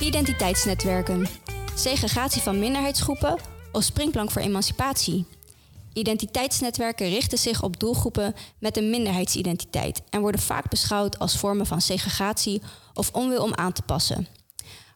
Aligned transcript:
Identiteitsnetwerken. 0.00 1.28
Segregatie 1.74 2.42
van 2.42 2.58
minderheidsgroepen 2.58 3.38
of 3.72 3.82
springplank 3.82 4.30
voor 4.30 4.42
emancipatie. 4.42 5.26
Identiteitsnetwerken 5.92 7.08
richten 7.08 7.38
zich 7.38 7.62
op 7.62 7.80
doelgroepen 7.80 8.34
met 8.58 8.76
een 8.76 8.90
minderheidsidentiteit 8.90 10.02
en 10.10 10.20
worden 10.20 10.40
vaak 10.40 10.70
beschouwd 10.70 11.18
als 11.18 11.38
vormen 11.38 11.66
van 11.66 11.80
segregatie 11.80 12.62
of 12.94 13.10
onwil 13.12 13.42
om 13.42 13.54
aan 13.54 13.72
te 13.72 13.82
passen. 13.82 14.26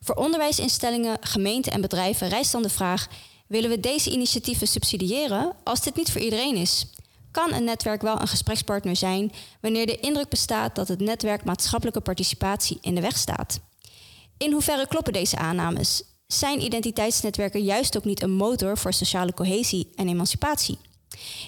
Voor 0.01 0.15
onderwijsinstellingen, 0.15 1.17
gemeenten 1.21 1.73
en 1.73 1.81
bedrijven 1.81 2.29
rijst 2.29 2.53
dan 2.53 2.63
de 2.63 2.69
vraag: 2.69 3.09
willen 3.47 3.71
we 3.71 3.81
deze 3.81 4.11
initiatieven 4.11 4.67
subsidiëren 4.67 5.53
als 5.65 5.81
dit 5.83 5.97
niet 5.97 6.13
voor 6.13 6.21
iedereen 6.21 6.57
is? 6.57 6.87
Kan 7.35 7.53
een 7.53 7.65
netwerk 7.65 8.03
wel 8.03 8.21
een 8.21 8.29
gesprekspartner 8.29 8.97
zijn 8.97 9.33
wanneer 9.61 9.87
de 9.87 10.01
indruk 10.01 10.29
bestaat 10.29 10.75
dat 10.75 10.89
het 10.89 11.01
netwerk 11.01 11.45
maatschappelijke 11.45 12.01
participatie 12.01 12.79
in 12.81 12.95
de 12.95 13.01
weg 13.01 13.17
staat? 13.17 13.61
In 14.39 14.53
hoeverre 14.53 14.89
kloppen 14.89 15.13
deze 15.13 15.37
aannames? 15.37 16.03
Zijn 16.27 16.63
identiteitsnetwerken 16.63 17.63
juist 17.63 17.97
ook 17.97 18.05
niet 18.05 18.23
een 18.23 18.33
motor 18.33 18.79
voor 18.79 18.93
sociale 18.93 19.35
cohesie 19.35 19.91
en 19.95 20.09
emancipatie? 20.09 20.79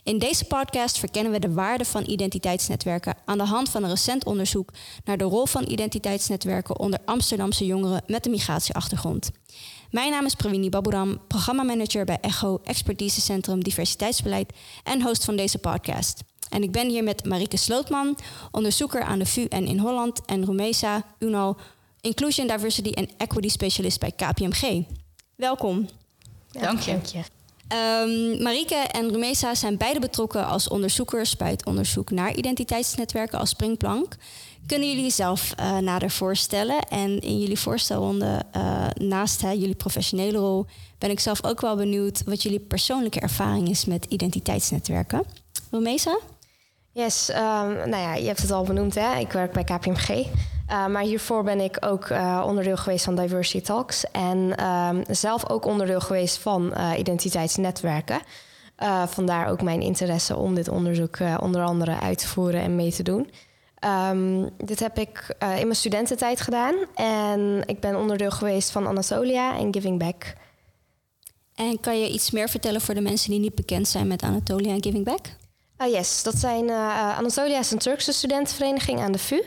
In 0.02 0.18
deze 0.18 0.44
podcast 0.44 0.98
verkennen 0.98 1.32
we 1.32 1.38
de 1.38 1.52
waarde 1.52 1.84
van 1.84 2.04
identiteitsnetwerken 2.06 3.16
aan 3.24 3.38
de 3.38 3.44
hand 3.44 3.68
van 3.68 3.82
een 3.82 3.90
recent 3.90 4.24
onderzoek 4.24 4.72
naar 5.04 5.16
de 5.16 5.24
rol 5.24 5.46
van 5.46 5.64
identiteitsnetwerken 5.68 6.78
onder 6.78 6.98
Amsterdamse 7.04 7.66
jongeren 7.66 8.02
met 8.06 8.24
een 8.24 8.30
migratieachtergrond. 8.30 9.30
Mijn 9.90 10.10
naam 10.10 10.24
is 10.24 10.34
Pravini 10.34 10.68
Baburam, 10.68 11.20
programmamanager 11.28 12.04
bij 12.04 12.18
ECHO, 12.20 12.60
Expertisecentrum 12.64 13.64
Diversiteitsbeleid 13.64 14.52
en 14.84 15.02
host 15.02 15.24
van 15.24 15.36
deze 15.36 15.58
podcast. 15.58 16.22
En 16.50 16.62
ik 16.62 16.72
ben 16.72 16.88
hier 16.88 17.02
met 17.04 17.24
Marike 17.24 17.56
Slootman, 17.56 18.18
onderzoeker 18.50 19.02
aan 19.02 19.18
de 19.18 19.26
VU 19.26 19.44
en 19.44 19.66
in 19.66 19.78
Holland, 19.78 20.24
en 20.24 20.44
Rumesa 20.44 21.04
Unal, 21.18 21.56
Inclusion, 22.00 22.46
Diversity 22.46 22.90
en 22.90 23.08
Equity 23.16 23.48
Specialist 23.48 24.00
bij 24.00 24.12
KPMG. 24.12 24.84
Welkom. 25.36 25.88
Dank 26.50 26.80
je. 26.80 26.98
Um, 27.72 28.42
Marike 28.42 28.74
en 28.74 29.10
Rumesa 29.10 29.54
zijn 29.54 29.76
beide 29.76 30.00
betrokken 30.00 30.46
als 30.46 30.68
onderzoekers 30.68 31.36
bij 31.36 31.50
het 31.50 31.66
onderzoek 31.66 32.10
naar 32.10 32.34
identiteitsnetwerken 32.34 33.38
als 33.38 33.50
springplank. 33.50 34.16
Kunnen 34.66 34.88
jullie 34.88 35.02
jezelf 35.02 35.54
uh, 35.60 35.78
nader 35.78 36.10
voorstellen? 36.10 36.80
En 36.80 37.20
in 37.20 37.38
jullie 37.38 37.58
voorstelronde, 37.58 38.42
uh, 38.56 38.75
naast 38.98 39.42
hè, 39.42 39.50
jullie 39.50 39.74
professionele 39.74 40.38
rol, 40.38 40.66
ben 40.98 41.10
ik 41.10 41.20
zelf 41.20 41.44
ook 41.44 41.60
wel 41.60 41.76
benieuwd 41.76 42.22
wat 42.24 42.42
jullie 42.42 42.60
persoonlijke 42.60 43.20
ervaring 43.20 43.68
is 43.68 43.84
met 43.84 44.04
identiteitsnetwerken. 44.04 45.22
Rumesa? 45.70 46.18
Yes, 46.92 47.30
um, 47.30 47.36
nou 47.74 47.96
ja, 47.96 48.14
je 48.14 48.26
hebt 48.26 48.42
het 48.42 48.50
al 48.50 48.64
benoemd, 48.64 48.94
hè? 48.94 49.18
ik 49.18 49.32
werk 49.32 49.52
bij 49.52 49.64
KPMG. 49.64 50.08
Uh, 50.08 50.86
maar 50.86 51.02
hiervoor 51.02 51.42
ben 51.42 51.60
ik 51.60 51.76
ook 51.80 52.08
uh, 52.08 52.42
onderdeel 52.46 52.76
geweest 52.76 53.04
van 53.04 53.14
Diversity 53.14 53.64
Talks. 53.64 54.10
En 54.10 54.52
uh, 54.60 54.90
zelf 55.08 55.50
ook 55.50 55.64
onderdeel 55.64 56.00
geweest 56.00 56.38
van 56.38 56.72
uh, 56.76 56.90
identiteitsnetwerken. 56.98 58.20
vandaar 59.06 59.48
ook 59.48 59.62
mijn 59.62 59.80
interesse 59.80 60.36
om 60.36 60.54
dit 60.54 60.68
onderzoek 60.68 61.18
onder 61.40 61.62
andere 61.62 62.00
uit 62.00 62.18
te 62.18 62.28
voeren 62.28 62.60
en 62.60 62.76
mee 62.76 62.92
te 62.92 63.02
doen. 63.02 63.30
Um, 63.84 64.50
dit 64.56 64.80
heb 64.80 64.98
ik 64.98 65.36
in 65.38 65.46
mijn 65.46 65.76
studententijd 65.76 66.40
gedaan. 66.40 66.74
En 66.94 67.62
ik 67.66 67.80
ben 67.80 67.96
onderdeel 67.96 68.30
geweest 68.30 68.70
van 68.70 68.86
Anatolia 68.86 69.56
en 69.56 69.74
Giving 69.74 69.98
Back. 69.98 70.34
En 71.54 71.80
kan 71.80 72.00
je 72.00 72.08
iets 72.08 72.30
meer 72.30 72.48
vertellen 72.48 72.80
voor 72.80 72.94
de 72.94 73.00
mensen 73.00 73.30
die 73.30 73.40
niet 73.40 73.54
bekend 73.54 73.88
zijn 73.88 74.06
met 74.06 74.22
Anatolia 74.22 74.72
en 74.72 74.82
Giving 74.82 75.04
Back? 75.04 75.26
Uh, 75.78 75.92
yes, 75.92 76.22
dat 76.22 76.34
zijn, 76.34 76.64
uh, 76.64 77.18
Anatolia 77.18 77.58
is 77.58 77.70
een 77.70 77.78
Turkse 77.78 78.12
studentenvereniging 78.12 79.00
aan 79.00 79.12
de 79.12 79.18
VU. 79.18 79.40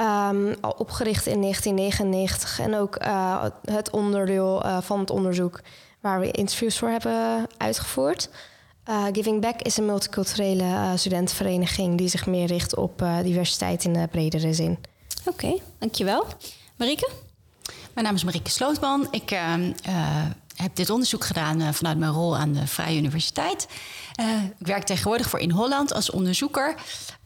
Um, 0.00 0.54
al 0.60 0.70
opgericht 0.70 1.26
in 1.26 1.40
1999 1.40 2.58
en 2.58 2.74
ook 2.74 3.04
uh, 3.04 3.44
het 3.64 3.90
onderdeel 3.90 4.62
van 4.80 4.98
het 4.98 5.10
onderzoek 5.10 5.60
waar 6.00 6.20
we 6.20 6.30
interviews 6.30 6.78
voor 6.78 6.88
hebben 6.88 7.46
uitgevoerd. 7.56 8.28
Uh, 8.88 9.04
Giving 9.12 9.40
Back 9.40 9.62
is 9.62 9.76
een 9.76 9.86
multiculturele 9.86 10.92
studentenvereniging 10.96 11.98
die 11.98 12.08
zich 12.08 12.26
meer 12.26 12.46
richt 12.46 12.76
op 12.76 13.04
diversiteit 13.22 13.84
in 13.84 13.92
de 13.92 14.08
bredere 14.10 14.54
zin. 14.54 14.78
Oké, 15.24 15.44
okay, 15.44 15.62
dankjewel. 15.78 16.26
Marieke? 16.76 17.10
Mijn 17.94 18.06
naam 18.06 18.14
is 18.14 18.24
Marieke 18.24 18.50
Slootman. 18.50 19.08
Ik 19.10 19.30
ehm, 19.30 19.72
heb 20.56 20.76
dit 20.76 20.90
onderzoek 20.90 21.24
gedaan 21.24 21.74
vanuit 21.74 21.98
mijn 21.98 22.12
rol 22.12 22.36
aan 22.36 22.52
de 22.52 22.66
Vrije 22.66 22.98
Universiteit. 22.98 23.68
ik 24.58 24.66
werk 24.66 24.84
tegenwoordig 24.84 25.28
voor 25.28 25.40
In 25.40 25.50
Holland 25.50 25.92
als 25.92 26.10
onderzoeker. 26.10 26.74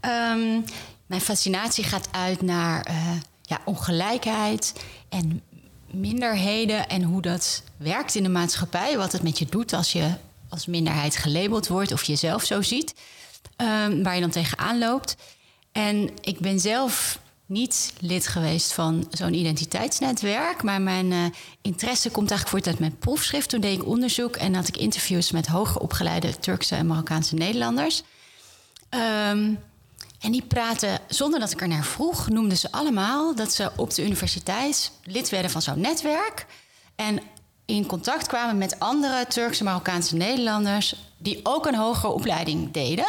Um, 0.00 0.64
mijn 1.08 1.20
fascinatie 1.20 1.84
gaat 1.84 2.08
uit 2.10 2.42
naar 2.42 2.88
uh, 2.90 3.10
ja, 3.42 3.60
ongelijkheid 3.64 4.72
en 5.08 5.42
minderheden 5.90 6.88
en 6.88 7.02
hoe 7.02 7.22
dat 7.22 7.62
werkt 7.76 8.14
in 8.14 8.22
de 8.22 8.28
maatschappij. 8.28 8.96
Wat 8.96 9.12
het 9.12 9.22
met 9.22 9.38
je 9.38 9.46
doet 9.46 9.72
als 9.72 9.92
je 9.92 10.14
als 10.48 10.66
minderheid 10.66 11.16
gelabeld 11.16 11.68
wordt 11.68 11.92
of 11.92 12.02
jezelf 12.02 12.44
zo 12.44 12.62
ziet. 12.62 12.94
Um, 13.56 14.02
waar 14.02 14.14
je 14.14 14.20
dan 14.20 14.30
tegenaan 14.30 14.78
loopt. 14.78 15.16
En 15.72 16.10
ik 16.20 16.38
ben 16.38 16.60
zelf 16.60 17.18
niet 17.46 17.92
lid 18.00 18.26
geweest 18.26 18.72
van 18.72 19.06
zo'n 19.10 19.34
identiteitsnetwerk. 19.34 20.62
Maar 20.62 20.82
mijn 20.82 21.10
uh, 21.10 21.24
interesse 21.62 22.10
komt 22.10 22.30
eigenlijk 22.30 22.50
voort 22.50 22.66
uit 22.66 22.78
mijn 22.78 22.98
proefschrift. 22.98 23.48
Toen 23.48 23.60
deed 23.60 23.78
ik 23.78 23.86
onderzoek 23.86 24.36
en 24.36 24.54
had 24.54 24.68
ik 24.68 24.76
interviews 24.76 25.30
met 25.30 25.46
hoger 25.46 25.80
opgeleide 25.80 26.38
Turkse 26.38 26.74
en 26.74 26.86
Marokkaanse 26.86 27.34
Nederlanders. 27.34 28.02
Um, 28.90 29.58
en 30.20 30.32
die 30.32 30.42
praten, 30.42 31.00
zonder 31.08 31.40
dat 31.40 31.52
ik 31.52 31.60
er 31.60 31.68
naar 31.68 31.84
vroeg, 31.84 32.28
noemden 32.28 32.58
ze 32.58 32.72
allemaal 32.72 33.34
dat 33.34 33.52
ze 33.52 33.70
op 33.76 33.94
de 33.94 34.04
universiteit 34.04 34.92
lid 35.04 35.28
werden 35.28 35.50
van 35.50 35.62
zo'n 35.62 35.80
netwerk. 35.80 36.46
En 36.96 37.20
in 37.68 37.86
contact 37.86 38.26
kwamen 38.26 38.58
met 38.58 38.78
andere 38.78 39.26
Turkse, 39.26 39.64
Marokkaanse 39.64 40.16
Nederlanders 40.16 40.94
die 41.18 41.40
ook 41.42 41.66
een 41.66 41.74
hogere 41.74 42.12
opleiding 42.12 42.72
deden. 42.72 43.06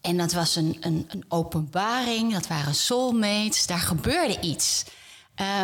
En 0.00 0.16
dat 0.16 0.32
was 0.32 0.56
een, 0.56 0.76
een, 0.80 1.04
een 1.08 1.24
openbaring, 1.28 2.32
dat 2.32 2.46
waren 2.46 2.74
soulmates, 2.74 3.66
daar 3.66 3.78
gebeurde 3.78 4.40
iets. 4.40 4.84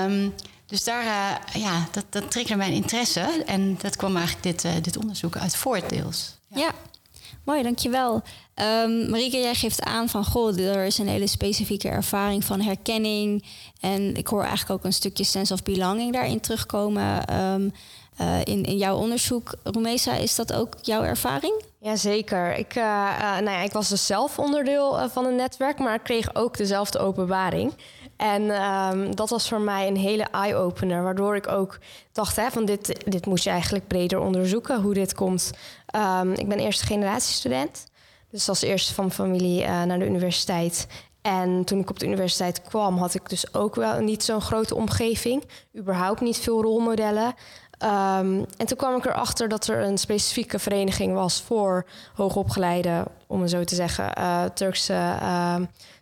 Um, 0.05 0.35
dus 0.67 0.85
daar, 0.85 1.05
uh, 1.05 1.63
ja, 1.63 1.89
dat, 1.93 2.05
dat 2.11 2.31
triggerde 2.31 2.63
mijn 2.63 2.73
interesse. 2.73 3.21
En 3.47 3.77
dat 3.81 3.97
kwam 3.97 4.17
eigenlijk 4.17 4.43
dit, 4.43 4.65
uh, 4.65 4.83
dit 4.83 4.97
onderzoek 4.97 5.37
uit 5.37 5.57
voort 5.57 5.89
deels. 5.89 6.35
Ja. 6.49 6.61
ja. 6.61 6.73
Mooi, 7.47 7.63
dankjewel. 7.63 8.23
Um, 8.85 9.11
Marieke, 9.11 9.39
jij 9.39 9.55
geeft 9.55 9.83
aan 9.83 10.09
van 10.09 10.25
goh, 10.25 10.59
er 10.59 10.85
is 10.85 10.99
een 10.99 11.09
hele 11.09 11.27
specifieke 11.27 11.89
ervaring 11.89 12.45
van 12.45 12.61
herkenning. 12.61 13.45
En 13.81 14.15
ik 14.15 14.27
hoor 14.27 14.43
eigenlijk 14.43 14.71
ook 14.71 14.85
een 14.85 14.93
stukje 14.93 15.25
sense 15.25 15.53
of 15.53 15.63
belonging 15.63 16.13
daarin 16.13 16.41
terugkomen. 16.41 17.35
Um, 17.41 17.73
uh, 18.21 18.39
in, 18.45 18.65
in 18.65 18.77
jouw 18.77 18.97
onderzoek, 18.97 19.55
Roemesa, 19.63 20.15
is 20.15 20.35
dat 20.35 20.53
ook 20.53 20.75
jouw 20.83 21.03
ervaring? 21.03 21.63
Jazeker. 21.81 22.55
Ik, 22.57 22.75
uh, 22.77 22.83
uh, 22.83 23.21
nou 23.21 23.51
ja, 23.51 23.61
ik 23.61 23.73
was 23.73 23.89
dus 23.89 24.07
zelf 24.07 24.39
onderdeel 24.39 25.09
van 25.09 25.25
een 25.25 25.37
netwerk, 25.37 25.79
maar 25.79 25.95
ik 25.95 26.03
kreeg 26.03 26.35
ook 26.35 26.57
dezelfde 26.57 26.99
openbaring. 26.99 27.73
En 28.17 28.43
um, 28.43 29.15
dat 29.15 29.31
was 29.31 29.49
voor 29.49 29.61
mij 29.61 29.87
een 29.87 29.97
hele 29.97 30.27
eye-opener, 30.31 31.03
waardoor 31.03 31.37
ik 31.37 31.49
ook 31.49 31.79
dacht: 32.13 32.37
hè, 32.37 32.51
van 32.51 32.65
dit, 32.65 33.11
dit 33.11 33.27
moet 33.27 33.43
je 33.43 33.51
eigenlijk 33.51 33.87
breder 33.87 34.19
onderzoeken, 34.19 34.81
hoe 34.83 34.95
dit 34.95 35.15
komt. 35.15 35.51
Um, 36.21 36.33
ik 36.33 36.49
ben 36.49 36.59
eerste 36.59 36.87
generatie 36.87 37.35
student, 37.35 37.87
dus 38.31 38.49
als 38.49 38.63
eerste 38.63 38.95
van 38.95 39.13
familie 39.13 39.63
uh, 39.63 39.83
naar 39.83 39.99
de 39.99 40.07
universiteit. 40.07 40.87
En 41.23 41.65
toen 41.65 41.81
ik 41.81 41.91
op 41.91 41.99
de 41.99 42.07
universiteit 42.07 42.63
kwam, 42.63 42.99
had 42.99 43.15
ik 43.15 43.29
dus 43.29 43.55
ook 43.55 43.75
wel 43.75 44.01
niet 44.01 44.25
zo'n 44.25 44.41
grote 44.41 44.75
omgeving. 44.75 45.45
Überhaupt 45.77 46.21
niet 46.21 46.39
veel 46.39 46.63
rolmodellen. 46.63 47.35
Um, 47.83 48.47
en 48.57 48.67
toen 48.67 48.77
kwam 48.77 48.97
ik 48.97 49.05
erachter 49.05 49.49
dat 49.49 49.67
er 49.67 49.83
een 49.83 49.99
specifieke 49.99 50.59
vereniging 50.59 51.15
was 51.15 51.43
voor 51.43 51.87
hoogopgeleide, 52.15 53.07
om 53.27 53.41
het 53.41 53.51
zo 53.51 53.65
te 53.65 53.75
zeggen, 53.75 54.13
uh, 54.19 54.45
Turkse 54.45 55.19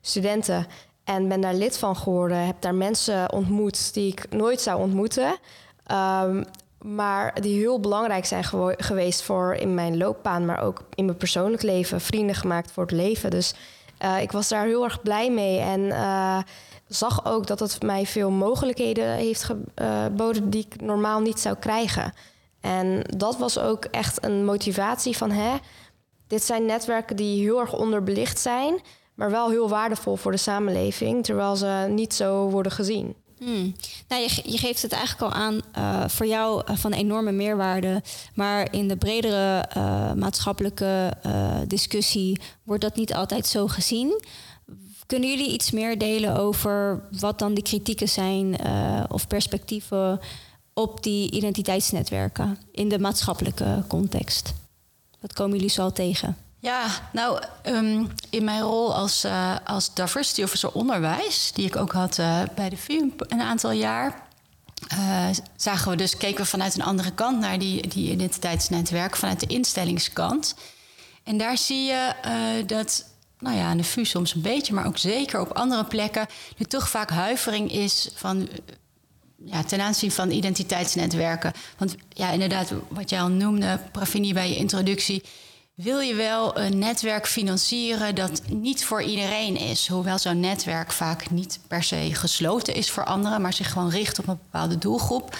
studenten. 0.01 0.67
En 1.05 1.29
ben 1.29 1.41
daar 1.41 1.55
lid 1.55 1.79
van 1.79 1.97
geworden. 1.97 2.47
Heb 2.47 2.61
daar 2.61 2.75
mensen 2.75 3.33
ontmoet 3.33 3.95
die 3.95 4.13
ik 4.13 4.27
nooit 4.31 4.61
zou 4.61 4.81
ontmoeten. 4.81 5.37
Um, 5.93 6.45
maar 6.85 7.41
die 7.41 7.59
heel 7.59 7.81
belangrijk 7.81 8.25
zijn 8.25 8.45
geweest 8.79 9.23
voor 9.23 9.55
in 9.55 9.75
mijn 9.75 9.97
loopbaan, 9.97 10.45
maar 10.45 10.61
ook 10.61 10.83
in 10.95 11.05
mijn 11.05 11.17
persoonlijk 11.17 11.63
leven. 11.63 12.01
Vrienden 12.01 12.35
gemaakt 12.35 12.73
voor 12.73 12.83
het 12.83 12.93
leven. 12.93 13.31
Dus 13.31 13.55
uh, 14.05 14.21
ik 14.21 14.33
was 14.33 14.49
daar 14.49 14.67
heel 14.67 14.85
erg 14.85 15.03
blij 15.03 15.31
mee. 15.31 15.59
En 15.59 15.81
uh, 15.81 16.39
zag 16.87 17.27
ook 17.27 17.47
dat 17.47 17.61
het 17.61 17.83
mij 17.83 18.07
veel 18.07 18.31
mogelijkheden 18.31 19.09
heeft 19.09 19.43
geboden 19.43 20.51
die 20.51 20.67
ik 20.71 20.81
normaal 20.81 21.21
niet 21.21 21.41
zou 21.41 21.57
krijgen. 21.57 22.13
En 22.61 23.03
dat 23.17 23.37
was 23.37 23.59
ook 23.59 23.85
echt 23.85 24.25
een 24.25 24.45
motivatie 24.45 25.17
van 25.17 25.31
hè, 25.31 25.57
dit 26.27 26.43
zijn 26.43 26.67
netwerken 26.67 27.17
die 27.17 27.43
heel 27.43 27.61
erg 27.61 27.73
onderbelicht 27.73 28.39
zijn, 28.39 28.81
maar 29.15 29.31
wel 29.31 29.51
heel 29.51 29.69
waardevol 29.69 30.17
voor 30.17 30.33
de 30.33 30.37
samenleving, 30.39 31.25
terwijl 31.25 31.57
ze 31.57 31.87
niet 31.91 32.15
zo 32.15 32.49
worden 32.51 32.73
gezien. 32.73 33.15
Hmm. 33.39 33.75
Nou, 34.09 34.23
je, 34.23 34.59
geeft 34.59 34.83
het 34.83 34.93
eigenlijk 34.93 35.33
al 35.33 35.41
aan 35.41 35.61
uh, 35.79 36.09
voor 36.09 36.27
jou 36.27 36.63
uh, 36.71 36.77
van 36.77 36.93
enorme 36.93 37.33
meerwaarde. 37.33 38.03
Maar 38.35 38.73
in 38.73 38.89
de 38.89 38.97
bredere 38.97 39.69
uh, 39.77 40.13
maatschappelijke 40.13 41.13
discussie 41.67 42.41
wordt 42.63 42.83
dat 42.83 42.97
niet 42.97 43.15
altijd 43.15 43.47
zo 43.47 43.67
gezien. 43.67 44.23
Kunnen 45.07 45.29
jullie 45.29 45.53
iets 45.53 45.71
meer 45.71 45.99
delen 45.99 46.37
over 46.37 47.09
wat 47.21 47.39
dan 47.39 47.55
de 47.55 47.63
kritieken 47.63 48.09
zijn 48.09 48.59
of 49.11 49.27
perspectieven 49.27 50.21
op 50.75 51.03
die 51.03 51.31
identiteitsnetwerken 51.31 52.59
in 52.73 52.89
de 52.89 52.99
maatschappelijke 52.99 53.85
context? 53.89 54.55
Wat 55.21 55.33
komen 55.33 55.55
jullie 55.55 55.71
zo 55.71 55.83
al 55.83 55.93
tegen? 55.93 56.37
Ja, 56.65 56.87
nou, 57.13 57.43
um, 57.67 58.09
in 58.31 58.45
mijn 58.45 58.61
rol 58.61 58.95
als, 58.95 59.25
uh, 59.25 59.57
als 59.65 59.95
diversity 59.95 60.43
officer 60.43 60.73
onderwijs, 60.73 61.53
die 61.55 61.67
ik 61.67 61.77
ook 61.77 61.93
had 61.93 62.19
uh, 62.19 62.41
bij 62.55 62.69
de 62.69 62.77
VU 62.77 63.11
een 63.19 63.41
aantal 63.41 63.71
jaar, 63.71 64.27
uh, 64.93 65.27
zagen 65.57 65.91
we 65.91 65.97
dus, 65.97 66.17
keken 66.17 66.41
we 66.41 66.47
vanuit 66.47 66.75
een 66.75 66.83
andere 66.83 67.11
kant 67.11 67.39
naar 67.39 67.59
die, 67.59 67.89
die 67.89 68.11
identiteitsnetwerk, 68.11 69.17
vanuit 69.17 69.41
de 69.41 69.47
instellingskant. 69.47 70.55
En 71.25 71.37
daar 71.39 71.59
zie 71.59 71.85
je 71.85 72.15
dat, 72.67 73.05
nou 73.39 73.57
ja, 73.57 73.65
aan 73.65 73.77
de 73.77 73.85
VU 73.85 74.05
soms 74.05 74.35
een 74.35 74.43
beetje, 74.43 74.75
maar 74.75 74.87
ook 74.87 74.99
zeker 74.99 75.41
op 75.41 75.53
andere 75.53 75.85
plekken, 75.85 76.27
er 76.59 76.67
toch 76.67 76.89
vaak 76.89 77.11
huivering 77.11 77.73
is 77.73 78.11
van 78.15 78.49
ja, 79.45 79.65
ten 79.65 79.81
aanzien 79.81 80.13
van 80.13 80.31
identiteitsnetwerken. 80.31 81.53
Want 81.79 81.95
ja, 82.09 82.31
inderdaad, 82.31 82.73
wat 82.89 83.11
jij 83.11 83.21
al 83.21 83.29
noemde, 83.29 83.79
Pravini, 83.93 84.33
bij 84.33 84.49
je 84.49 84.57
introductie 84.57 85.23
wil 85.75 86.01
je 86.01 86.15
wel 86.15 86.59
een 86.59 86.79
netwerk 86.79 87.27
financieren 87.27 88.15
dat 88.15 88.43
niet 88.49 88.85
voor 88.85 89.03
iedereen 89.03 89.57
is. 89.57 89.89
Hoewel 89.89 90.19
zo'n 90.19 90.41
netwerk 90.41 90.93
vaak 90.93 91.31
niet 91.31 91.59
per 91.69 91.83
se 91.83 92.11
gesloten 92.13 92.75
is 92.75 92.91
voor 92.91 93.05
anderen, 93.05 93.43
maar 93.43 93.53
zich 93.53 93.73
gewoon 93.73 93.91
richt 93.91 94.19
op 94.19 94.29
een 94.29 94.39
bepaalde 94.43 94.79
doelgroep. 94.79 95.37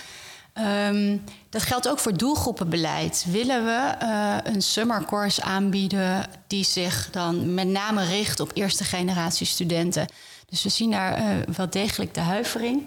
Um, 0.89 1.25
dat 1.51 1.63
geldt 1.63 1.89
ook 1.89 1.99
voor 1.99 2.17
doelgroepenbeleid. 2.17 3.25
Willen 3.29 3.65
we 3.65 3.95
uh, 4.03 4.37
een 4.43 4.63
summercourse 4.63 5.43
aanbieden 5.43 6.27
die 6.47 6.65
zich 6.65 7.09
dan 7.11 7.55
met 7.55 7.69
name 7.69 8.05
richt 8.05 8.41
op 8.41 8.51
eerste 8.55 8.85
generatie 8.85 9.47
studenten? 9.47 10.07
Dus 10.49 10.63
we 10.63 10.69
zien 10.69 10.91
daar 10.91 11.19
uh, 11.19 11.27
wel 11.57 11.71
degelijk 11.71 12.15
de 12.15 12.21
huivering. 12.21 12.83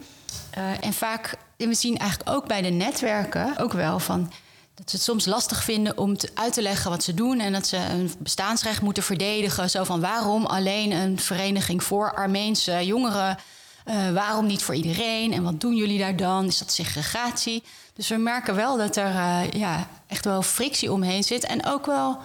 Uh, 0.57 0.63
en 0.85 0.93
vaak, 0.93 1.35
we 1.57 1.73
zien 1.73 1.97
eigenlijk 1.97 2.29
ook 2.29 2.47
bij 2.47 2.61
de 2.61 2.69
netwerken 2.69 3.57
ook 3.57 3.73
wel 3.73 3.99
van 3.99 4.31
dat 4.77 4.89
ze 4.89 4.95
het 4.95 5.05
soms 5.05 5.25
lastig 5.25 5.63
vinden 5.63 5.97
om 5.97 6.17
te, 6.17 6.29
uit 6.33 6.53
te 6.53 6.61
leggen 6.61 6.89
wat 6.89 7.03
ze 7.03 7.13
doen 7.13 7.39
en 7.39 7.53
dat 7.53 7.67
ze 7.67 7.77
een 7.77 8.11
bestaansrecht 8.19 8.81
moeten 8.81 9.03
verdedigen. 9.03 9.69
Zo 9.69 9.83
van 9.83 9.99
waarom 9.99 10.45
alleen 10.45 10.91
een 10.91 11.19
vereniging 11.19 11.83
voor 11.83 12.13
Armeense 12.13 12.85
jongeren? 12.85 13.37
Uh, 13.85 14.11
waarom 14.11 14.45
niet 14.45 14.63
voor 14.63 14.75
iedereen? 14.75 15.33
En 15.33 15.43
wat 15.43 15.61
doen 15.61 15.75
jullie 15.75 15.99
daar 15.99 16.15
dan? 16.15 16.45
Is 16.45 16.57
dat 16.57 16.71
segregatie? 16.71 17.63
Dus 17.93 18.07
we 18.07 18.15
merken 18.15 18.55
wel 18.55 18.77
dat 18.77 18.95
er 18.95 19.13
uh, 19.13 19.51
ja, 19.51 19.87
echt 20.07 20.25
wel 20.25 20.41
frictie 20.41 20.91
omheen 20.91 21.23
zit 21.23 21.43
en 21.43 21.65
ook 21.65 21.85
wel 21.85 22.17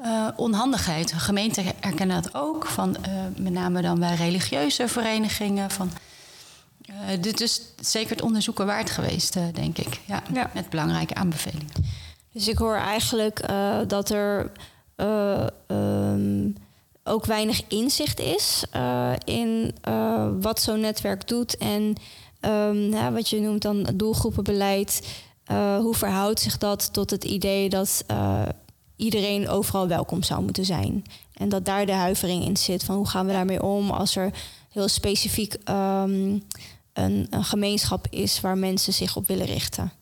uh, 0.00 0.28
onhandigheid. 0.36 1.12
Gemeenten 1.12 1.64
herkennen 1.80 2.22
dat 2.22 2.34
ook, 2.34 2.66
van, 2.66 2.96
met 3.36 3.52
name 3.52 3.82
dan 3.82 3.98
bij 3.98 4.14
religieuze 4.14 4.88
verenigingen. 4.88 5.70
Van, 5.70 5.90
uh, 6.90 7.22
dit 7.22 7.40
is 7.40 7.60
zeker 7.80 8.10
het 8.10 8.22
onderzoeken 8.22 8.66
waard 8.66 8.90
geweest, 8.90 9.36
uh, 9.36 9.42
denk 9.52 9.78
ik. 9.78 10.00
Ja, 10.06 10.22
ja, 10.32 10.50
Met 10.54 10.70
belangrijke 10.70 11.14
aanbevelingen. 11.14 11.72
Dus 12.32 12.48
ik 12.48 12.58
hoor 12.58 12.76
eigenlijk 12.76 13.50
uh, 13.50 13.78
dat 13.86 14.10
er 14.10 14.52
um, 15.66 16.56
ook 17.04 17.24
weinig 17.24 17.62
inzicht 17.68 18.20
is 18.20 18.64
in 19.24 19.74
wat 20.40 20.60
zo'n 20.60 20.80
netwerk 20.80 21.28
doet 21.28 21.56
en 21.56 21.94
um, 22.40 22.92
ja, 22.92 23.12
wat 23.12 23.28
je 23.28 23.40
noemt 23.40 23.62
dan 23.62 23.88
doelgroepenbeleid. 23.94 25.08
hoe 25.78 25.94
verhoudt 25.94 26.40
zich 26.40 26.58
dat 26.58 26.92
tot 26.92 27.10
het 27.10 27.24
idee 27.24 27.68
dat 27.68 28.04
iedereen 28.96 29.48
overal 29.48 29.88
welkom 29.88 30.22
zou 30.22 30.42
moeten 30.42 30.64
zijn? 30.64 31.04
En 31.34 31.48
dat 31.48 31.64
daar 31.64 31.86
de 31.86 31.92
huivering 31.92 32.44
in 32.44 32.56
zit 32.56 32.84
van 32.84 32.96
hoe 32.96 33.08
gaan 33.08 33.26
we 33.26 33.32
daarmee 33.32 33.62
om 33.62 33.90
als 33.90 34.16
er 34.16 34.30
heel 34.68 34.88
specifiek 34.88 35.56
um, 35.70 36.42
een, 36.98 37.26
een 37.30 37.44
gemeenschap 37.44 38.06
is 38.10 38.40
waar 38.40 38.58
mensen 38.58 38.92
zich 38.92 39.16
op 39.16 39.26
willen 39.26 39.46
richten. 39.46 39.92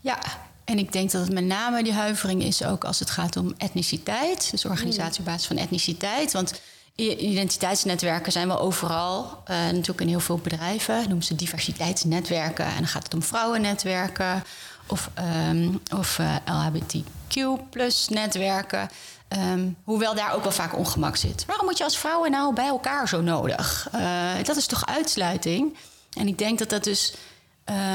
Ja, 0.00 0.18
en 0.64 0.78
ik 0.78 0.92
denk 0.92 1.10
dat 1.10 1.20
het 1.22 1.32
met 1.32 1.44
name 1.44 1.82
die 1.82 1.92
huivering 1.92 2.42
is 2.42 2.64
ook 2.64 2.84
als 2.84 2.98
het 2.98 3.10
gaat 3.10 3.36
om 3.36 3.54
etniciteit. 3.58 4.50
Dus 4.50 4.64
organisatie 4.64 5.18
op 5.18 5.26
basis 5.26 5.46
van 5.46 5.56
etniciteit. 5.56 6.32
Want 6.32 6.60
identiteitsnetwerken 6.94 8.32
zijn 8.32 8.48
wel 8.48 8.60
overal. 8.60 9.24
Uh, 9.24 9.56
natuurlijk 9.56 10.00
in 10.00 10.08
heel 10.08 10.20
veel 10.20 10.38
bedrijven. 10.38 11.02
Noemen 11.02 11.22
ze 11.22 11.34
diversiteitsnetwerken. 11.34 12.64
En 12.64 12.76
dan 12.76 12.86
gaat 12.86 13.02
het 13.02 13.14
om 13.14 13.22
vrouwennetwerken. 13.22 14.44
Of, 14.86 15.10
um, 15.48 15.80
of 15.96 16.18
uh, 16.18 16.36
LHBTQ 16.44 17.70
plus 17.70 18.08
netwerken. 18.08 18.90
Um, 19.28 19.76
hoewel 19.84 20.14
daar 20.14 20.34
ook 20.34 20.42
wel 20.42 20.52
vaak 20.52 20.76
ongemak 20.76 21.16
zit. 21.16 21.44
Waarom 21.46 21.66
moet 21.66 21.78
je 21.78 21.84
als 21.84 21.98
vrouwen 21.98 22.30
nou 22.30 22.54
bij 22.54 22.66
elkaar 22.66 23.08
zo 23.08 23.20
nodig? 23.20 23.88
Uh, 23.94 24.30
dat 24.42 24.56
is 24.56 24.66
toch 24.66 24.86
uitsluiting? 24.86 25.76
En 26.16 26.28
ik 26.28 26.38
denk 26.38 26.58
dat 26.58 26.70
dat 26.70 26.84
dus 26.84 27.14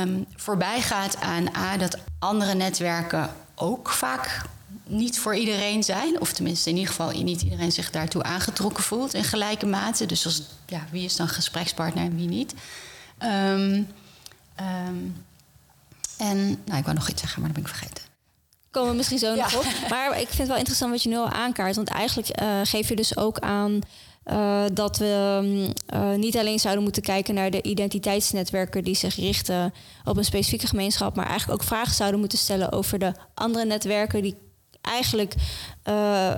um, 0.01 0.25
voorbij 0.35 0.81
gaat 0.81 1.17
aan 1.21 1.55
A, 1.55 1.77
dat 1.77 1.97
andere 2.19 2.53
netwerken 2.53 3.33
ook 3.55 3.89
vaak 3.89 4.41
niet 4.83 5.19
voor 5.19 5.35
iedereen 5.35 5.83
zijn. 5.83 6.19
Of 6.21 6.33
tenminste, 6.33 6.69
in 6.69 6.75
ieder 6.75 6.91
geval 6.91 7.23
niet 7.23 7.41
iedereen 7.41 7.71
zich 7.71 7.91
daartoe 7.91 8.23
aangetrokken 8.23 8.83
voelt 8.83 9.13
in 9.13 9.23
gelijke 9.23 9.65
mate. 9.65 10.05
Dus 10.05 10.25
als, 10.25 10.41
ja, 10.65 10.85
wie 10.91 11.03
is 11.03 11.15
dan 11.15 11.27
gesprekspartner 11.27 12.03
en 12.03 12.15
wie 12.15 12.27
niet? 12.27 12.53
Um, 13.23 13.87
um, 14.59 15.25
en 16.17 16.61
nou, 16.65 16.77
ik 16.77 16.83
wou 16.83 16.93
nog 16.93 17.09
iets 17.09 17.21
zeggen, 17.21 17.41
maar 17.41 17.53
dat 17.53 17.61
ben 17.61 17.71
ik 17.71 17.77
vergeten. 17.77 18.03
Komen 18.71 18.89
we 18.89 18.95
misschien 18.95 19.19
zo 19.19 19.35
nog 19.35 19.55
op. 19.55 19.89
Maar 19.89 20.09
ik 20.09 20.27
vind 20.27 20.37
het 20.37 20.47
wel 20.47 20.57
interessant 20.57 20.91
wat 20.91 21.03
je 21.03 21.09
nu 21.09 21.17
al 21.17 21.29
aankaart. 21.29 21.75
Want 21.75 21.89
eigenlijk 21.89 22.41
uh, 22.41 22.59
geef 22.63 22.89
je 22.89 22.95
dus 22.95 23.17
ook 23.17 23.39
aan 23.39 23.81
uh, 24.31 24.63
dat 24.73 24.97
we 24.97 25.41
uh, 25.93 26.13
niet 26.13 26.37
alleen 26.37 26.59
zouden 26.59 26.83
moeten 26.83 27.01
kijken 27.01 27.33
naar 27.33 27.51
de 27.51 27.61
identiteitsnetwerken 27.61 28.83
die 28.83 28.95
zich 28.95 29.15
richten 29.15 29.73
op 30.05 30.17
een 30.17 30.25
specifieke 30.25 30.67
gemeenschap, 30.67 31.15
maar 31.15 31.25
eigenlijk 31.25 31.61
ook 31.61 31.67
vragen 31.67 31.95
zouden 31.95 32.19
moeten 32.19 32.37
stellen 32.37 32.71
over 32.71 32.99
de 32.99 33.13
andere 33.33 33.65
netwerken 33.65 34.21
die 34.21 34.35
eigenlijk 34.81 35.33
uh, 35.89 36.33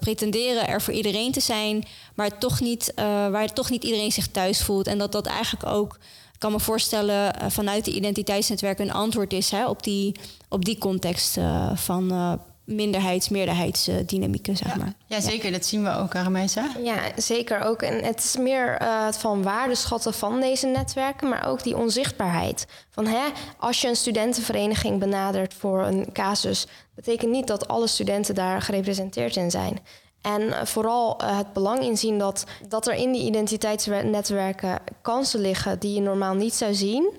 pretenderen 0.00 0.68
er 0.68 0.82
voor 0.82 0.94
iedereen 0.94 1.32
te 1.32 1.40
zijn, 1.40 1.84
maar 2.14 2.38
toch 2.38 2.60
niet, 2.60 2.92
waar 3.30 3.52
toch 3.52 3.70
niet 3.70 3.84
iedereen 3.84 4.12
zich 4.12 4.26
thuis 4.26 4.62
voelt. 4.62 4.86
En 4.86 4.98
dat 4.98 5.12
dat 5.12 5.26
eigenlijk 5.26 5.66
ook, 5.66 5.94
ik 6.32 6.38
kan 6.38 6.52
me 6.52 6.60
voorstellen, 6.60 7.34
vanuit 7.50 7.84
de 7.84 7.92
identiteitsnetwerken 7.92 8.84
een 8.84 8.94
antwoord 8.94 9.32
is 9.32 9.50
hè, 9.50 9.68
op, 9.68 9.82
die, 9.82 10.16
op 10.48 10.64
die 10.64 10.78
context 10.78 11.38
van 11.74 12.38
minderheids, 12.64 13.28
meerderheidsdynamieken, 13.28 14.56
zeg 14.56 14.76
maar. 14.76 14.92
Ja, 15.06 15.20
zeker. 15.20 15.52
Dat 15.52 15.64
zien 15.64 15.82
we 15.84 15.96
ook, 15.96 16.14
Aramesa. 16.14 16.70
Ja, 16.82 16.98
zeker 17.16 17.60
ook. 17.60 17.82
En 17.82 18.04
het 18.04 18.18
is 18.18 18.36
meer 18.36 18.82
uh, 18.82 19.12
van 19.12 19.42
waardeschatten 19.42 20.14
van 20.14 20.40
deze 20.40 20.66
netwerken, 20.66 21.28
maar 21.28 21.46
ook 21.46 21.62
die 21.62 21.76
onzichtbaarheid. 21.76 22.66
Van 22.90 23.06
hè, 23.06 23.22
als 23.58 23.80
je 23.80 23.88
een 23.88 23.96
studentenvereniging 23.96 24.98
benadert 24.98 25.54
voor 25.54 25.82
een 25.82 26.12
casus, 26.12 26.66
betekent 26.94 27.30
niet 27.30 27.46
dat 27.46 27.68
alle 27.68 27.86
studenten 27.86 28.34
daar 28.34 28.62
gerepresenteerd 28.62 29.36
in 29.36 29.50
zijn. 29.50 29.78
En 30.20 30.66
vooral 30.66 31.20
uh, 31.22 31.36
het 31.36 31.52
belang 31.52 31.82
inzien 31.82 32.18
dat, 32.18 32.44
dat 32.68 32.86
er 32.86 32.94
in 32.94 33.12
die 33.12 33.26
identiteitsnetwerken 33.26 34.78
kansen 35.02 35.40
liggen 35.40 35.78
die 35.78 35.94
je 35.94 36.00
normaal 36.00 36.34
niet 36.34 36.54
zou 36.54 36.74
zien. 36.74 37.12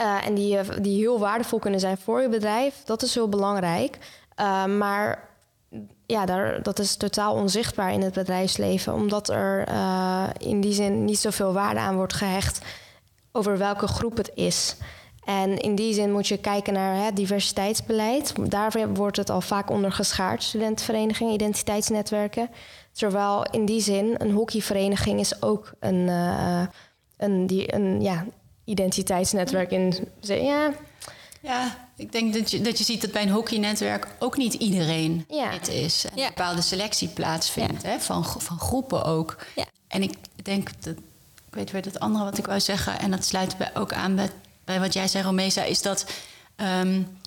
Uh, 0.00 0.26
en 0.26 0.34
die, 0.34 0.58
die 0.80 0.98
heel 0.98 1.18
waardevol 1.18 1.58
kunnen 1.58 1.80
zijn 1.80 1.98
voor 1.98 2.22
je 2.22 2.28
bedrijf. 2.28 2.82
Dat 2.84 3.02
is 3.02 3.14
heel 3.14 3.28
belangrijk. 3.28 3.98
Uh, 4.40 4.64
maar 4.64 5.28
ja, 6.06 6.26
daar, 6.26 6.62
dat 6.62 6.78
is 6.78 6.96
totaal 6.96 7.34
onzichtbaar 7.34 7.92
in 7.92 8.02
het 8.02 8.14
bedrijfsleven, 8.14 8.94
omdat 8.94 9.28
er 9.28 9.68
uh, 9.68 10.24
in 10.38 10.60
die 10.60 10.72
zin 10.72 11.04
niet 11.04 11.18
zoveel 11.18 11.52
waarde 11.52 11.80
aan 11.80 11.96
wordt 11.96 12.12
gehecht 12.12 12.60
over 13.32 13.58
welke 13.58 13.86
groep 13.86 14.16
het 14.16 14.30
is. 14.34 14.76
En 15.24 15.58
in 15.58 15.74
die 15.74 15.94
zin 15.94 16.12
moet 16.12 16.28
je 16.28 16.38
kijken 16.38 16.72
naar 16.72 16.96
hè, 16.96 17.12
diversiteitsbeleid. 17.12 18.50
Daar 18.50 18.94
wordt 18.94 19.16
het 19.16 19.30
al 19.30 19.40
vaak 19.40 19.70
onder 19.70 19.92
geschaard, 19.92 20.42
studentenverenigingen, 20.42 21.34
identiteitsnetwerken. 21.34 22.50
Terwijl 22.92 23.46
in 23.50 23.64
die 23.64 23.80
zin 23.80 24.14
een 24.18 24.30
hockeyvereniging 24.30 25.20
is 25.20 25.42
ook 25.42 25.72
een, 25.80 26.06
uh, 26.08 26.62
een, 27.16 27.46
die, 27.46 27.74
een 27.74 28.02
ja, 28.02 28.24
identiteitsnetwerk 28.64 29.70
in. 29.70 30.08
Ja, 30.20 30.72
ja, 31.44 31.88
ik 31.96 32.12
denk 32.12 32.34
dat 32.34 32.50
je, 32.50 32.60
dat 32.60 32.78
je 32.78 32.84
ziet 32.84 33.00
dat 33.00 33.12
bij 33.12 33.22
een 33.22 33.30
hockeynetwerk 33.30 34.06
ook 34.18 34.36
niet 34.36 34.54
iedereen 34.54 35.24
ja. 35.28 35.50
het 35.50 35.68
is. 35.68 36.04
En 36.04 36.10
ja. 36.14 36.22
een 36.22 36.28
bepaalde 36.28 36.62
selectie 36.62 37.08
plaatsvindt, 37.08 37.82
ja. 37.82 37.88
hè, 37.88 38.00
van, 38.00 38.24
van 38.24 38.58
groepen 38.58 39.04
ook. 39.04 39.36
Ja. 39.54 39.64
En 39.88 40.02
ik 40.02 40.14
denk 40.42 40.68
dat, 40.80 40.94
ik 41.48 41.54
weet 41.54 41.70
weer 41.70 41.84
het 41.84 42.00
andere 42.00 42.24
wat 42.24 42.38
ik 42.38 42.46
wou 42.46 42.60
zeggen, 42.60 42.98
en 42.98 43.10
dat 43.10 43.24
sluit 43.24 43.56
bij, 43.56 43.70
ook 43.74 43.92
aan 43.92 44.14
bij, 44.14 44.30
bij 44.64 44.80
wat 44.80 44.92
jij 44.92 45.08
zei, 45.08 45.24
Romesa, 45.24 45.62
is 45.62 45.82
dat 45.82 46.06
um, 46.56 47.18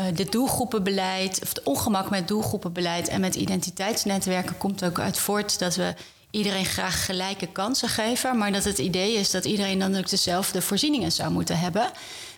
uh, 0.00 0.04
dit 0.14 0.32
doelgroepenbeleid, 0.32 1.38
of 1.42 1.48
het 1.48 1.62
ongemak 1.62 2.10
met 2.10 2.28
doelgroepenbeleid 2.28 3.08
en 3.08 3.20
met 3.20 3.34
identiteitsnetwerken 3.34 4.58
komt 4.58 4.84
ook 4.84 4.98
uit 4.98 5.18
voort 5.18 5.58
dat 5.58 5.74
we 5.74 5.94
iedereen 6.30 6.64
graag 6.64 7.04
gelijke 7.04 7.46
kansen 7.46 7.88
geven, 7.88 8.38
maar 8.38 8.52
dat 8.52 8.64
het 8.64 8.78
idee 8.78 9.14
is 9.14 9.30
dat 9.30 9.44
iedereen 9.44 9.78
dan 9.78 9.96
ook 9.96 10.08
dezelfde 10.08 10.62
voorzieningen 10.62 11.12
zou 11.12 11.30
moeten 11.30 11.58
hebben. 11.58 11.90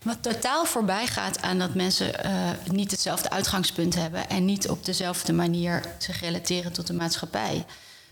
Wat 0.02 0.22
totaal 0.22 0.64
voorbij 0.64 1.06
gaat 1.06 1.42
aan 1.42 1.58
dat 1.58 1.74
mensen 1.74 2.26
uh, 2.26 2.50
niet 2.70 2.90
hetzelfde 2.90 3.30
uitgangspunt 3.30 3.94
hebben 3.94 4.28
en 4.28 4.44
niet 4.44 4.68
op 4.68 4.84
dezelfde 4.84 5.32
manier 5.32 5.84
zich 5.98 6.20
relateren 6.20 6.72
tot 6.72 6.86
de 6.86 6.92
maatschappij. 6.92 7.64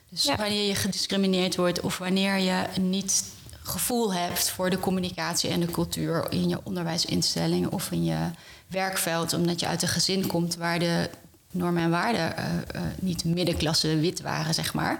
Dus 0.08 0.24
wanneer 0.24 0.66
je 0.68 0.74
gediscrimineerd 0.74 1.56
wordt 1.56 1.80
of 1.80 1.98
wanneer 1.98 2.38
je 2.38 2.64
niet 2.80 3.24
gevoel 3.62 4.14
hebt 4.14 4.50
voor 4.50 4.70
de 4.70 4.78
communicatie 4.78 5.50
en 5.50 5.60
de 5.60 5.70
cultuur 5.70 6.26
in 6.30 6.48
je 6.48 6.60
onderwijsinstelling 6.62 7.66
of 7.66 7.90
in 7.90 8.04
je 8.04 8.30
werkveld, 8.66 9.32
omdat 9.32 9.60
je 9.60 9.66
uit 9.66 9.82
een 9.82 9.88
gezin 9.88 10.26
komt 10.26 10.56
waar 10.56 10.78
de 10.78 11.10
normen 11.50 11.82
en 11.82 11.90
waarden 11.90 12.34
uh, 12.38 12.44
uh, 12.74 12.80
niet 13.00 13.24
middenklasse 13.24 13.96
wit 13.96 14.20
waren, 14.20 14.54
zeg 14.54 14.74
maar. 14.74 14.98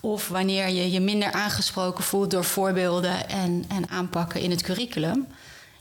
Of 0.00 0.28
wanneer 0.28 0.68
je 0.68 0.90
je 0.90 1.00
minder 1.00 1.32
aangesproken 1.32 2.04
voelt 2.04 2.30
door 2.30 2.44
voorbeelden 2.44 3.28
en, 3.28 3.64
en 3.68 3.88
aanpakken 3.88 4.40
in 4.40 4.50
het 4.50 4.62
curriculum. 4.62 5.26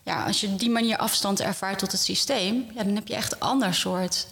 Ja, 0.03 0.25
als 0.25 0.41
je 0.41 0.48
op 0.48 0.60
die 0.60 0.70
manier 0.70 0.98
afstand 0.98 1.39
ervaart 1.39 1.79
tot 1.79 1.91
het 1.91 2.01
systeem, 2.01 2.65
ja, 2.75 2.84
dan 2.84 2.96
heb 2.96 3.08
je 3.08 3.15
echt 3.15 3.34
een 3.34 3.39
ander 3.39 3.74
soort 3.74 4.27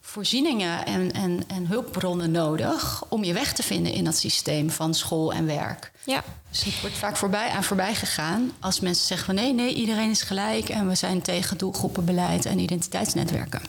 voorzieningen 0.00 0.86
en, 0.86 1.12
en, 1.12 1.44
en 1.46 1.66
hulpbronnen 1.66 2.30
nodig 2.30 3.04
om 3.08 3.24
je 3.24 3.32
weg 3.32 3.52
te 3.52 3.62
vinden 3.62 3.92
in 3.92 4.04
dat 4.04 4.16
systeem 4.16 4.70
van 4.70 4.94
school 4.94 5.32
en 5.32 5.46
werk. 5.46 5.92
Ja. 6.04 6.22
Dus 6.50 6.64
het 6.64 6.80
wordt 6.80 6.96
vaak 6.96 7.16
voorbij 7.16 7.48
aan 7.48 7.64
voorbij 7.64 7.94
gegaan 7.94 8.52
als 8.60 8.80
mensen 8.80 9.06
zeggen 9.06 9.26
van 9.26 9.34
nee, 9.34 9.52
nee, 9.52 9.74
iedereen 9.74 10.10
is 10.10 10.22
gelijk 10.22 10.68
en 10.68 10.88
we 10.88 10.94
zijn 10.94 11.22
tegen 11.22 11.58
doelgroepenbeleid 11.58 12.46
en 12.46 12.58
identiteitsnetwerken. 12.58 13.62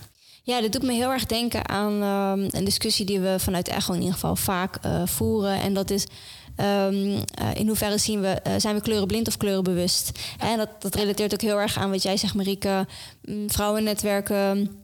Ja, 0.44 0.62
dat 0.62 0.72
doet 0.72 0.84
me 0.84 0.94
heel 0.94 1.12
erg 1.12 1.26
denken 1.26 1.70
aan 1.70 2.04
uh, 2.04 2.48
een 2.50 2.64
discussie 2.64 3.06
die 3.06 3.20
we 3.20 3.36
vanuit 3.40 3.68
Echo 3.68 3.94
in 3.94 4.00
ieder 4.00 4.14
geval 4.14 4.36
vaak 4.36 4.78
uh, 4.86 5.02
voeren. 5.06 5.62
En 5.62 5.74
dat 5.74 5.90
is 5.90 6.06
um, 6.58 6.96
uh, 6.96 7.22
in 7.54 7.68
hoeverre 7.68 7.98
zien 7.98 8.22
we, 8.22 8.42
uh, 8.48 8.54
zijn 8.58 8.76
we 8.76 8.82
kleurenblind 8.82 9.28
of 9.28 9.38
kleurenbewust? 9.38 10.12
En 10.40 10.58
dat, 10.58 10.70
dat 10.80 10.96
relateert 10.96 11.34
ook 11.34 11.42
heel 11.42 11.60
erg 11.60 11.78
aan 11.78 11.92
wat 11.92 12.04
jij 12.04 12.18
zegt, 12.18 12.34
Marieke. 12.34 12.88
Mm, 13.22 13.50
vrouwennetwerken. 13.52 14.80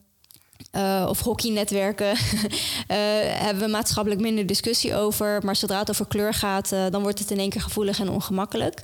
Uh, 0.76 1.06
of 1.10 1.20
hockeynetwerken, 1.20 2.12
uh, 2.12 2.16
hebben 3.46 3.64
we 3.64 3.70
maatschappelijk 3.70 4.22
minder 4.22 4.46
discussie 4.46 4.96
over. 4.96 5.42
Maar 5.46 5.56
zodra 5.56 5.80
het 5.80 5.90
over 5.90 6.08
kleur 6.08 6.34
gaat, 6.34 6.70
dan 6.70 7.02
wordt 7.02 7.20
het 7.20 7.32
in 7.32 7.40
één 7.40 7.50
keer 7.50 7.62
gevoelig 7.62 8.00
en 8.00 8.10
ongemakkelijk. 8.10 8.82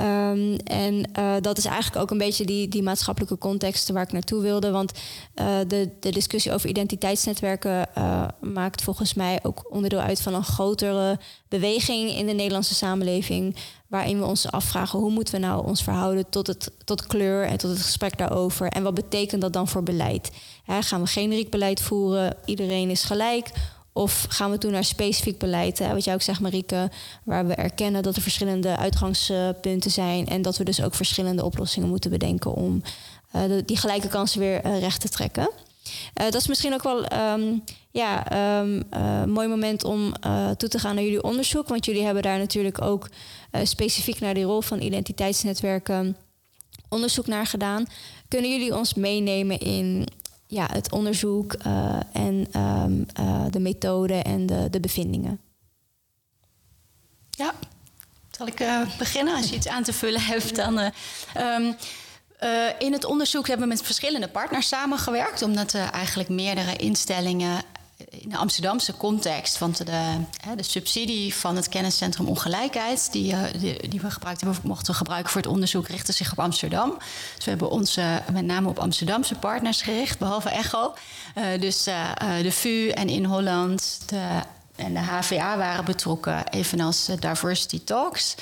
Um, 0.00 0.56
en 0.56 1.10
uh, 1.18 1.34
dat 1.40 1.58
is 1.58 1.64
eigenlijk 1.64 2.02
ook 2.02 2.10
een 2.10 2.18
beetje 2.18 2.44
die, 2.44 2.68
die 2.68 2.82
maatschappelijke 2.82 3.38
context 3.38 3.90
waar 3.90 4.02
ik 4.02 4.12
naartoe 4.12 4.42
wilde. 4.42 4.70
Want 4.70 4.92
uh, 5.34 5.58
de, 5.66 5.90
de 6.00 6.10
discussie 6.10 6.52
over 6.52 6.68
identiteitsnetwerken 6.68 7.86
uh, 7.98 8.28
maakt 8.40 8.82
volgens 8.82 9.14
mij 9.14 9.38
ook 9.42 9.66
onderdeel 9.70 9.98
uit 9.98 10.20
van 10.20 10.34
een 10.34 10.44
grotere 10.44 11.18
beweging 11.48 12.10
in 12.10 12.26
de 12.26 12.32
Nederlandse 12.32 12.74
samenleving. 12.74 13.56
Waarin 13.86 14.18
we 14.18 14.24
ons 14.24 14.50
afvragen 14.50 14.98
hoe 14.98 15.10
moeten 15.10 15.34
we 15.34 15.40
nou 15.40 15.66
ons 15.66 15.82
verhouden 15.82 16.28
tot, 16.30 16.46
het, 16.46 16.70
tot 16.84 17.06
kleur 17.06 17.44
en 17.44 17.58
tot 17.58 17.70
het 17.70 17.82
gesprek 17.82 18.18
daarover. 18.18 18.68
En 18.68 18.82
wat 18.82 18.94
betekent 18.94 19.40
dat 19.40 19.52
dan 19.52 19.68
voor 19.68 19.82
beleid? 19.82 20.30
Gaan 20.66 21.00
we 21.00 21.06
generiek 21.06 21.50
beleid 21.50 21.80
voeren? 21.80 22.36
Iedereen 22.44 22.90
is 22.90 23.02
gelijk? 23.02 23.50
Of 23.92 24.26
gaan 24.28 24.50
we 24.50 24.58
toen 24.58 24.72
naar 24.72 24.84
specifiek 24.84 25.38
beleid? 25.38 25.78
Hè? 25.78 25.92
Wat 25.92 26.04
jij 26.04 26.14
ook 26.14 26.22
zegt, 26.22 26.40
Marieke, 26.40 26.90
waar 27.24 27.46
we 27.46 27.54
erkennen 27.54 28.02
dat 28.02 28.16
er 28.16 28.22
verschillende 28.22 28.76
uitgangspunten 28.76 29.90
zijn. 29.90 30.26
En 30.26 30.42
dat 30.42 30.56
we 30.56 30.64
dus 30.64 30.82
ook 30.82 30.94
verschillende 30.94 31.44
oplossingen 31.44 31.88
moeten 31.88 32.10
bedenken 32.10 32.54
om 32.54 32.82
de, 33.32 33.62
die 33.66 33.76
gelijke 33.76 34.08
kansen 34.08 34.40
weer 34.40 34.66
uh, 34.66 34.78
recht 34.78 35.00
te 35.00 35.08
trekken. 35.08 35.50
Uh, 35.50 36.24
dat 36.24 36.34
is 36.34 36.46
misschien 36.46 36.72
ook 36.72 36.82
wel 36.82 37.12
um, 37.12 37.64
ja, 37.90 38.32
een 38.32 39.30
mooi 39.30 39.48
moment 39.48 39.84
om 39.84 40.12
toe 40.56 40.68
te 40.68 40.78
gaan 40.78 40.94
naar 40.94 41.04
jullie 41.04 41.22
onderzoek. 41.22 41.68
Want 41.68 41.84
jullie 41.84 42.04
hebben 42.04 42.22
daar 42.22 42.38
natuurlijk 42.38 42.82
ook 42.82 43.08
specifiek 43.62 44.20
naar 44.20 44.34
die 44.34 44.44
rol 44.44 44.60
van 44.60 44.80
identiteitsnetwerken 44.80 46.16
onderzoek 46.88 47.26
naar 47.26 47.46
gedaan. 47.46 47.86
Kunnen 48.28 48.50
jullie 48.50 48.76
ons 48.76 48.94
meenemen 48.94 49.58
in 49.58 50.06
ja, 50.50 50.68
het 50.72 50.92
onderzoek 50.92 51.54
uh, 51.66 51.96
en 52.12 52.60
um, 52.60 53.06
uh, 53.20 53.44
de 53.50 53.60
methode 53.60 54.14
en 54.14 54.46
de, 54.46 54.70
de 54.70 54.80
bevindingen. 54.80 55.40
Ja, 57.30 57.54
zal 58.30 58.46
ik 58.46 58.60
uh, 58.60 58.80
beginnen? 58.98 59.34
Als 59.36 59.48
je 59.48 59.56
iets 59.56 59.68
aan 59.68 59.82
te 59.82 59.92
vullen 59.92 60.20
hebt, 60.20 60.56
dan. 60.56 60.78
Um, 61.38 61.76
in 62.78 62.92
het 62.92 63.04
onderzoek 63.04 63.46
hebben 63.48 63.68
we 63.68 63.74
met 63.74 63.82
verschillende 63.82 64.28
partners 64.28 64.68
samengewerkt, 64.68 65.42
omdat 65.42 65.74
eigenlijk 65.74 66.28
meerdere 66.28 66.76
instellingen 66.76 67.62
in 68.10 68.28
de 68.28 68.36
Amsterdamse 68.36 68.96
context, 68.96 69.58
want 69.58 69.86
de, 69.86 70.16
de 70.56 70.62
subsidie 70.62 71.34
van 71.34 71.56
het 71.56 71.68
kenniscentrum 71.68 72.26
ongelijkheid, 72.26 73.12
die, 73.12 73.34
die, 73.58 73.88
die 73.88 74.00
we 74.00 74.10
gebruikt 74.10 74.40
hebben, 74.40 74.60
mochten 74.64 74.94
gebruiken 74.94 75.32
voor 75.32 75.40
het 75.40 75.50
onderzoek, 75.50 75.88
richtte 75.88 76.12
zich 76.12 76.32
op 76.32 76.38
Amsterdam. 76.38 76.98
Dus 77.36 77.44
we 77.44 77.50
hebben 77.50 77.70
ons 77.70 77.98
met 78.32 78.44
name 78.44 78.68
op 78.68 78.78
Amsterdamse 78.78 79.34
partners 79.34 79.82
gericht, 79.82 80.18
behalve 80.18 80.48
ECHO. 80.48 80.94
Uh, 81.34 81.60
dus 81.60 81.88
uh, 81.88 82.10
de 82.42 82.52
VU 82.52 82.88
en 82.88 83.08
in 83.08 83.24
Holland 83.24 84.00
de, 84.06 84.42
en 84.76 84.92
de 84.92 85.00
HVA 85.00 85.56
waren 85.56 85.84
betrokken, 85.84 86.48
evenals 86.48 87.10
Diversity 87.18 87.84
Talks, 87.84 88.34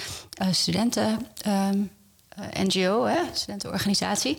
studenten, 0.50 1.26
um, 1.46 1.90
NGO, 2.52 3.04
hè, 3.04 3.20
studentenorganisatie. 3.32 4.38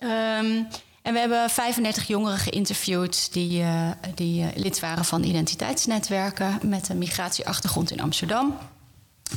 Um, 0.00 0.68
en 1.08 1.14
we 1.14 1.20
hebben 1.20 1.50
35 1.50 2.06
jongeren 2.06 2.38
geïnterviewd 2.38 3.32
die, 3.32 3.60
uh, 3.60 3.90
die 4.14 4.42
uh, 4.42 4.48
lid 4.54 4.80
waren 4.80 5.04
van 5.04 5.22
identiteitsnetwerken 5.22 6.58
met 6.62 6.88
een 6.88 6.98
migratieachtergrond 6.98 7.90
in 7.90 8.00
Amsterdam. 8.00 8.58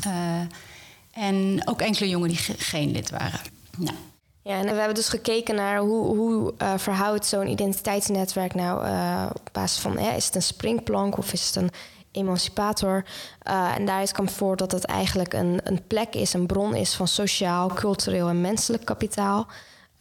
Uh, 0.07 0.13
en 1.11 1.61
ook 1.65 1.81
enkele 1.81 2.09
jongeren 2.09 2.35
die 2.35 2.55
geen 2.57 2.91
lid 2.91 3.09
waren. 3.09 3.39
Nou. 3.77 3.95
Ja, 4.43 4.57
en 4.57 4.63
we 4.63 4.73
hebben 4.73 4.95
dus 4.95 5.09
gekeken 5.09 5.55
naar 5.55 5.79
hoe, 5.79 6.15
hoe 6.15 6.53
verhoudt 6.77 7.25
zo'n 7.25 7.47
identiteitsnetwerk 7.47 8.53
nou 8.53 8.77
op 9.33 9.49
basis 9.51 9.79
van 9.79 9.99
is 9.99 10.25
het 10.25 10.35
een 10.35 10.41
springplank 10.41 11.17
of 11.17 11.33
is 11.33 11.45
het 11.45 11.55
een 11.55 11.71
emancipator. 12.11 13.05
Uh, 13.47 13.75
en 13.75 13.85
daaruit 13.85 14.11
kwam 14.11 14.29
voor 14.29 14.57
dat 14.57 14.71
het 14.71 14.85
eigenlijk 14.85 15.33
een, 15.33 15.59
een 15.63 15.87
plek 15.87 16.15
is, 16.15 16.33
een 16.33 16.45
bron 16.45 16.75
is 16.75 16.93
van 16.93 17.07
sociaal, 17.07 17.67
cultureel 17.67 18.29
en 18.29 18.41
menselijk 18.41 18.85
kapitaal. 18.85 19.47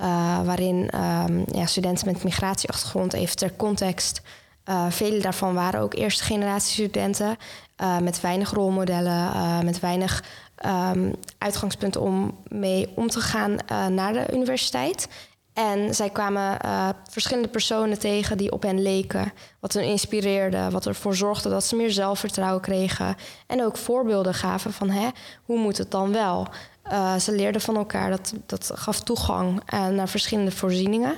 Uh, 0.01 0.41
waarin 0.45 0.91
um, 0.95 1.45
ja, 1.53 1.67
studenten 1.67 2.07
met 2.07 2.25
migratieachtergrond, 2.25 3.13
even 3.13 3.37
ter 3.37 3.57
context, 3.57 4.21
uh, 4.65 4.87
vele 4.89 5.21
daarvan 5.21 5.55
waren 5.55 5.81
ook 5.81 5.95
eerste 5.95 6.25
generatie 6.25 6.73
studenten 6.73 7.37
uh, 7.83 7.99
met 7.99 8.21
weinig 8.21 8.51
rolmodellen, 8.51 9.65
met 9.65 9.81
weinig 9.81 10.25
um, 10.67 11.15
uitgangspunten 11.39 12.01
om 12.01 12.39
mee 12.49 12.93
om 12.95 13.09
te 13.09 13.21
gaan 13.21 13.57
naar 13.95 14.13
de 14.13 14.27
universiteit. 14.33 15.09
En 15.69 15.95
zij 15.95 16.11
kwamen 16.11 16.59
verschillende 17.11 17.49
personen 17.49 17.99
tegen 17.99 18.37
die 18.37 18.53
op 18.53 18.63
hen 18.63 18.83
leken, 18.83 19.33
wat 19.61 19.73
hen 19.73 19.85
inspireerde, 19.85 20.71
wat 20.71 20.87
ervoor 20.87 21.15
zorgde 21.15 21.49
dat 21.49 21.65
ze 21.65 21.77
meer 21.77 21.91
zelfvertrouwen 21.91 22.63
kregen. 22.63 23.17
En 23.47 23.65
ook 23.65 23.77
voorbeelden 23.77 24.35
gaven 24.35 24.73
van 24.73 24.91
hè, 24.91 25.09
hoe 25.45 25.59
moet 25.59 25.79
het 25.79 25.91
dan 25.91 26.13
wel? 26.13 26.47
Uh, 26.93 27.17
ze 27.17 27.33
leerden 27.33 27.61
van 27.61 27.77
elkaar. 27.77 28.11
Dat, 28.11 28.35
dat 28.47 28.71
gaf 28.75 29.01
toegang 29.01 29.63
uh, 29.75 29.87
naar 29.87 30.09
verschillende 30.09 30.51
voorzieningen. 30.51 31.15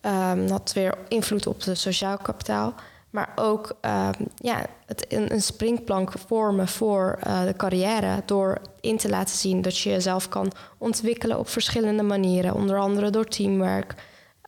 Um, 0.00 0.48
dat 0.48 0.72
weer 0.74 0.94
invloed 1.08 1.46
op 1.46 1.64
het 1.64 1.78
sociaal 1.78 2.16
kapitaal. 2.16 2.74
Maar 3.10 3.32
ook 3.36 3.76
um, 3.80 4.28
ja, 4.36 4.66
het 4.86 5.06
een, 5.08 5.42
springplank 5.42 6.12
vormen 6.26 6.68
voor 6.68 7.18
de 7.44 7.54
carrière. 7.56 8.22
Door 8.24 8.60
in 8.88 8.96
te 8.96 9.08
laten 9.08 9.36
zien 9.36 9.62
dat 9.62 9.78
je 9.78 9.90
jezelf 9.90 10.28
kan 10.28 10.52
ontwikkelen 10.78 11.38
op 11.38 11.48
verschillende 11.48 12.02
manieren. 12.02 12.54
Onder 12.54 12.78
andere 12.78 13.10
door 13.10 13.26
teamwork, 13.26 13.94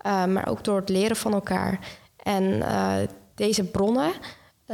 maar 0.02 0.48
ook 0.48 0.64
door 0.64 0.76
het 0.76 0.88
leren 0.88 1.16
van 1.16 1.32
elkaar. 1.32 1.78
En 2.22 2.62
deze 3.34 3.64
bronnen 3.64 4.12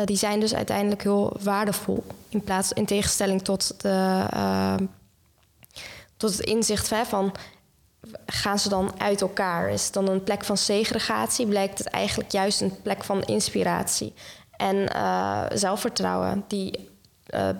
die 0.04 0.16
zijn 0.16 0.40
dus 0.40 0.54
uiteindelijk 0.54 1.02
heel 1.02 1.36
waardevol. 1.42 2.04
In, 2.28 2.40
plaats, 2.40 2.72
in 2.72 2.84
tegenstelling 2.84 3.42
tot 3.42 3.80
de 3.80 4.24
tot 6.16 6.36
het 6.36 6.40
inzicht 6.40 6.88
van 6.88 7.34
gaan 8.26 8.58
ze 8.58 8.68
dan 8.68 9.00
uit 9.00 9.20
elkaar? 9.20 9.70
Is 9.70 9.84
het 9.84 9.92
dan 9.92 10.08
een 10.08 10.24
plek 10.24 10.44
van 10.44 10.56
segregatie? 10.56 11.46
Blijkt 11.46 11.78
het 11.78 11.88
eigenlijk 11.88 12.30
juist 12.30 12.60
een 12.60 12.82
plek 12.82 13.04
van 13.04 13.22
inspiratie 13.22 14.14
en 14.56 14.88
zelfvertrouwen 15.58 16.44
die 16.48 16.88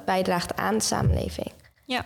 bijdraagt 0.04 0.56
aan 0.56 0.74
de 0.74 0.84
samenleving. 0.84 1.52
Ja, 1.86 2.04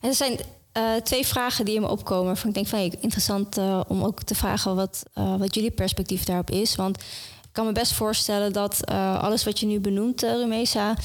en 0.00 0.08
er 0.08 0.14
zijn 0.14 0.38
uh, 0.76 0.94
twee 0.94 1.26
vragen 1.26 1.64
die 1.64 1.74
in 1.74 1.80
me 1.80 1.88
opkomen. 1.88 2.36
Ik 2.44 2.54
denk 2.54 2.66
van 2.66 2.78
interessant 2.78 3.58
om 3.88 4.02
ook 4.02 4.22
te 4.22 4.34
vragen 4.34 4.76
wat, 4.76 5.02
wat 5.38 5.54
jullie 5.54 5.70
perspectief 5.70 6.24
daarop 6.24 6.50
is. 6.50 6.76
Want 6.76 7.00
ik 7.42 7.60
kan 7.60 7.66
me 7.66 7.72
best 7.72 7.92
voorstellen 7.92 8.52
dat 8.52 8.86
alles 9.20 9.44
wat 9.44 9.60
je 9.60 9.66
nu 9.66 9.80
benoemt, 9.80 10.22
Rumesa, 10.22 10.96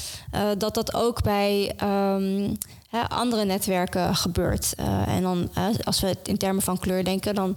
dat 0.58 0.74
dat 0.74 0.94
ook 0.94 1.22
bij 1.22 1.72
um, 1.82 2.56
hè, 2.88 3.08
andere 3.08 3.44
netwerken 3.44 4.16
gebeurt. 4.16 4.74
En 5.06 5.22
dan, 5.22 5.50
als 5.84 6.00
we 6.00 6.06
het 6.06 6.28
in 6.28 6.36
termen 6.36 6.62
van 6.62 6.78
kleur 6.78 7.04
denken, 7.04 7.34
dan 7.34 7.56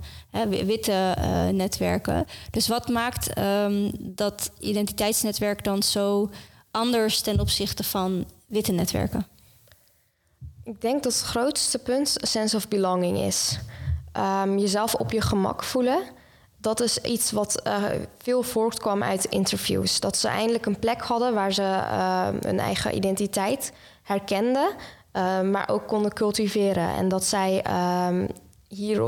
witte 0.65 1.15
netwerken. 1.51 2.25
Dus 2.51 2.67
wat 2.67 2.87
maakt 2.87 3.37
um, 3.37 3.91
dat 3.99 4.51
identiteitsnetwerk 4.59 5.63
dan 5.63 5.83
zo 5.83 6.29
anders 6.71 7.21
ten 7.21 7.39
opzichte 7.39 7.83
van 7.83 8.25
witte 8.47 8.71
netwerken? 8.71 9.27
Ik 10.63 10.81
denk 10.81 11.03
dat 11.03 11.13
het 11.13 11.21
grootste 11.21 11.79
punt 11.79 12.15
sense 12.21 12.55
of 12.55 12.67
belonging 12.67 13.17
is. 13.17 13.59
Um, 14.43 14.57
jezelf 14.59 14.95
op 14.95 15.11
je 15.11 15.21
gemak 15.21 15.63
voelen. 15.63 16.03
Dat 16.57 16.81
is 16.81 16.97
iets 16.97 17.31
wat 17.31 17.61
uh, 17.67 17.83
veel 18.17 18.43
voortkwam 18.43 19.03
uit 19.03 19.25
interviews. 19.25 19.99
Dat 19.99 20.17
ze 20.17 20.27
eindelijk 20.27 20.65
een 20.65 20.79
plek 20.79 21.01
hadden 21.01 21.33
waar 21.33 21.53
ze 21.53 21.61
uh, 21.61 22.27
hun 22.39 22.59
eigen 22.59 22.95
identiteit 22.95 23.73
herkenden, 24.03 24.69
uh, 25.13 25.41
maar 25.41 25.69
ook 25.69 25.87
konden 25.87 26.13
cultiveren. 26.13 26.89
En 26.89 27.07
dat 27.07 27.23
zij 27.23 27.63
hier, 28.67 29.03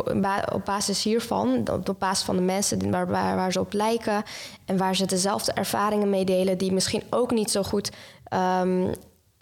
op 0.53 0.61
basis 0.65 1.03
hiervan, 1.03 1.67
op 1.69 1.95
basis 1.99 2.25
van 2.25 2.35
de 2.35 2.41
mensen 2.41 2.91
waar, 2.91 3.07
waar, 3.07 3.35
waar, 3.35 3.51
ze 3.51 3.59
op 3.59 3.73
lijken 3.73 4.23
en 4.65 4.77
waar 4.77 4.95
ze 4.95 5.05
dezelfde 5.05 5.51
ervaringen 5.51 6.09
mee 6.09 6.25
delen, 6.25 6.57
die 6.57 6.73
misschien 6.73 7.03
ook 7.09 7.31
niet 7.31 7.51
zo 7.51 7.63
goed 7.63 7.91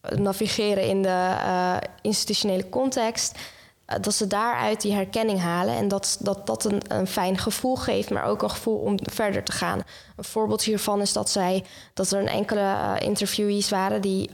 navigeren 0.10 0.88
in 0.88 1.02
de 1.02 1.36
uh, 1.46 1.78
institutionele 2.02 2.70
context, 2.70 3.38
uh, 3.38 3.96
dat 4.02 4.14
ze 4.14 4.28
daaruit 4.28 4.82
die 4.82 4.94
herkenning 4.94 5.40
halen 5.40 5.76
en 5.76 5.88
dat 5.88 6.18
dat, 6.20 6.48
dat 6.48 6.66
een, 6.66 6.82
een, 6.88 7.08
fijn 7.08 7.38
gevoel 7.38 7.76
geeft, 7.76 8.10
maar 8.10 8.26
ook 8.26 8.42
een 8.42 8.50
gevoel 8.50 8.78
om 8.78 8.98
verder 9.02 9.44
te 9.44 9.52
gaan. 9.52 9.82
Een 10.16 10.24
voorbeeld 10.24 10.64
hiervan 10.64 11.02
is 11.02 11.14
dat 11.14 11.30
zij 11.30 11.64
dat 11.94 12.12
er 12.12 12.20
een 12.20 12.28
enkele 12.28 12.62
uh, 12.62 12.94
interviewees 13.00 13.70
waren 13.70 14.02
die 14.02 14.30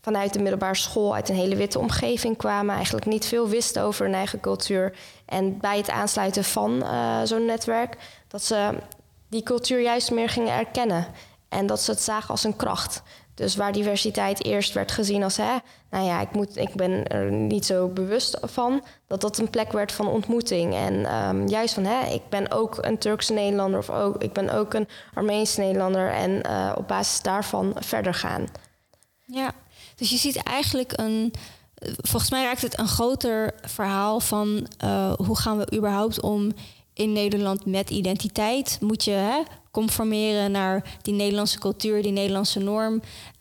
vanuit 0.00 0.32
de 0.32 0.38
middelbare 0.38 0.76
school 0.76 1.14
uit 1.14 1.28
een 1.28 1.34
hele 1.34 1.56
witte 1.56 1.78
omgeving 1.78 2.36
kwamen, 2.36 2.74
eigenlijk 2.74 3.06
niet 3.06 3.26
veel 3.26 3.48
wisten 3.48 3.82
over 3.82 4.04
hun 4.04 4.14
eigen 4.14 4.40
cultuur. 4.40 4.96
En 5.24 5.58
bij 5.58 5.76
het 5.76 5.90
aansluiten 5.90 6.44
van 6.44 6.84
zo'n 7.24 7.44
netwerk, 7.44 7.96
dat 8.28 8.42
ze 8.42 8.74
die 9.28 9.42
cultuur 9.42 9.80
juist 9.80 10.10
meer 10.10 10.28
gingen 10.28 10.52
erkennen. 10.52 11.06
En 11.48 11.66
dat 11.66 11.80
ze 11.80 11.90
het 11.90 12.00
zagen 12.00 12.30
als 12.30 12.44
een 12.44 12.56
kracht. 12.56 13.02
Dus 13.36 13.56
waar 13.56 13.72
diversiteit 13.72 14.44
eerst 14.44 14.72
werd 14.72 14.92
gezien 14.92 15.22
als, 15.22 15.36
hè, 15.36 15.56
nou 15.90 16.04
ja, 16.04 16.20
ik, 16.20 16.32
moet, 16.32 16.56
ik 16.56 16.74
ben 16.74 17.06
er 17.06 17.32
niet 17.32 17.66
zo 17.66 17.88
bewust 17.88 18.38
van, 18.42 18.82
dat 19.06 19.20
dat 19.20 19.38
een 19.38 19.50
plek 19.50 19.72
werd 19.72 19.92
van 19.92 20.06
ontmoeting. 20.06 20.74
En 20.74 21.14
um, 21.14 21.48
juist 21.48 21.74
van, 21.74 21.84
hè, 21.84 22.06
ik 22.06 22.28
ben 22.28 22.50
ook 22.50 22.78
een 22.80 22.98
Turkse 22.98 23.32
Nederlander 23.32 23.78
of 23.78 23.90
ook, 23.90 24.22
ik 24.22 24.32
ben 24.32 24.50
ook 24.50 24.74
een 24.74 24.88
Armeense 25.14 25.60
Nederlander. 25.60 26.10
En 26.10 26.30
uh, 26.46 26.72
op 26.76 26.88
basis 26.88 27.22
daarvan 27.22 27.74
verder 27.78 28.14
gaan. 28.14 28.46
Ja, 29.26 29.52
dus 29.96 30.10
je 30.10 30.16
ziet 30.16 30.36
eigenlijk 30.36 30.92
een. 30.96 31.32
Volgens 31.96 32.30
mij 32.30 32.44
raakt 32.44 32.62
het 32.62 32.78
een 32.78 32.88
groter 32.88 33.54
verhaal 33.62 34.20
van 34.20 34.66
uh, 34.84 35.12
hoe 35.12 35.38
gaan 35.38 35.58
we 35.58 35.76
überhaupt 35.76 36.20
om 36.20 36.52
in 36.94 37.12
Nederland 37.12 37.66
met 37.66 37.90
identiteit? 37.90 38.78
Moet 38.80 39.04
je 39.04 39.10
hè, 39.10 39.42
conformeren 39.76 40.50
naar 40.50 40.98
die 41.02 41.14
Nederlandse 41.14 41.58
cultuur, 41.58 42.02
die 42.02 42.12
Nederlandse 42.12 42.58
norm? 42.58 42.94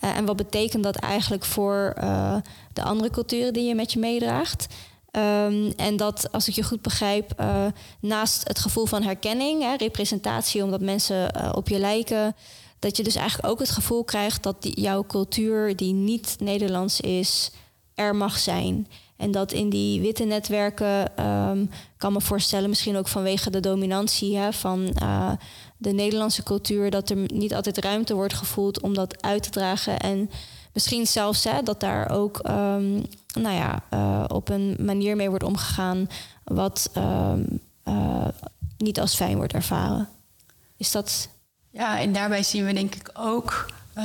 Uh, 0.04 0.18
en 0.18 0.25
wat 0.25 0.36
betekent 0.36 0.84
dat 0.84 0.96
eigenlijk 0.96 1.46
voor 1.46 1.96
uh, 1.98 2.36
de 2.74 2.84
andere 2.84 3.10
culturen 3.10 3.54
die 3.54 3.68
je 3.68 3.75
met 3.75 3.94
je 3.94 4.00
meedraagt? 4.00 4.68
Um, 5.12 5.74
en 5.75 5.96
dat, 5.98 6.32
als 6.32 6.48
ik 6.48 6.54
je 6.54 6.63
goed 6.63 6.82
begrijp, 6.82 7.34
uh, 7.39 7.65
naast 8.00 8.48
het 8.48 8.60
gevoel 8.60 8.86
van 8.86 9.04
herkenning, 9.04 9.62
hè, 9.62 9.75
representatie, 9.75 10.63
omdat 10.63 10.82
mensen 10.82 11.56
op 11.56 11.68
je 11.68 11.80
lijken, 11.80 12.36
dat 12.80 12.98
je 12.98 13.04
dus 13.04 13.15
eigenlijk 13.15 13.50
ook 13.50 13.60
het 13.60 13.70
gevoel 13.70 14.04
krijgt 14.04 14.44
dat 14.44 14.58
jouw 14.60 15.06
cultuur, 15.06 15.75
die 15.75 15.94
niet 15.94 16.36
Nederlands 16.39 17.01
is, 17.01 17.51
er 17.94 18.15
mag 18.15 18.38
zijn. 18.38 18.88
En 19.18 19.32
dat 19.32 19.51
in 19.51 19.70
die 19.70 20.01
witte 20.01 20.24
netwerken, 20.24 21.25
um, 21.25 21.70
kan 21.98 22.13
me 22.13 22.22
voorstellen, 22.22 22.70
misschien 22.70 22.98
ook 22.98 23.08
vanwege 23.08 23.50
de 23.50 23.60
dominantie 23.60 24.38
hè, 24.38 24.54
van 24.54 24.98
de 25.77 25.91
Nederlandse 25.91 26.44
cultuur, 26.44 26.89
dat 26.89 27.10
er 27.10 27.17
niet 27.34 27.53
altijd 27.53 27.77
ruimte 27.77 28.13
wordt 28.13 28.34
gevoeld 28.34 28.82
om 28.82 28.94
dat 28.94 29.22
uit 29.22 29.44
te 29.44 29.50
dragen. 29.50 30.00
En 30.00 30.29
misschien 30.74 31.08
zelfs 31.08 31.44
hè, 31.44 31.63
dat 31.63 31.79
daar 31.79 32.10
ook 32.10 32.38
um, 32.48 33.05
nou 33.34 33.55
ja, 33.55 33.84
uh, 33.94 34.24
op 34.27 34.50
een 34.50 34.75
manier 34.79 35.15
mee 35.15 35.29
wordt 35.29 35.44
omgegaan 35.44 36.10
wat 36.44 36.89
um, 36.98 37.60
uh, 37.88 38.27
niet 38.77 39.00
als 39.00 39.15
fijn 39.15 39.36
wordt 39.36 39.53
ervaren. 39.53 40.10
Is 40.77 40.91
dat 40.91 41.29
ja, 41.70 42.00
en 42.00 42.13
daarbij 42.13 42.44
zien 42.44 42.65
we 42.65 42.74
denk 42.74 42.96
ik 42.96 43.10
ook... 43.13 43.65
Uh, 43.98 44.03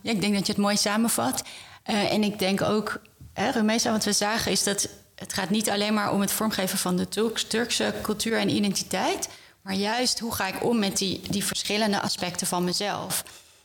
ja, 0.00 0.10
ik 0.10 0.20
denk 0.20 0.34
dat 0.34 0.46
je 0.46 0.52
het 0.52 0.60
mooi 0.60 0.76
samenvat. 0.76 1.42
En 1.82 2.22
ik 2.22 2.38
denk 2.38 2.62
ook, 2.62 3.00
hè, 3.32 3.50
Rumesa, 3.50 3.90
wat 3.90 4.04
we 4.04 4.12
zagen 4.12 4.52
is 4.52 4.62
dat... 4.62 4.88
het 5.14 5.32
gaat 5.32 5.50
niet 5.50 5.70
alleen 5.70 5.94
maar 5.94 6.12
om 6.12 6.20
het 6.20 6.32
vormgeven 6.32 6.78
van 6.78 6.96
de 6.96 7.08
Turks, 7.08 7.44
Turkse 7.44 7.94
cultuur 8.02 8.38
en 8.38 8.48
identiteit... 8.48 9.28
maar 9.62 9.74
juist 9.74 10.18
hoe 10.18 10.34
ga 10.34 10.46
ik 10.46 10.64
om 10.64 10.78
met 10.78 10.96
die, 10.96 11.20
die 11.30 11.44
verschillende 11.44 12.00
aspecten 12.00 12.46
van 12.46 12.64
mezelf... 12.64 13.24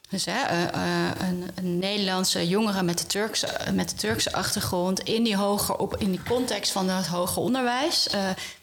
Dus 0.09 0.25
hè, 0.25 0.33
uh, 0.33 1.27
een, 1.27 1.49
een, 1.55 1.79
Nederlandse 1.79 2.47
jongere 2.47 2.83
met 2.83 2.97
de, 2.97 3.05
Turkse, 3.05 3.57
met 3.73 3.89
de 3.89 3.95
Turkse 3.95 4.33
achtergrond 4.33 4.99
in 4.99 5.23
die, 5.23 5.35
hoger 5.35 5.75
op, 5.75 5.95
in 5.97 6.11
die 6.11 6.23
context 6.23 6.71
van 6.71 6.89
het 6.89 7.07
hoger 7.07 7.41
onderwijs. 7.41 8.07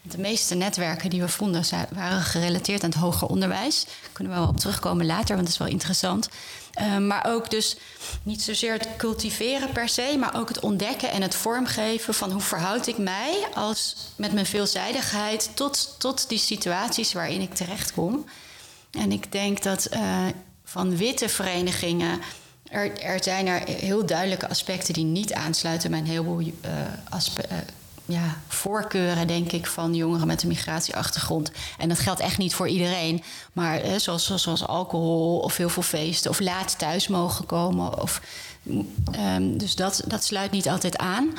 De 0.03 0.19
meeste 0.19 0.55
netwerken 0.55 1.11
die 1.11 1.21
we 1.21 1.29
vonden 1.29 1.65
waren 1.91 2.21
gerelateerd 2.23 2.83
aan 2.85 2.91
het 2.91 2.99
hoger 2.99 3.29
onderwijs. 3.29 3.85
Daar 3.85 4.11
kunnen 4.13 4.33
we 4.33 4.39
wel 4.39 4.49
op 4.49 4.57
terugkomen 4.57 5.07
later, 5.07 5.35
want 5.35 5.41
dat 5.41 5.49
is 5.49 5.59
wel 5.59 5.69
interessant. 5.69 6.29
Uh, 6.81 6.99
maar 6.99 7.25
ook 7.27 7.51
dus 7.51 7.77
niet 8.23 8.43
zozeer 8.43 8.73
het 8.73 8.89
cultiveren 8.97 9.73
per 9.73 9.89
se, 9.89 10.17
maar 10.19 10.37
ook 10.37 10.49
het 10.49 10.61
ontdekken 10.61 11.11
en 11.11 11.23
het 11.23 11.35
vormgeven 11.35 12.15
van 12.15 12.31
hoe 12.31 12.41
verhoud 12.41 12.87
ik 12.87 12.99
mij 12.99 13.47
als 13.55 13.97
met 14.17 14.33
mijn 14.33 14.47
veelzijdigheid 14.47 15.51
tot, 15.55 15.95
tot 15.99 16.29
die 16.29 16.39
situaties 16.39 17.13
waarin 17.13 17.41
ik 17.41 17.55
terechtkom. 17.55 18.25
En 18.91 19.13
ik 19.13 19.33
denk 19.33 19.63
dat 19.63 19.89
van 20.65 20.97
witte 20.97 21.29
verenigingen. 21.29 22.21
Er, 22.69 23.01
er, 23.01 23.23
zijn 23.23 23.47
er 23.47 23.69
heel 23.69 24.07
duidelijke 24.07 24.49
aspecten 24.49 24.95
die 24.95 25.05
niet 25.05 25.33
aansluiten 25.33 25.91
bij 25.91 25.99
een 25.99 26.07
heleboel 26.07 26.41
uh, 26.41 26.51
aspe- 27.09 27.49
uh, 27.53 27.59
ja, 28.05 28.41
voorkeuren, 28.49 29.27
denk 29.27 29.53
ik, 29.53 29.67
van 29.67 29.95
jongeren 29.95 30.27
met 30.27 30.43
een 30.43 30.49
migratieachtergrond. 30.49 31.51
En 31.79 31.89
dat 31.89 31.99
geldt 31.99 32.21
echt 32.21 32.39
niet 32.39 32.55
voor 32.55 32.69
iedereen. 32.69 33.23
Maar 33.53 33.85
uh, 33.85 33.97
zoals, 33.97 34.35
zoals, 34.35 34.67
alcohol 34.67 35.39
of 35.39 35.57
heel 35.57 35.69
veel 35.69 35.83
feesten 35.83 36.31
of 36.31 36.41
laat 36.41 36.79
thuis 36.79 37.09
mogen 37.09 37.47
komen. 37.47 38.03
Of, 38.03 38.21
um, 39.19 39.59
dus 39.59 39.75
dat, 39.75 40.03
dat 40.07 40.25
sluit 40.25 40.51
niet 40.51 40.69
altijd 40.69 40.97
aan. 40.97 41.33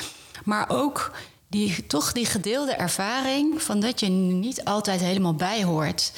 Maar 0.44 0.70
ook 0.70 1.12
die, 1.48 1.88
toch 1.88 2.12
die 2.12 2.26
gedeelde 2.26 2.74
ervaring 2.74 3.62
van 3.62 3.80
dat 3.80 4.00
je 4.00 4.08
niet 4.10 4.64
altijd 4.64 5.02
helemaal 5.02 5.36
bij 5.36 5.64
hoort. 5.64 6.12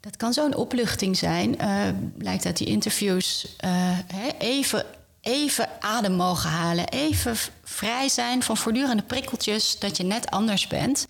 Dat 0.00 0.16
kan 0.16 0.32
zo'n 0.32 0.56
opluchting 0.56 1.16
zijn, 1.16 1.56
uh, 1.60 1.82
blijkt 2.18 2.46
uit 2.46 2.56
die 2.56 2.66
interviews. 2.66 3.56
Uh, 3.64 3.70
hè, 4.14 4.28
even, 4.38 4.84
even 5.24 5.68
adem 5.80 6.12
mogen 6.12 6.50
halen, 6.50 6.88
even 6.88 7.36
vrij 7.64 8.08
zijn 8.08 8.42
van 8.42 8.56
voortdurende 8.56 9.02
prikkeltjes 9.02 9.78
dat 9.78 9.96
je 9.96 10.04
net 10.04 10.30
anders 10.30 10.66
bent. 10.66 11.06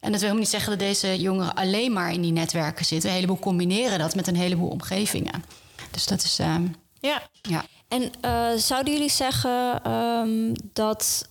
En 0.00 0.12
dat 0.12 0.20
wil 0.20 0.34
niet 0.34 0.48
zeggen 0.48 0.70
dat 0.70 0.78
deze 0.78 1.20
jongeren 1.20 1.54
alleen 1.54 1.92
maar 1.92 2.12
in 2.12 2.20
die 2.20 2.32
netwerken 2.32 2.84
zitten. 2.84 3.08
Een 3.08 3.14
heleboel 3.14 3.38
combineren 3.38 3.98
dat 3.98 4.14
met 4.14 4.26
een 4.26 4.36
heleboel 4.36 4.68
omgevingen. 4.68 5.44
Dus 5.90 6.06
dat 6.06 6.22
is. 6.22 6.40
Uh, 6.40 6.56
ja. 7.00 7.22
ja. 7.42 7.64
En 7.88 8.10
zouden 8.60 8.92
jullie 8.92 9.10
zeggen 9.10 9.90
um, 9.92 10.52
dat 10.72 11.28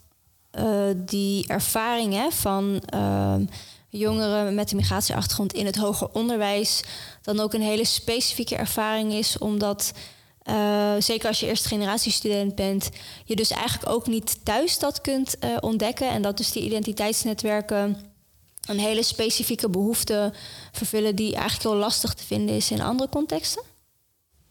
die 0.96 1.48
ervaring 1.48 2.13
hè, 2.13 2.32
van 2.32 2.82
ehm, 2.86 3.46
jongeren 3.89 4.56
met 4.56 4.72
een 4.72 4.78
migratieachtergrond 4.78 5.54
in 5.54 5.65
het 5.65 5.76
hoger 5.76 6.10
onderwijs 6.12 6.84
dan 7.22 7.39
ook 7.39 7.54
een 7.54 7.62
hele 7.62 7.86
specifieke 7.86 8.56
ervaring 8.56 9.13
is, 9.13 9.38
omdat 9.38 9.94
uh, 10.43 10.93
zeker 10.99 11.28
als 11.28 11.39
je 11.39 11.45
eerste 11.45 11.67
generatie 11.67 12.12
student 12.12 12.56
bent, 12.56 12.89
je 13.25 13.36
dus 13.36 13.52
eigenlijk 13.52 13.91
ook 13.91 14.08
niet 14.08 14.45
thuis 14.45 14.80
dat 14.80 15.02
kunt 15.02 15.36
uh, 15.43 15.58
ontdekken 15.60 16.10
en 16.10 16.21
dat 16.21 16.38
dus 16.38 16.52
die 16.52 16.63
identiteitsnetwerken 16.63 17.97
een 18.67 18.80
hele 18.80 19.04
specifieke 19.04 19.69
behoefte 19.69 20.34
vervullen 20.71 21.15
die 21.15 21.34
eigenlijk 21.36 21.63
heel 21.63 21.75
lastig 21.75 22.13
te 22.13 22.23
vinden 22.23 22.56
is 22.56 22.71
in 22.71 22.82
andere 22.82 23.10
contexten? 23.10 23.63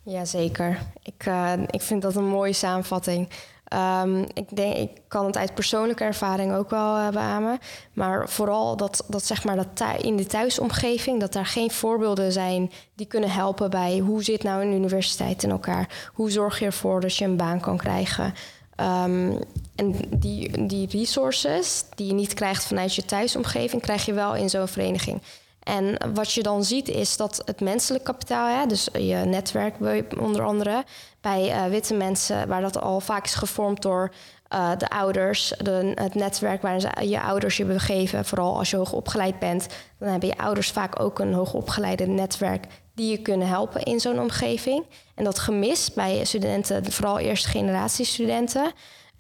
Jazeker. 0.03 0.79
Ik, 1.03 1.27
uh, 1.27 1.53
ik 1.71 1.83
vind 1.83 2.03
dat 2.03 2.17
een 2.17 2.29
mooie 2.29 2.53
samenvatting. 2.53 3.29
Um, 3.75 4.27
ik, 4.35 4.57
denk, 4.57 4.77
ik 4.77 4.91
kan 5.09 5.27
het 5.27 5.37
uit 5.37 5.55
persoonlijke 5.55 6.05
ervaring 6.05 6.55
ook 6.55 6.71
wel 6.71 6.97
uh, 6.97 7.09
beamen. 7.09 7.59
Maar 7.93 8.29
vooral 8.29 8.77
dat, 8.77 9.05
dat, 9.09 9.25
zeg 9.25 9.45
maar 9.45 9.57
dat 9.57 10.03
in 10.03 10.17
de 10.17 10.27
thuisomgeving... 10.27 11.21
dat 11.21 11.33
daar 11.33 11.47
geen 11.47 11.71
voorbeelden 11.71 12.33
zijn 12.33 12.71
die 12.95 13.07
kunnen 13.07 13.31
helpen 13.31 13.71
bij... 13.71 13.99
hoe 13.99 14.23
zit 14.25 14.43
nou 14.43 14.63
een 14.63 14.73
universiteit 14.73 15.43
in 15.43 15.51
elkaar? 15.51 16.11
Hoe 16.13 16.31
zorg 16.31 16.59
je 16.59 16.65
ervoor 16.65 17.01
dat 17.01 17.17
je 17.17 17.25
een 17.25 17.37
baan 17.37 17.61
kan 17.61 17.77
krijgen? 17.77 18.35
Um, 18.81 19.39
en 19.75 19.95
die, 20.09 20.67
die 20.67 20.89
resources 20.91 21.85
die 21.95 22.07
je 22.07 22.15
niet 22.15 22.35
krijgt 22.35 22.67
vanuit 22.67 22.95
je 22.95 23.05
thuisomgeving... 23.05 23.83
krijg 23.83 24.07
je 24.07 24.13
wel 24.13 24.35
in 24.35 24.51
zo'n 24.51 24.69
vereniging. 24.69 25.23
En 25.69 26.15
wat 26.15 26.33
je 26.33 26.43
dan 26.43 26.65
ziet 26.65 26.89
is 26.89 27.17
dat 27.17 27.43
het 27.45 27.61
menselijk 27.61 28.05
kapitaal, 28.05 28.59
hè, 28.61 28.67
dus 28.67 28.89
je 28.93 29.15
netwerk 29.15 29.75
onder 30.21 30.43
andere, 30.43 30.85
bij 31.21 31.49
uh, 31.49 31.65
witte 31.65 31.95
mensen, 31.95 32.49
waar 32.49 32.61
dat 32.61 32.81
al 32.81 33.01
vaak 33.01 33.25
is 33.25 33.35
gevormd 33.35 33.83
door 33.83 34.13
uh, 34.53 34.71
de 34.79 34.89
ouders, 34.89 35.55
de, 35.63 35.93
het 35.95 36.15
netwerk 36.15 36.63
waarin 36.63 36.81
ze, 36.81 37.09
je 37.09 37.21
ouders 37.21 37.57
je 37.57 37.65
begeven, 37.65 38.25
vooral 38.25 38.59
als 38.59 38.71
je 38.71 38.77
hoog 38.77 38.93
opgeleid 38.93 39.39
bent, 39.39 39.67
dan 39.99 40.09
hebben 40.09 40.29
je 40.29 40.39
ouders 40.39 40.71
vaak 40.71 41.01
ook 41.01 41.19
een 41.19 41.33
hoogopgeleide 41.33 42.07
netwerk 42.07 42.67
die 42.95 43.11
je 43.11 43.23
kunnen 43.23 43.49
helpen 43.49 43.83
in 43.83 44.01
zo'n 44.01 44.21
omgeving. 44.21 44.85
En 45.15 45.25
dat 45.25 45.39
gemis 45.39 45.93
bij 45.93 46.25
studenten, 46.25 46.93
vooral 46.93 47.19
eerste 47.19 47.49
generatie 47.49 48.05
studenten, 48.05 48.73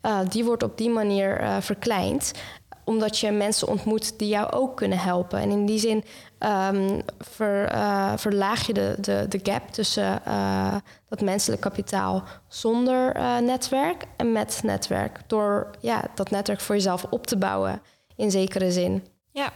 uh, 0.02 0.18
die 0.28 0.44
wordt 0.44 0.62
op 0.62 0.78
die 0.78 0.90
manier 0.90 1.56
verkleind 1.60 2.32
omdat 2.88 3.18
je 3.18 3.30
mensen 3.30 3.68
ontmoet 3.68 4.18
die 4.18 4.28
jou 4.28 4.52
ook 4.52 4.76
kunnen 4.76 4.98
helpen. 4.98 5.38
En 5.38 5.50
in 5.50 5.66
die 5.66 5.78
zin 5.78 6.04
um, 6.38 7.02
ver, 7.18 7.74
uh, 7.74 8.12
verlaag 8.16 8.66
je 8.66 8.72
de, 8.72 8.96
de, 9.00 9.26
de 9.28 9.40
gap 9.42 9.72
tussen 9.72 10.22
uh, 10.28 10.74
dat 11.08 11.20
menselijk 11.20 11.60
kapitaal 11.60 12.24
zonder 12.48 13.16
uh, 13.16 13.38
netwerk 13.38 14.04
en 14.16 14.32
met 14.32 14.60
netwerk. 14.62 15.20
Door 15.26 15.70
ja, 15.80 16.04
dat 16.14 16.30
netwerk 16.30 16.60
voor 16.60 16.74
jezelf 16.74 17.04
op 17.10 17.26
te 17.26 17.36
bouwen 17.36 17.82
in 18.16 18.30
zekere 18.30 18.72
zin. 18.72 19.06
Ja, 19.32 19.52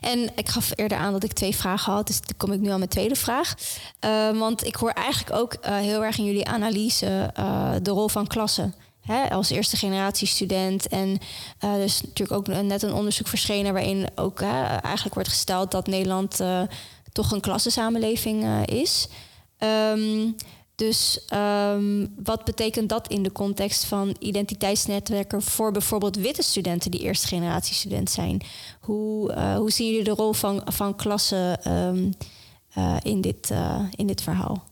en 0.00 0.30
ik 0.34 0.48
gaf 0.48 0.70
eerder 0.74 0.98
aan 0.98 1.12
dat 1.12 1.24
ik 1.24 1.32
twee 1.32 1.56
vragen 1.56 1.92
had, 1.92 2.06
dus 2.06 2.20
dan 2.20 2.36
kom 2.36 2.52
ik 2.52 2.60
nu 2.60 2.70
aan 2.70 2.78
mijn 2.78 2.90
tweede 2.90 3.16
vraag. 3.16 3.54
want 4.34 4.64
ik 4.64 4.74
hoor 4.74 4.90
eigenlijk 4.90 5.36
ook 5.36 5.56
heel 5.66 6.04
erg 6.04 6.18
in 6.18 6.24
jullie 6.24 6.48
analyse 6.48 7.30
de 7.82 7.90
rol 7.90 8.08
van 8.08 8.26
klassen 8.26 8.74
hè, 9.02 9.30
als 9.30 9.50
eerste 9.50 9.76
generatie 9.76 10.26
student. 10.26 10.88
En 10.88 11.18
uh, 11.64 11.74
er 11.74 11.84
is 11.84 12.02
natuurlijk 12.02 12.38
ook 12.38 12.62
net 12.62 12.82
een 12.82 12.92
onderzoek 12.92 13.26
verschenen 13.26 13.72
waarin 13.72 14.08
ook 14.14 14.40
hè, 14.40 14.62
eigenlijk 14.64 15.14
wordt 15.14 15.28
gesteld 15.28 15.70
dat 15.70 15.86
Nederland 15.86 16.40
uh, 16.40 16.62
toch 17.12 17.32
een 17.32 17.40
klassensamenleving 17.40 18.42
uh, 18.42 18.62
is. 18.66 19.08
Um, 19.58 20.36
dus 20.74 21.26
um, 21.34 22.14
wat 22.22 22.44
betekent 22.44 22.88
dat 22.88 23.08
in 23.08 23.22
de 23.22 23.32
context 23.32 23.84
van 23.84 24.16
identiteitsnetwerken 24.18 25.42
voor 25.42 25.72
bijvoorbeeld 25.72 26.16
witte 26.16 26.42
studenten 26.42 26.90
die 26.90 27.00
eerste 27.00 27.26
generatie 27.26 27.74
student 27.74 28.10
zijn? 28.10 28.42
Hoe, 28.80 29.32
hoe 29.56 29.70
zien 29.70 29.86
jullie 29.86 30.04
de 30.04 30.10
rol 30.10 30.32
van, 30.32 30.62
van 30.64 30.96
klassen 30.96 31.72
um, 31.72 32.12
in, 33.02 33.20
dit, 33.20 33.52
in 33.90 34.06
dit 34.06 34.22
verhaal? 34.22 34.71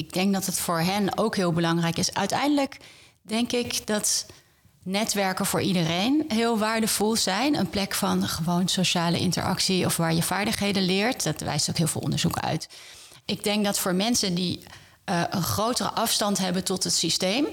Ik 0.00 0.12
denk 0.12 0.32
dat 0.32 0.46
het 0.46 0.60
voor 0.60 0.80
hen 0.80 1.18
ook 1.18 1.36
heel 1.36 1.52
belangrijk 1.52 1.98
is. 1.98 2.14
Uiteindelijk 2.14 2.76
denk 3.22 3.52
ik 3.52 3.86
dat 3.86 4.26
netwerken 4.82 5.46
voor 5.46 5.60
iedereen 5.60 6.24
heel 6.28 6.58
waardevol 6.58 7.16
zijn. 7.16 7.54
Een 7.54 7.70
plek 7.70 7.94
van 7.94 8.28
gewoon 8.28 8.68
sociale 8.68 9.18
interactie 9.18 9.86
of 9.86 9.96
waar 9.96 10.14
je 10.14 10.22
vaardigheden 10.22 10.82
leert. 10.82 11.22
Dat 11.22 11.40
wijst 11.40 11.70
ook 11.70 11.76
heel 11.76 11.86
veel 11.86 12.00
onderzoek 12.00 12.38
uit. 12.38 12.68
Ik 13.24 13.44
denk 13.44 13.64
dat 13.64 13.78
voor 13.78 13.94
mensen 13.94 14.34
die 14.34 14.58
uh, 15.10 15.22
een 15.30 15.42
grotere 15.42 15.90
afstand 15.90 16.38
hebben 16.38 16.64
tot 16.64 16.84
het 16.84 16.94
systeem. 16.94 17.46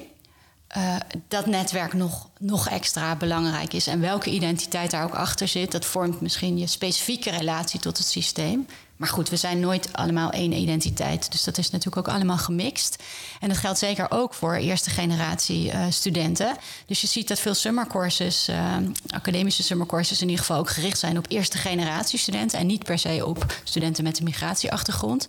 Uh, 0.78 0.96
dat 1.28 1.46
netwerk 1.46 1.94
nog, 1.94 2.30
nog 2.40 2.70
extra 2.70 3.16
belangrijk 3.16 3.74
is. 3.74 3.88
En 3.88 4.00
welke 4.00 4.30
identiteit 4.30 4.92
daar 4.92 5.04
ook 5.04 5.16
achter 5.16 5.48
zit, 5.48 5.72
dat 5.72 5.86
vormt 5.86 6.22
misschien 6.22 6.58
je 6.58 6.68
specifieke 6.68 7.30
relatie 7.30 7.80
tot 7.80 7.98
het 7.98 8.08
systeem. 8.08 8.66
Maar 8.96 9.10
goed, 9.10 9.30
we 9.30 9.36
zijn 9.36 9.60
nooit 9.60 9.94
allemaal 9.94 10.30
één 10.32 10.54
identiteit. 10.54 11.32
Dus 11.32 11.44
dat 11.44 11.58
is 11.58 11.70
natuurlijk 11.70 12.08
ook 12.08 12.16
allemaal 12.16 12.38
gemixt. 12.38 13.04
En 13.40 13.48
dat 13.48 13.58
geldt 13.58 13.80
zeker 13.80 14.12
ook 14.12 14.34
voor 14.34 14.54
eerste 14.54 14.90
generatie 14.90 15.72
uh, 15.72 15.86
studenten. 15.90 16.58
Dus 16.86 17.02
je 17.02 17.08
ziet 17.08 17.28
dat 17.28 17.40
veel 17.40 17.54
summercourses, 17.54 18.50
uh, 18.50 18.76
academische 19.10 19.64
summercourses 19.64 20.22
in 20.22 20.30
ieder 20.30 20.46
geval 20.46 20.60
ook 20.60 20.70
gericht 20.70 21.00
zijn 21.00 21.18
op 21.18 21.26
eerste 21.28 21.58
generatie 21.58 22.20
studenten. 22.20 22.60
En 22.60 22.68
niet 22.68 22.84
per 22.84 23.00
se 23.00 23.26
op 23.26 23.60
studenten 23.64 24.04
met 24.04 24.18
een 24.18 24.24
migratieachtergrond. 24.24 25.28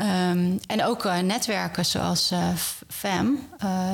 Um, 0.00 0.60
en 0.66 0.84
ook 0.84 1.04
uh, 1.04 1.18
netwerken 1.18 1.86
zoals 1.86 2.32
FAM. 2.88 3.48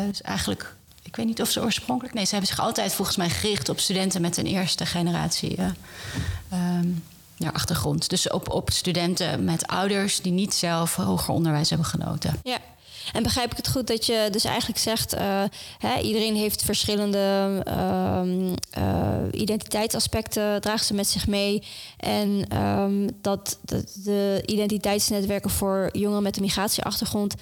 dus 0.06 0.22
eigenlijk 0.22 0.76
ik 1.02 1.16
weet 1.16 1.26
niet 1.26 1.40
of 1.40 1.50
ze 1.50 1.62
oorspronkelijk. 1.62 2.14
Nee, 2.14 2.24
ze 2.24 2.30
hebben 2.30 2.48
zich 2.48 2.60
altijd 2.60 2.94
volgens 2.94 3.16
mij 3.16 3.30
gericht 3.30 3.68
op 3.68 3.80
studenten 3.80 4.20
met 4.20 4.36
een 4.36 4.46
eerste 4.46 4.86
generatie. 4.86 5.58
Um, 6.52 7.04
ja, 7.36 7.50
achtergrond. 7.52 8.10
Dus 8.10 8.30
op, 8.30 8.50
op 8.50 8.70
studenten 8.70 9.44
met 9.44 9.66
ouders 9.66 10.20
die 10.20 10.32
niet 10.32 10.54
zelf 10.54 10.96
hoger 10.96 11.34
onderwijs 11.34 11.68
hebben 11.68 11.86
genoten. 11.86 12.40
Ja. 12.42 12.58
En 13.12 13.22
begrijp 13.22 13.50
ik 13.50 13.56
het 13.56 13.68
goed 13.68 13.86
dat 13.86 14.06
je 14.06 14.28
dus 14.30 14.44
eigenlijk 14.44 14.78
zegt, 14.78 15.14
uh, 15.14 15.42
hè, 15.78 16.00
iedereen 16.00 16.36
heeft 16.36 16.62
verschillende 16.62 17.62
uh, 17.68 18.22
uh, 18.78 19.40
identiteitsaspecten, 19.40 20.60
draagt 20.60 20.86
ze 20.86 20.94
met 20.94 21.06
zich 21.06 21.26
mee. 21.26 21.62
En 21.96 22.58
um, 22.62 23.08
dat, 23.20 23.58
de 24.04 24.42
identiteitsnetwerken 24.46 25.50
voor 25.50 25.88
jongeren 25.92 26.22
met 26.22 26.36
een 26.36 26.42
migratieachtergrond 26.42 27.34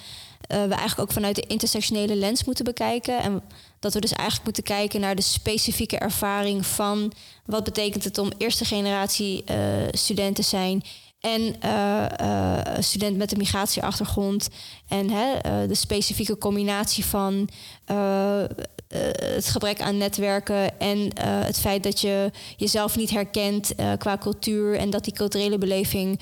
we 0.47 0.57
eigenlijk 0.57 0.99
ook 0.99 1.11
vanuit 1.11 1.35
de 1.35 1.47
intersectionele 1.47 2.15
lens 2.15 2.43
moeten 2.43 2.65
bekijken. 2.65 3.19
En 3.19 3.41
dat 3.79 3.93
we 3.93 3.99
dus 3.99 4.11
eigenlijk 4.11 4.45
moeten 4.45 4.63
kijken 4.75 4.99
naar 4.99 5.15
de 5.15 5.21
specifieke 5.21 5.97
ervaring 5.97 6.65
van 6.65 7.11
wat 7.45 7.63
betekent 7.63 8.03
het 8.03 8.17
om 8.17 8.31
eerste 8.37 8.65
generatie 8.65 9.43
uh, 9.49 9.55
student 9.91 10.35
te 10.35 10.41
zijn 10.41 10.83
en 11.21 11.55
uh, 11.65 12.05
student 12.79 13.17
met 13.17 13.31
een 13.31 13.37
migratieachtergrond. 13.37 14.49
En 14.87 15.09
hè, 15.09 15.67
de 15.67 15.75
specifieke 15.75 16.37
combinatie 16.37 17.05
van 17.05 17.49
het 19.33 19.47
gebrek 19.47 19.81
aan 19.81 19.97
netwerken 19.97 20.79
en 20.79 21.11
het 21.23 21.59
feit 21.59 21.83
dat 21.83 22.01
je 22.01 22.31
jezelf 22.57 22.95
niet 22.95 23.09
herkent 23.09 23.73
qua 23.97 24.17
cultuur 24.17 24.77
en 24.77 24.89
dat 24.89 25.03
die 25.03 25.13
culturele 25.13 25.57
beleving 25.57 26.19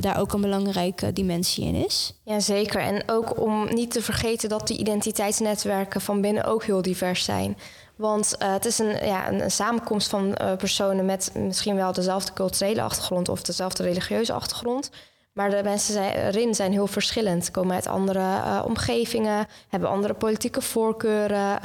daar 0.00 0.20
ook 0.20 0.32
een 0.32 0.40
belangrijke 0.40 1.12
dimensie 1.12 1.64
in 1.64 1.74
is. 1.74 2.12
Jazeker. 2.24 2.80
En 2.80 3.02
ook 3.06 3.40
om 3.40 3.74
niet 3.74 3.90
te 3.90 4.02
vergeten 4.02 4.48
dat 4.48 4.66
die 4.66 4.78
identiteitsnetwerken 4.78 6.00
van 6.00 6.20
binnen 6.20 6.44
ook 6.44 6.64
heel 6.64 6.82
divers 6.82 7.24
zijn. 7.24 7.56
Want 7.96 8.36
uh, 8.42 8.52
het 8.52 8.64
is 8.64 8.78
een, 8.78 9.06
ja, 9.06 9.32
een, 9.32 9.50
samenkomst 9.50 10.08
van 10.08 10.26
uh, 10.40 10.56
personen 10.56 11.04
met 11.04 11.30
misschien 11.34 11.76
wel 11.76 11.92
dezelfde 11.92 12.32
culturele 12.32 12.82
achtergrond 12.82 13.28
of 13.28 13.42
dezelfde 13.42 13.82
religieuze 13.82 14.32
achtergrond. 14.32 14.90
Maar 15.32 15.50
de 15.50 15.60
mensen 15.62 16.14
erin 16.14 16.54
zijn 16.54 16.72
heel 16.72 16.86
verschillend. 16.86 17.50
Komen 17.50 17.74
uit 17.74 17.86
andere 17.86 18.18
uh, 18.18 18.62
omgevingen, 18.64 19.46
hebben 19.68 19.88
andere 19.88 20.14
politieke 20.14 20.60
voorkeuren, 20.60 21.60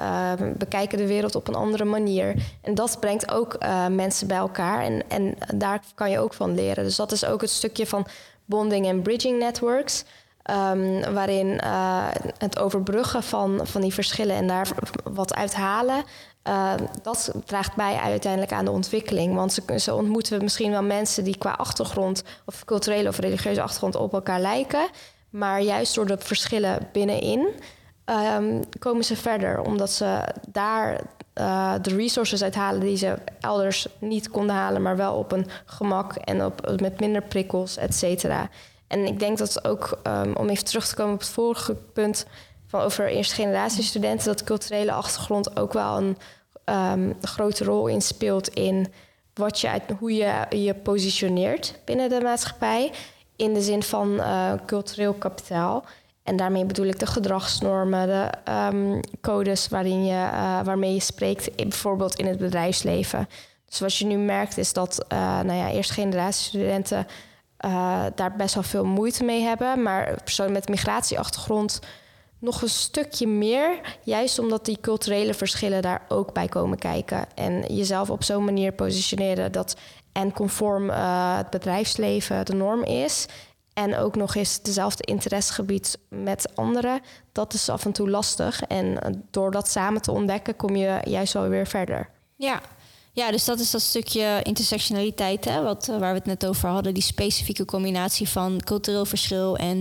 bekijken 0.57 0.97
de 0.97 1.07
wereld 1.07 1.35
op 1.35 1.47
een 1.47 1.55
andere 1.55 1.85
manier. 1.85 2.35
En 2.61 2.75
dat 2.75 2.99
brengt 2.99 3.31
ook 3.31 3.57
mensen 3.89 4.27
bij 4.27 4.37
elkaar 4.37 4.83
en, 4.83 5.03
en 5.09 5.35
daar 5.55 5.81
kan 5.95 6.09
je 6.09 6.19
ook 6.19 6.33
van 6.33 6.55
leren. 6.55 6.83
Dus 6.83 6.95
dat 6.95 7.11
is 7.11 7.25
ook 7.25 7.41
het 7.41 7.49
stukje 7.49 7.87
van 7.87 8.07
bonding 8.45 8.85
en 8.87 9.01
bridging 9.01 9.39
networks. 9.39 10.03
Um, 10.49 11.13
waarin 11.13 11.47
uh, 11.63 12.07
het 12.37 12.59
overbruggen 12.59 13.23
van, 13.23 13.59
van 13.63 13.81
die 13.81 13.93
verschillen 13.93 14.35
en 14.35 14.47
daar 14.47 14.67
wat 15.03 15.35
uithalen, 15.35 16.03
uh, 16.47 16.73
dat 17.01 17.31
draagt 17.45 17.75
bij 17.75 17.95
uiteindelijk 17.95 18.51
aan 18.51 18.65
de 18.65 18.71
ontwikkeling. 18.71 19.35
Want 19.35 19.53
ze, 19.53 19.79
ze 19.79 19.95
ontmoeten 19.95 20.43
misschien 20.43 20.71
wel 20.71 20.83
mensen 20.83 21.23
die 21.23 21.37
qua 21.37 21.51
achtergrond, 21.51 22.23
of 22.45 22.65
culturele 22.65 23.09
of 23.09 23.17
religieuze 23.17 23.61
achtergrond, 23.61 23.95
op 23.95 24.13
elkaar 24.13 24.39
lijken. 24.39 24.87
Maar 25.29 25.61
juist 25.61 25.95
door 25.95 26.05
de 26.05 26.17
verschillen 26.19 26.87
binnenin 26.91 27.47
um, 28.05 28.61
komen 28.79 29.03
ze 29.03 29.15
verder, 29.15 29.61
omdat 29.61 29.91
ze 29.91 30.21
daar 30.47 31.01
uh, 31.35 31.73
de 31.81 31.95
resources 31.95 32.43
uithalen 32.43 32.79
die 32.79 32.97
ze 32.97 33.17
elders 33.39 33.87
niet 33.99 34.29
konden 34.29 34.55
halen, 34.55 34.81
maar 34.81 34.97
wel 34.97 35.15
op 35.15 35.31
een 35.31 35.47
gemak 35.65 36.15
en 36.15 36.45
op, 36.45 36.79
met 36.79 36.99
minder 36.99 37.21
prikkels, 37.21 37.77
et 37.77 37.95
cetera. 37.95 38.49
En 38.89 39.05
ik 39.05 39.19
denk 39.19 39.37
dat 39.37 39.65
ook, 39.65 39.99
um, 40.07 40.35
om 40.35 40.49
even 40.49 40.65
terug 40.65 40.87
te 40.87 40.95
komen 40.95 41.13
op 41.13 41.19
het 41.19 41.29
vorige 41.29 41.75
punt 41.75 42.25
van 42.67 42.81
over 42.81 43.07
eerste 43.07 43.35
generatie 43.35 43.83
studenten, 43.83 44.25
dat 44.25 44.43
culturele 44.43 44.91
achtergrond 44.91 45.59
ook 45.59 45.73
wel 45.73 45.97
een 45.97 46.17
um, 46.65 47.17
grote 47.21 47.63
rol 47.63 47.87
in 47.87 48.01
speelt 48.01 48.47
in 48.47 48.93
wat 49.33 49.59
je 49.59 49.81
hoe 49.99 50.13
je 50.13 50.45
je 50.49 50.73
positioneert 50.73 51.79
binnen 51.85 52.09
de 52.09 52.21
maatschappij. 52.21 52.91
In 53.35 53.53
de 53.53 53.61
zin 53.61 53.83
van 53.83 54.13
uh, 54.13 54.51
cultureel 54.65 55.13
kapitaal. 55.13 55.83
En 56.23 56.35
daarmee 56.35 56.65
bedoel 56.65 56.85
ik 56.85 56.99
de 56.99 57.05
gedragsnormen, 57.05 58.07
de 58.07 58.51
um, 58.51 58.99
codes 59.21 59.67
waarin 59.67 60.05
je, 60.05 60.13
uh, 60.13 60.59
waarmee 60.63 60.93
je 60.93 60.99
spreekt, 60.99 61.55
bijvoorbeeld 61.55 62.15
in 62.15 62.25
het 62.25 62.37
bedrijfsleven. 62.37 63.29
Dus 63.65 63.79
wat 63.79 63.95
je 63.95 64.05
nu 64.05 64.17
merkt 64.17 64.57
is 64.57 64.73
dat 64.73 65.05
uh, 65.13 65.19
nou 65.19 65.53
ja, 65.53 65.69
eerste 65.69 65.93
generatie 65.93 66.47
studenten 66.47 67.07
uh, 67.65 68.05
daar 68.15 68.35
best 68.35 68.53
wel 68.53 68.63
veel 68.63 68.85
moeite 68.85 69.23
mee 69.23 69.41
hebben. 69.41 69.83
Maar 69.83 70.13
personen 70.23 70.51
met 70.51 70.69
migratieachtergrond 70.69 71.79
nog 72.39 72.61
een 72.61 72.69
stukje 72.69 73.27
meer. 73.27 73.97
Juist 74.03 74.39
omdat 74.39 74.65
die 74.65 74.77
culturele 74.81 75.33
verschillen 75.33 75.81
daar 75.81 76.01
ook 76.07 76.33
bij 76.33 76.47
komen 76.47 76.77
kijken. 76.77 77.25
En 77.35 77.75
jezelf 77.75 78.09
op 78.09 78.23
zo'n 78.23 78.43
manier 78.43 78.71
positioneren 78.71 79.51
dat 79.51 79.75
en 80.11 80.33
conform 80.33 80.89
uh, 80.89 81.37
het 81.37 81.49
bedrijfsleven 81.49 82.45
de 82.45 82.53
norm 82.53 82.83
is. 82.83 83.27
En 83.73 83.97
ook 83.97 84.15
nog 84.15 84.35
eens 84.35 84.61
dezelfde 84.61 85.03
interessegebied 85.03 85.99
met 86.09 86.55
anderen. 86.55 87.01
Dat 87.31 87.53
is 87.53 87.69
af 87.69 87.85
en 87.85 87.91
toe 87.91 88.09
lastig. 88.09 88.61
En 88.61 89.01
eh, 89.01 89.11
door 89.31 89.51
dat 89.51 89.67
samen 89.67 90.01
te 90.01 90.11
ontdekken, 90.11 90.55
kom 90.55 90.75
je 90.75 90.99
juist 91.03 91.33
wel 91.33 91.47
weer 91.47 91.67
verder. 91.67 92.09
Ja, 92.35 92.61
ja, 93.19 93.31
dus 93.31 93.45
dat 93.45 93.59
is 93.59 93.71
dat 93.71 93.81
stukje 93.81 94.39
intersectionaliteit, 94.43 95.45
hè, 95.45 95.61
wat, 95.61 95.89
eh, 95.89 95.97
waar 95.97 96.11
we 96.11 96.17
het 96.17 96.25
net 96.25 96.45
over 96.45 96.69
hadden. 96.69 96.93
Die 96.93 97.03
specifieke 97.03 97.65
combinatie 97.65 98.29
van 98.29 98.61
cultureel 98.63 99.05
verschil 99.05 99.57
en 99.57 99.77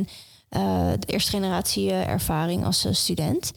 uh, 0.50 0.90
de 0.98 1.06
eerste 1.06 1.30
generatie 1.30 1.88
uh, 1.88 2.08
ervaring 2.08 2.64
als 2.64 2.86
student. 2.90 3.52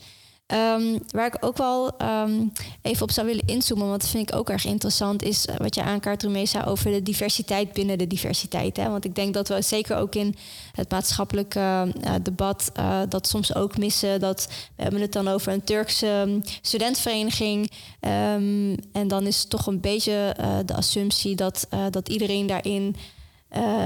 Ehm, 0.52 0.98
waar 1.08 1.26
ik 1.26 1.36
ook 1.40 1.56
wel 1.56 1.96
ehm, 1.96 2.46
even 2.82 3.02
op 3.02 3.10
zou 3.10 3.26
willen 3.26 3.46
inzoomen, 3.46 3.88
want 3.88 4.00
dat 4.00 4.10
vind 4.10 4.30
ik 4.30 4.36
ook 4.36 4.50
erg 4.50 4.64
interessant, 4.64 5.22
is 5.22 5.46
eh, 5.46 5.56
wat 5.56 5.74
je 5.74 5.82
aankaart, 5.82 6.22
Rumesa, 6.22 6.64
over 6.64 6.90
de 6.90 7.02
diversiteit 7.02 7.72
binnen 7.72 7.98
de 7.98 8.06
diversiteit. 8.06 8.76
Hè? 8.76 8.88
Want 8.88 9.04
ik 9.04 9.14
denk 9.14 9.34
dat 9.34 9.48
we 9.48 9.62
zeker 9.62 9.96
ook 9.96 10.14
in 10.14 10.34
het 10.72 10.90
maatschappelijke 10.90 11.92
uh, 12.04 12.14
debat 12.22 12.72
uh, 12.76 13.00
dat 13.08 13.26
soms 13.26 13.54
ook 13.54 13.78
missen. 13.78 14.20
Dat 14.20 14.48
we 14.76 14.82
hebben 14.82 15.00
het 15.00 15.12
dan 15.12 15.28
over 15.28 15.52
een 15.52 15.64
Turkse 15.64 16.06
um, 16.06 16.42
studentvereniging. 16.62 17.70
En 18.00 19.08
dan 19.08 19.26
is 19.26 19.38
het 19.38 19.50
toch 19.50 19.66
een 19.66 19.80
beetje 19.80 20.36
de 20.64 20.74
assumptie 20.74 21.34
dat, 21.34 21.68
dat 21.90 22.08
iedereen 22.08 22.46
daarin. 22.46 22.96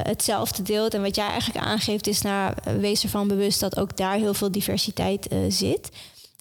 Hetzelfde 0.03 0.63
deelt. 0.63 0.95
En 0.95 1.03
wat 1.03 1.17
jij 1.17 1.29
eigenlijk 1.29 1.65
aangeeft 1.65 2.07
is, 2.07 2.23
nou, 2.23 2.55
wees 2.81 3.03
ervan 3.03 3.29
bewust 3.29 3.61
dat 3.61 3.79
ook 3.79 3.97
daar 3.97 4.17
heel 4.17 4.35
veel 4.35 4.51
diversiteit 4.51 5.29
zit. 5.49 5.91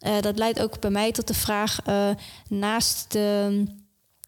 Uh, 0.05 0.21
dat 0.21 0.37
leidt 0.37 0.61
ook 0.61 0.79
bij 0.79 0.89
mij 0.89 1.11
tot 1.11 1.27
de 1.27 1.33
vraag, 1.33 1.79
naast 2.49 3.11
de, 3.11 3.63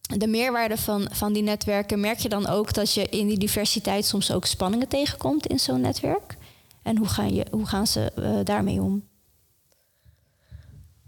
de 0.01 0.27
meerwaarde 0.27 0.77
van, 0.77 1.07
van 1.11 1.33
die 1.33 1.43
netwerken, 1.43 1.99
merk 1.99 2.17
je 2.17 2.29
dan 2.29 2.47
ook 2.47 2.73
dat 2.73 2.93
je 2.93 3.09
in 3.09 3.27
die 3.27 3.37
diversiteit 3.37 4.05
soms 4.05 4.31
ook 4.31 4.45
spanningen 4.45 4.87
tegenkomt 4.87 5.47
in 5.47 5.59
zo'n 5.59 5.81
netwerk? 5.81 6.37
En 6.83 6.97
hoe 6.97 7.07
gaan, 7.07 7.33
je, 7.33 7.45
hoe 7.51 7.65
gaan 7.65 7.87
ze 7.87 8.11
daarmee 8.43 8.81
om? 8.81 9.03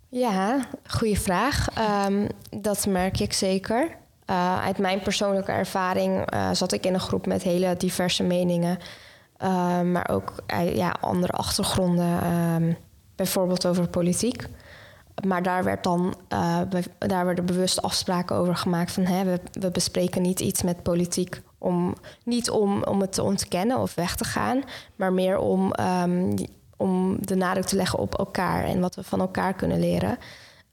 Ja, 0.10 0.68
goede 0.88 1.16
vraag. 1.16 1.68
Um, 2.08 2.28
dat 2.50 2.86
merk 2.86 3.20
ik 3.20 3.34
zeker. 3.34 3.98
Uit 4.64 4.78
mijn 4.78 5.02
persoonlijke 5.02 5.52
ervaring 5.52 6.34
zat 6.52 6.72
ik 6.72 6.86
in 6.86 6.94
een 6.94 7.00
groep 7.00 7.26
met 7.26 7.44
hele 7.44 7.76
diverse 7.78 8.24
meningen. 8.24 8.78
Uh, 9.44 9.82
maar 9.82 10.10
ook 10.10 10.34
ja, 10.74 10.96
andere 11.02 11.34
achtergronden, 11.34 12.22
ehm, 12.22 12.74
bijvoorbeeld 13.20 13.66
over 13.66 13.88
politiek. 13.88 14.48
Maar 15.28 15.44
daar, 15.44 15.64
werd 15.64 15.84
dan, 15.84 16.16
daar 16.98 17.26
werden 17.26 17.46
bewust 17.46 17.82
afspraken 17.82 18.36
over 18.36 18.56
gemaakt 18.56 18.92
van 18.92 19.04
hè, 19.04 19.24
we, 19.24 19.40
we 19.52 19.72
bespreken 19.72 20.22
niet 20.22 20.40
iets 20.40 20.64
met 20.64 20.84
politiek 20.84 21.42
om 21.58 21.96
niet 22.24 22.50
om, 22.50 22.84
om 22.84 23.02
het 23.02 23.14
te 23.14 23.24
ontkennen 23.24 23.78
of 23.78 23.96
weg 23.96 24.16
te 24.16 24.24
gaan, 24.24 24.64
maar 24.96 25.14
meer 25.14 25.38
om, 25.38 25.74
um, 26.04 26.34
om 26.78 27.18
de 27.26 27.36
nadruk 27.36 27.66
te 27.66 27.76
leggen 27.76 28.00
op 28.00 28.18
elkaar 28.18 28.64
en 28.64 28.80
wat 28.80 28.96
we 28.96 29.04
van 29.04 29.20
elkaar 29.20 29.54
kunnen 29.54 29.80
leren. 29.80 30.18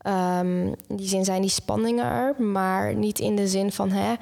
Um, 0.07 0.67
in 0.89 0.97
die 0.97 1.09
zin 1.09 1.25
zijn 1.25 1.41
die 1.41 1.51
spanningen 1.51 2.05
er, 2.05 2.43
maar 2.43 2.95
niet 2.95 3.19
in 3.19 3.37
de 3.37 3.49
zin 3.49 3.73
van 3.73 3.91
hè, 3.91 4.15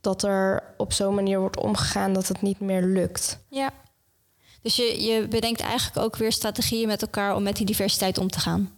dat 0.00 0.22
er 0.22 0.62
op 0.76 0.92
zo'n 0.92 1.14
manier 1.14 1.40
wordt 1.40 1.60
omgegaan 1.60 2.12
dat 2.12 2.28
het 2.28 2.42
niet 2.42 2.60
meer 2.60 2.82
lukt. 2.82 3.38
Ja. 3.48 3.70
Dus 4.64 4.76
je, 4.76 5.02
je 5.02 5.28
bedenkt 5.28 5.60
eigenlijk 5.60 6.06
ook 6.06 6.16
weer 6.16 6.32
strategieën 6.32 6.86
met 6.86 7.02
elkaar 7.02 7.34
om 7.34 7.42
met 7.42 7.56
die 7.56 7.66
diversiteit 7.66 8.18
om 8.18 8.30
te 8.30 8.40
gaan. 8.40 8.70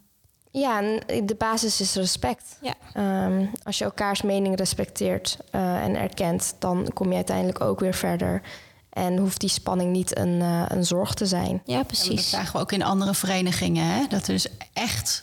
Ja, 0.50 0.80
en 0.80 1.26
de 1.26 1.34
basis 1.34 1.80
is 1.80 1.94
respect. 1.94 2.58
Ja. 2.62 3.26
Um, 3.26 3.50
als 3.62 3.78
je 3.78 3.84
elkaars 3.84 4.22
mening 4.22 4.56
respecteert 4.56 5.38
uh, 5.54 5.84
en 5.84 5.96
erkent, 5.96 6.54
dan 6.58 6.90
kom 6.94 7.08
je 7.08 7.14
uiteindelijk 7.14 7.60
ook 7.60 7.80
weer 7.80 7.94
verder. 7.94 8.42
En 8.90 9.16
hoeft 9.16 9.40
die 9.40 9.48
spanning 9.48 9.92
niet 9.92 10.18
een, 10.18 10.40
uh, 10.40 10.62
een 10.68 10.84
zorg 10.84 11.14
te 11.14 11.26
zijn. 11.26 11.62
Ja, 11.64 11.82
precies. 11.82 12.08
Ja, 12.08 12.14
dat 12.14 12.24
zagen 12.24 12.52
we 12.52 12.58
ook 12.58 12.72
in 12.72 12.82
andere 12.82 13.14
verenigingen. 13.14 13.86
Hè? 13.86 14.06
Dat 14.08 14.26
er 14.26 14.32
dus 14.32 14.48
echt 14.72 15.22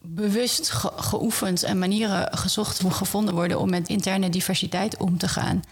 bewust 0.00 0.70
ge 0.70 0.92
geoefend 0.96 1.62
en 1.62 1.78
manieren 1.78 2.38
gezocht 2.38 2.82
gevonden 2.88 3.34
worden 3.34 3.60
om 3.60 3.70
met 3.70 3.88
interne 3.88 4.30
diversiteit 4.30 4.96
om 4.96 5.18
te 5.18 5.28
gaan. 5.28 5.62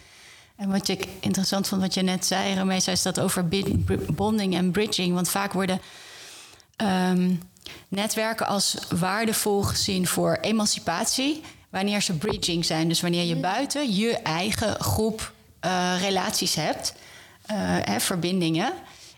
En 0.57 0.71
wat 0.71 0.89
ik 0.89 1.09
interessant 1.21 1.69
vond, 1.69 1.81
wat 1.81 1.95
je 1.95 2.03
net 2.03 2.27
zei, 2.27 2.55
Remees, 2.55 2.89
is 2.89 3.03
dat 3.03 3.21
over 3.21 3.49
bonding 4.13 4.55
en 4.55 4.71
bridging. 4.71 5.15
Want 5.15 5.29
vaak 5.29 5.53
worden 5.53 5.81
um, 6.77 7.43
netwerken 7.89 8.47
als 8.47 8.77
waardevol 8.99 9.63
gezien 9.63 10.07
voor 10.07 10.39
emancipatie, 10.41 11.43
wanneer 11.71 12.03
ze 12.03 12.17
bridging 12.17 12.65
zijn. 12.65 12.89
Dus 12.89 13.01
wanneer 13.01 13.25
je 13.25 13.37
buiten 13.37 13.95
je 13.95 14.17
eigen 14.17 14.81
groep 14.81 15.33
uh, 15.65 15.95
relaties 16.01 16.55
hebt, 16.55 16.95
uh, 17.51 17.57
hè, 17.61 18.01
verbindingen. 18.01 18.73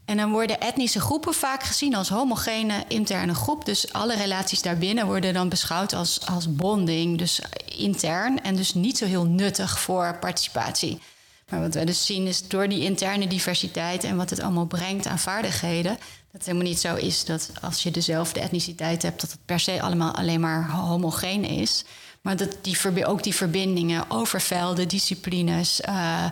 En 0.05 0.16
dan 0.16 0.31
worden 0.31 0.61
etnische 0.61 1.01
groepen 1.01 1.35
vaak 1.35 1.62
gezien 1.62 1.94
als 1.94 2.09
homogene 2.09 2.85
interne 2.88 3.35
groep. 3.35 3.64
Dus 3.64 3.92
alle 3.92 4.16
relaties 4.16 4.62
daarbinnen 4.62 5.07
worden 5.07 5.35
dan 5.35 5.49
beschouwd 5.49 5.92
als, 5.92 6.27
als 6.27 6.55
bonding, 6.55 7.18
dus 7.18 7.40
intern. 7.77 8.42
En 8.42 8.57
dus 8.57 8.75
niet 8.75 8.99
zo 8.99 9.07
heel 9.07 9.25
nuttig 9.25 9.81
voor 9.81 10.16
participatie. 10.20 11.01
Maar 11.50 11.61
wat 11.61 11.74
we 11.74 11.85
dus 11.85 12.06
zien 12.06 12.26
is 12.26 12.48
door 12.48 12.68
die 12.68 12.82
interne 12.82 13.26
diversiteit 13.26 14.04
en 14.04 14.16
wat 14.16 14.30
het 14.30 14.40
allemaal 14.40 14.66
brengt 14.66 15.06
aan 15.06 15.18
vaardigheden. 15.18 15.92
Dat 15.92 16.00
het 16.32 16.44
helemaal 16.44 16.66
niet 16.66 16.80
zo 16.80 16.94
is 16.94 17.24
dat 17.24 17.50
als 17.62 17.82
je 17.82 17.90
dezelfde 17.90 18.40
etniciteit 18.40 19.02
hebt, 19.02 19.20
dat 19.20 19.30
het 19.30 19.40
per 19.44 19.61
se 19.61 19.82
allemaal 19.82 20.14
alleen 20.14 20.40
maar 20.40 20.70
homogeen 20.70 21.44
is. 21.44 21.85
Maar 22.20 22.37
dat 22.37 22.59
die, 22.62 23.06
ook 23.06 23.22
die 23.22 23.35
verbindingen 23.35 24.11
over 24.11 24.40
velden, 24.40 24.88
disciplines. 24.88 25.80
Uh, 25.88 26.24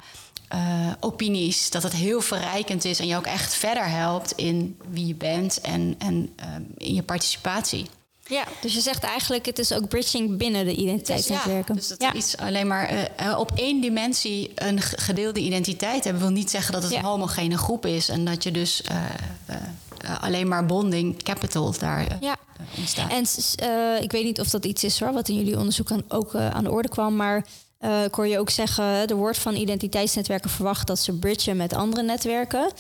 uh, 0.55 0.93
opinies, 1.01 1.71
dat 1.71 1.83
het 1.83 1.93
heel 1.93 2.21
verrijkend 2.21 2.85
is 2.85 3.01
en 3.01 3.07
je 3.07 3.17
ook 3.17 3.27
echt 3.27 3.55
verder 3.55 3.89
helpt 3.89 4.33
in 4.33 4.79
wie 4.89 5.07
je 5.07 5.15
bent 5.15 5.61
en, 5.61 5.95
en 5.99 6.35
uh, 6.41 6.47
in 6.77 6.95
je 6.95 7.03
participatie. 7.03 7.87
Ja, 8.29 8.45
dus 8.61 8.75
je 8.75 8.81
zegt 8.81 9.03
eigenlijk 9.03 9.47
het 9.47 9.59
is 9.59 9.73
ook 9.73 9.89
bridging 9.89 10.37
binnen 10.37 10.65
de 10.65 10.75
identiteitsnetwerken. 10.75 11.75
Ja, 11.75 11.81
dus 11.81 11.89
dat 11.89 12.03
ja. 12.03 12.15
iets 12.15 12.37
alleen 12.37 12.67
maar 12.67 13.11
uh, 13.21 13.39
op 13.39 13.53
één 13.55 13.81
dimensie 13.81 14.53
een 14.55 14.81
gedeelde 14.81 15.41
identiteit 15.41 16.05
hebben 16.05 16.23
wil 16.23 16.33
niet 16.33 16.51
zeggen 16.51 16.73
dat 16.73 16.83
het 16.83 16.93
ja. 16.93 16.99
een 16.99 17.05
homogene 17.05 17.59
groep 17.59 17.87
is 17.87 18.09
en 18.09 18.25
dat 18.25 18.43
je 18.43 18.51
dus 18.51 18.83
alleen 20.21 20.49
maar 20.49 20.67
bonding 20.67 21.23
capital 21.23 21.75
daar 21.79 22.17
ja. 22.21 22.37
ontstaat. 22.79 23.11
En 23.11 24.03
ik 24.03 24.13
weet 24.13 24.25
niet 24.25 24.41
of 24.41 24.51
dat 24.51 24.65
iets 24.65 24.85
is 24.85 25.01
hoor, 25.01 25.13
wat 25.13 25.29
in 25.29 25.37
jullie 25.37 25.59
onderzoek 25.59 25.91
aan, 25.91 26.05
ook 26.09 26.35
aan 26.35 26.65
de 26.65 26.71
orde 26.71 26.89
kwam, 26.89 27.17
maar 27.17 27.47
ik 28.05 28.15
hoor 28.15 28.27
je 28.27 28.39
ook 28.39 28.51
zeggen, 28.51 28.85
er 28.85 29.17
wordt 29.17 29.39
van 29.39 29.55
identiteitsnetwerken 29.55 30.51
verwacht 30.51 30.87
dat 30.87 30.99
ze 30.99 31.13
bridgen 31.13 31.57
met 31.57 31.73
andere 31.73 32.03
netwerken. 32.03 32.73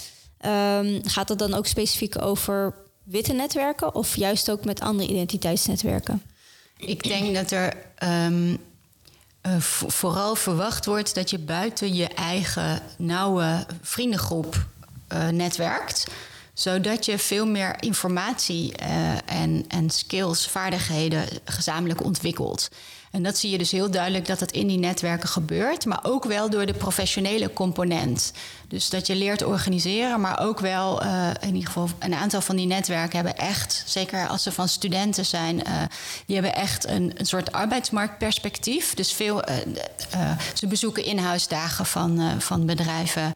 Um, 0.47 1.01
gaat 1.05 1.29
dat 1.29 1.39
dan 1.39 1.55
ook 1.55 1.67
specifiek 1.67 2.23
over 2.23 2.75
witte 3.05 3.33
netwerken 3.33 3.95
of 3.95 4.17
juist 4.17 4.51
ook 4.51 4.65
met 4.65 4.81
andere 4.81 5.09
identiteitsnetwerken? 5.09 6.23
Ik 6.77 7.03
denk 7.03 7.35
dat 7.35 7.51
er 7.51 7.77
um, 8.03 8.59
uh, 9.47 9.57
vooral 9.87 10.35
verwacht 10.35 10.87
wordt 10.87 11.15
dat 11.15 11.31
je 11.31 11.39
buiten 11.39 11.95
je 11.95 12.09
eigen 12.09 12.83
nauwe 12.99 13.67
vriendengroep 13.83 14.67
uh, 15.13 15.29
netwerkt 15.29 16.07
zodat 16.55 17.05
je 17.05 17.19
veel 17.19 17.47
meer 17.47 17.77
informatie 17.81 18.73
uh, 18.83 19.43
en, 19.43 19.65
en 19.69 19.91
skills, 19.91 20.47
vaardigheden 20.47 21.25
gezamenlijk 21.45 22.05
ontwikkelt. 22.05 22.69
En 23.11 23.23
dat 23.23 23.39
zie 23.39 23.51
je 23.51 23.59
dus 23.59 23.71
heel 23.71 23.91
duidelijk 23.91 24.27
dat 24.27 24.39
dat 24.39 24.51
in 24.51 24.67
die 24.67 24.79
netwerken 24.79 25.29
gebeurt, 25.29 25.85
maar 25.85 26.01
ook 26.03 26.25
wel 26.25 26.51
door 26.51 26.67
de 26.67 26.75
professionele 26.75 27.53
component. 27.53 28.33
Dus 28.69 28.91
dat 28.91 29.07
je 29.07 29.15
leert 29.15 29.45
organiseren, 29.45 30.21
maar 30.21 30.41
ook 30.41 30.61
wel 30.61 31.03
uh, 31.03 31.31
in 31.41 31.55
ieder 31.55 31.67
geval 31.67 31.89
een 31.99 32.15
aantal 32.15 32.41
van 32.41 32.57
die 32.57 32.67
netwerken 32.67 33.17
hebben 33.17 33.37
echt, 33.37 33.83
zeker 33.87 34.29
als 34.29 34.43
ze 34.43 34.53
van 34.53 34.69
studenten 34.69 35.27
zijn, 35.27 35.57
uh, 35.57 35.83
die 36.27 36.35
hebben 36.35 36.55
echt 36.55 36.87
een, 36.89 37.13
een 37.17 37.27
soort 37.27 37.53
arbeidsmarktperspectief. 37.53 38.95
Dus 38.95 39.13
veel, 39.13 39.43
ze 40.55 40.67
bezoeken 40.67 41.05
inhuisdagen 41.05 41.87
van, 41.87 42.41
van 42.41 42.67
bedrijven. 42.67 43.33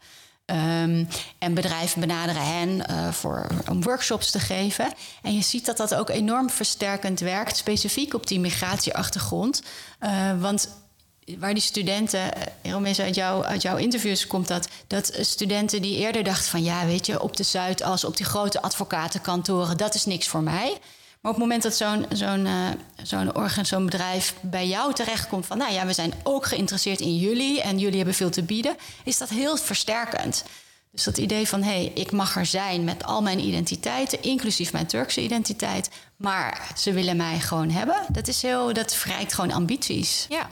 Um, 0.51 1.07
en 1.37 1.53
bedrijven 1.53 1.99
benaderen 1.99 2.45
hen 2.45 2.69
uh, 2.69 3.11
voor, 3.11 3.47
om 3.69 3.83
workshops 3.83 4.31
te 4.31 4.39
geven. 4.39 4.93
En 5.21 5.35
je 5.35 5.41
ziet 5.41 5.65
dat 5.65 5.77
dat 5.77 5.95
ook 5.95 6.09
enorm 6.09 6.49
versterkend 6.49 7.19
werkt, 7.19 7.57
specifiek 7.57 8.13
op 8.13 8.27
die 8.27 8.39
migratieachtergrond. 8.39 9.61
Uh, 10.01 10.41
want 10.41 10.69
waar 11.37 11.53
die 11.53 11.63
studenten, 11.63 12.31
Romees, 12.63 12.99
uit, 12.99 13.15
jou, 13.15 13.43
uit 13.43 13.61
jouw 13.61 13.77
interviews 13.77 14.27
komt 14.27 14.47
dat, 14.47 14.67
dat 14.87 15.17
studenten 15.21 15.81
die 15.81 15.97
eerder 15.97 16.23
dachten 16.23 16.49
van 16.49 16.63
ja, 16.63 16.85
weet 16.85 17.05
je, 17.05 17.21
op 17.21 17.37
de 17.37 17.43
Zuidas, 17.43 18.03
op 18.03 18.17
die 18.17 18.25
grote 18.25 18.61
advocatenkantoren, 18.61 19.77
dat 19.77 19.95
is 19.95 20.05
niks 20.05 20.27
voor 20.27 20.43
mij. 20.43 20.77
Maar 21.21 21.31
op 21.31 21.37
het 21.37 21.47
moment 21.47 21.63
dat 21.63 21.75
zo'n 21.75 22.05
zo'n 22.09 22.45
uh, 22.45 22.67
zo'n 23.03 23.35
organ, 23.35 23.65
zo'n 23.65 23.85
bedrijf 23.85 24.35
bij 24.41 24.67
jou 24.67 24.93
terechtkomt 24.93 25.45
van, 25.45 25.57
nou 25.57 25.73
ja, 25.73 25.85
we 25.85 25.93
zijn 25.93 26.13
ook 26.23 26.45
geïnteresseerd 26.45 26.99
in 26.99 27.17
jullie 27.17 27.61
en 27.61 27.79
jullie 27.79 27.97
hebben 27.97 28.15
veel 28.15 28.29
te 28.29 28.43
bieden, 28.43 28.75
is 29.03 29.17
dat 29.17 29.29
heel 29.29 29.57
versterkend. 29.57 30.43
Dus 30.91 31.03
dat 31.03 31.17
idee 31.17 31.47
van, 31.47 31.61
hé, 31.63 31.69
hey, 31.69 31.91
ik 31.93 32.11
mag 32.11 32.35
er 32.35 32.45
zijn 32.45 32.83
met 32.83 33.03
al 33.03 33.21
mijn 33.21 33.39
identiteiten, 33.39 34.21
inclusief 34.21 34.71
mijn 34.71 34.85
Turkse 34.85 35.21
identiteit, 35.21 35.89
maar 36.15 36.71
ze 36.77 36.93
willen 36.93 37.17
mij 37.17 37.39
gewoon 37.39 37.69
hebben, 37.69 38.05
dat 38.07 38.27
is 38.27 38.41
heel, 38.41 38.73
dat 38.73 38.95
verrijkt 38.95 39.33
gewoon 39.33 39.51
ambities. 39.51 40.25
Ja. 40.29 40.49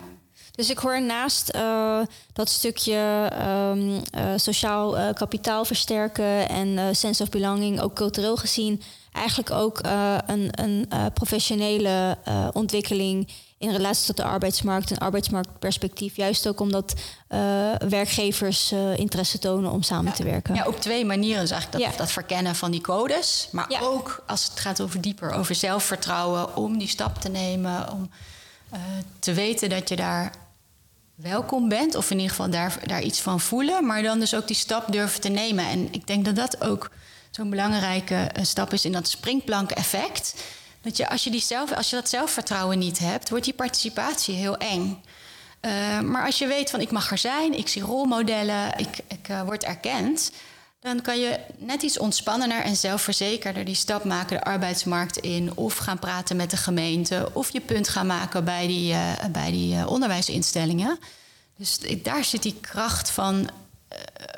Dus 0.51 0.69
ik 0.69 0.77
hoor 0.77 1.01
naast 1.01 1.55
uh, 1.55 1.99
dat 2.33 2.49
stukje 2.49 3.31
um, 3.71 3.89
uh, 3.89 4.33
sociaal 4.35 5.13
kapitaal 5.13 5.65
versterken 5.65 6.49
en 6.49 6.95
sense 6.95 7.23
of 7.23 7.29
belonging, 7.29 7.81
ook 7.81 7.93
cultureel 7.93 8.37
gezien, 8.37 8.81
eigenlijk 9.17 9.51
ook 9.51 9.79
een, 10.25 10.49
een 10.51 10.87
professionele 11.13 12.17
ontwikkeling 12.53 13.31
in 13.57 13.71
relatie 13.71 14.05
tot 14.05 14.17
de 14.17 14.23
arbeidsmarkt 14.23 14.91
en 14.91 14.97
arbeidsmarktperspectief. 14.97 16.15
Juist 16.15 16.47
ook 16.47 16.59
omdat 16.59 16.93
werkgevers 17.89 18.71
interesse 18.95 19.39
tonen 19.39 19.71
om 19.71 19.83
samen 19.83 20.13
te 20.13 20.23
werken. 20.23 20.55
Ja, 20.55 20.65
op 20.65 20.81
twee 20.81 21.05
manieren. 21.05 21.41
Dus 21.41 21.51
eigenlijk 21.51 21.85
dat, 21.85 21.97
dat 21.97 22.11
verkennen 22.11 22.55
van 22.55 22.71
die 22.71 22.81
codes. 22.81 23.47
Maar 23.51 23.79
ook 23.81 24.23
als 24.27 24.43
het 24.43 24.59
gaat 24.59 24.81
over 24.81 25.01
dieper, 25.01 25.31
over 25.31 25.55
zelfvertrouwen, 25.55 26.55
om 26.55 26.77
die 26.77 26.87
stap 26.87 27.21
te 27.21 27.29
nemen. 27.29 27.91
Om 27.91 28.09
te 29.19 29.33
weten 29.33 29.69
dat 29.69 29.89
je 29.89 29.95
daar 29.95 30.31
welkom 31.15 31.69
bent, 31.69 31.95
of 31.95 32.11
in 32.11 32.15
ieder 32.17 32.29
geval 32.29 32.49
daar, 32.49 32.79
daar 32.85 33.01
iets 33.01 33.19
van 33.19 33.39
voelen, 33.39 33.85
maar 33.85 34.03
dan 34.03 34.19
dus 34.19 34.35
ook 34.35 34.47
die 34.47 34.55
stap 34.55 34.91
durven 34.91 35.21
te 35.21 35.29
nemen. 35.29 35.67
En 35.67 35.87
ik 35.91 36.07
denk 36.07 36.25
dat 36.25 36.35
dat 36.35 36.61
ook 36.61 36.89
zo'n 37.37 37.49
belangrijke 37.49 38.15
eh, 38.15 38.43
stap 38.43 38.73
is 38.73 38.85
in 38.85 38.91
dat 38.91 39.07
springplank-effect. 39.07 40.33
Dat 40.81 40.97
je 40.97 41.09
als, 41.09 41.23
je 41.23 41.29
die 41.29 41.41
zelf, 41.41 41.71
als 41.71 41.89
je 41.89 41.95
dat 41.95 42.09
zelfvertrouwen 42.09 42.79
niet 42.79 42.99
hebt, 42.99 43.29
wordt 43.29 43.45
die 43.45 43.53
participatie 43.53 44.35
heel 44.35 44.57
eng. 44.57 45.03
Uh, 45.61 45.99
maar 45.99 46.25
als 46.25 46.37
je 46.37 46.47
weet 46.47 46.69
van 46.69 46.81
ik 46.81 46.91
mag 46.91 47.11
er 47.11 47.17
zijn, 47.17 47.57
ik 47.57 47.67
zie 47.67 47.81
rolmodellen, 47.81 48.77
ik, 48.77 48.97
ik 49.07 49.29
uh, 49.29 49.41
word 49.41 49.63
erkend, 49.63 50.31
dan 50.79 51.01
kan 51.01 51.19
je 51.19 51.39
net 51.57 51.81
iets 51.81 51.99
ontspannender 51.99 52.61
en 52.61 52.75
zelfverzekerder 52.75 53.65
die 53.65 53.75
stap 53.75 54.03
maken 54.03 54.37
de 54.37 54.43
arbeidsmarkt 54.43 55.17
in. 55.17 55.57
Of 55.57 55.75
gaan 55.75 55.99
praten 55.99 56.35
met 56.35 56.49
de 56.49 56.57
gemeente. 56.57 57.29
Of 57.33 57.53
je 57.53 57.61
punt 57.61 57.89
gaan 57.89 58.07
maken 58.07 58.43
bij 58.43 58.67
die, 58.67 58.95
bij 59.31 59.51
die 59.51 59.87
onderwijsinstellingen. 59.87 60.99
Dus 61.57 61.79
daar 62.03 62.23
zit 62.23 62.43
die 62.43 62.57
kracht 62.61 63.11
van 63.11 63.49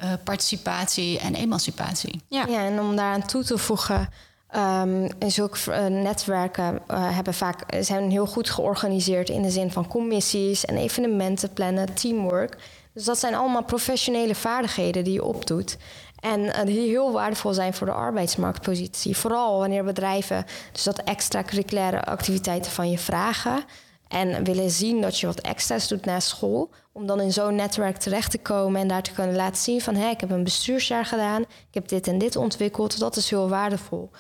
uh, 0.04 0.14
participatie 0.24 1.20
en 1.20 1.36
emancipatie. 1.36 2.22
Ja. 2.28 2.46
ja, 2.48 2.66
en 2.66 2.80
om 2.80 2.96
daaraan 2.96 3.26
toe 3.26 3.44
te 3.44 3.58
voegen. 3.58 4.10
Um, 4.56 5.08
zulke 5.28 5.90
netwerken 5.90 6.82
hebben 6.88 7.34
vaak, 7.34 7.64
zijn 7.80 8.12
heel 8.12 8.26
goed 8.26 8.50
georganiseerd 8.50 9.30
in 9.30 9.42
de 9.42 9.50
zin 9.50 9.72
van 9.72 9.88
commissies 9.88 10.66
en 10.66 10.78
evenementen 10.78 11.54
plannen, 11.54 11.94
teamwork. 11.94 12.58
Dus 12.94 13.04
dat 13.04 13.20
zijn 13.20 13.36
allemaal 13.36 13.64
professionele 13.64 14.36
vaardigheden 14.36 15.04
die 15.04 15.14
je 15.14 15.24
opdoet. 15.24 15.78
En 16.20 16.40
uh, 16.40 16.66
die 16.66 16.90
heel 16.90 17.12
waardevol 17.12 17.54
zijn 17.54 17.74
voor 17.74 17.88
de 17.88 17.94
arbeidsmarktpositie. 17.94 19.18
Vooral 19.18 19.60
wanneer 19.60 19.84
bedrijven 19.84 20.46
dus 20.72 20.84
dat 20.84 21.04
extracurriculaire 21.04 22.04
activiteiten 22.04 22.72
van 22.72 22.92
je 22.92 22.98
vragen. 22.98 23.64
En 24.10 24.44
willen 24.44 24.70
zien 24.70 25.02
dat 25.02 25.20
je 25.20 25.26
wat 25.26 25.40
extra's 25.40 25.88
doet 25.88 26.06
na 26.06 26.20
school. 26.20 26.70
Om 26.92 27.06
dan 27.06 27.22
in 27.22 27.32
zo'n 27.32 27.56
netwerk 27.56 27.98
terecht 27.98 28.32
te 28.32 28.38
komen 28.38 28.82
en 28.82 28.88
daar 28.88 29.02
te 29.02 29.14
kunnen 29.14 29.36
laten 29.36 29.62
zien 29.62 29.82
van 29.82 29.96
hé, 29.96 30.10
ik 30.10 30.20
heb 30.20 30.32
een 30.32 30.44
bestuursjaar 30.44 31.06
gedaan, 31.06 31.42
ik 31.42 31.74
heb 31.74 31.88
dit 31.88 32.08
en 32.08 32.18
dit 32.18 32.36
ontwikkeld. 32.36 33.00
Dat 33.00 33.16
is 33.16 33.30
heel 33.30 33.50
waardevol. 33.50 34.12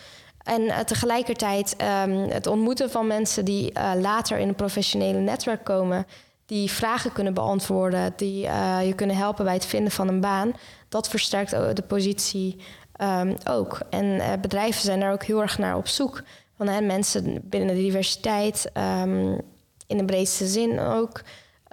En 0.44 0.62
uh, 0.62 0.80
tegelijkertijd 0.80 1.76
um, 2.06 2.30
het 2.30 2.48
ontmoeten 2.48 2.92
van 2.92 3.08
mensen 3.08 3.46
die 3.46 3.72
uh, 3.78 3.92
later 4.02 4.38
in 4.38 4.48
een 4.48 4.56
professionele 4.56 5.20
netwerk 5.20 5.64
komen, 5.64 6.06
die 6.46 6.72
vragen 6.72 7.12
kunnen 7.12 7.34
beantwoorden, 7.34 8.14
die 8.16 8.46
uh, 8.46 8.86
je 8.86 8.94
kunnen 8.94 9.16
helpen 9.16 9.46
bij 9.46 9.54
het 9.54 9.66
vinden 9.66 9.92
van 9.92 10.08
een 10.08 10.22
baan 10.22 10.54
dat 10.90 11.10
versterkt 11.10 11.52
de 11.52 11.84
positie 11.88 12.62
um, 13.02 13.36
ook. 13.44 13.80
En 13.90 14.40
bedrijven 14.42 14.82
zijn 14.82 15.00
daar 15.00 15.12
ook 15.12 15.24
heel 15.24 15.42
erg 15.42 15.58
naar 15.58 15.78
op 15.78 15.88
zoek. 15.88 16.24
Van 16.58 16.86
mensen 16.86 17.42
binnen 17.44 17.76
de 17.76 17.82
diversiteit, 17.82 18.72
um, 19.04 19.42
in 19.90 19.98
de 19.98 20.06
breedste 20.06 20.48
zin 20.48 20.80
ook. 20.80 21.22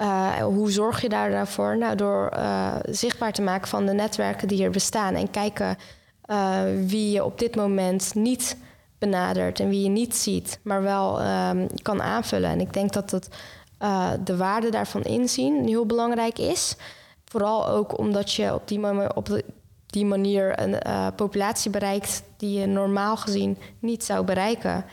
Uh, 0.01 0.37
hoe 0.37 0.71
zorg 0.71 1.01
je 1.01 1.09
daar 1.09 1.31
daarvoor? 1.31 1.77
Nou, 1.79 1.97
door 1.97 2.33
uh, 2.37 2.75
zichtbaar 2.83 3.33
te 3.33 3.43
maken 3.43 3.69
van 3.69 3.87
de 3.87 3.93
netwerken 3.93 4.49
die 4.49 4.65
er 4.65 4.71
bestaan 4.71 5.15
en 5.15 5.31
kijken 5.31 5.77
wie 6.87 7.11
je 7.11 7.25
op 7.25 7.39
dit 7.39 7.57
moment 7.57 8.15
niet 8.15 8.57
benadert 8.99 9.61
en 9.61 9.69
wie 9.69 9.83
je 9.83 9.89
niet 9.89 10.17
ziet, 10.17 10.59
maar 10.63 10.83
wel 10.83 11.23
um, 11.23 11.67
kan 11.83 12.03
aanvullen. 12.03 12.51
En 12.51 12.61
ik 12.61 12.73
denk 12.73 12.93
dat 12.93 13.11
het, 13.11 13.29
de 14.25 14.37
waarde 14.37 14.71
daarvan 14.71 15.03
inzien 15.03 15.67
heel 15.67 15.87
belangrijk 15.87 16.39
is. 16.39 16.77
Vooral 17.25 17.69
ook 17.69 17.99
omdat 17.99 18.33
je 18.33 18.55
op 18.55 18.69
die, 18.69 18.79
manier, 18.79 19.15
op 19.15 19.41
die 19.87 20.05
manier 20.05 20.61
een 20.61 20.81
populatie 21.15 21.71
bereikt 21.71 22.23
die 22.37 22.59
je 22.59 22.67
normaal 22.67 23.17
gezien 23.17 23.59
niet 23.79 24.05
zou 24.05 24.25
bereiken. 24.25 24.85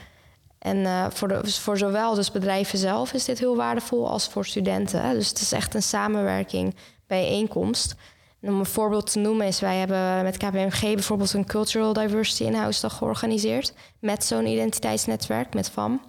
En 0.63 0.77
uh, 0.77 1.05
voor, 1.09 1.27
de, 1.27 1.51
voor 1.51 1.77
zowel 1.77 2.13
dus 2.13 2.31
bedrijven 2.31 2.77
zelf 2.77 3.13
is 3.13 3.25
dit 3.25 3.39
heel 3.39 3.55
waardevol 3.55 4.09
als 4.09 4.27
voor 4.27 4.45
studenten. 4.45 5.13
Dus 5.13 5.29
het 5.29 5.39
is 5.39 5.51
echt 5.51 5.73
een 5.73 5.83
samenwerking, 5.83 6.75
bijeenkomst. 7.07 7.95
En 8.41 8.49
om 8.49 8.59
een 8.59 8.65
voorbeeld 8.65 9.11
te 9.11 9.19
noemen 9.19 9.47
is, 9.47 9.59
wij 9.59 9.77
hebben 9.77 10.23
met 10.23 10.37
KPMG 10.37 10.79
bijvoorbeeld 10.81 11.33
een 11.33 11.45
Cultural 11.45 11.93
Diversity 11.93 12.43
in-house 12.43 12.81
dag 12.81 12.97
georganiseerd. 12.97 13.73
Met 13.99 14.23
zo'n 14.23 14.45
identiteitsnetwerk, 14.45 15.53
met 15.53 15.69
FAM. 15.69 16.01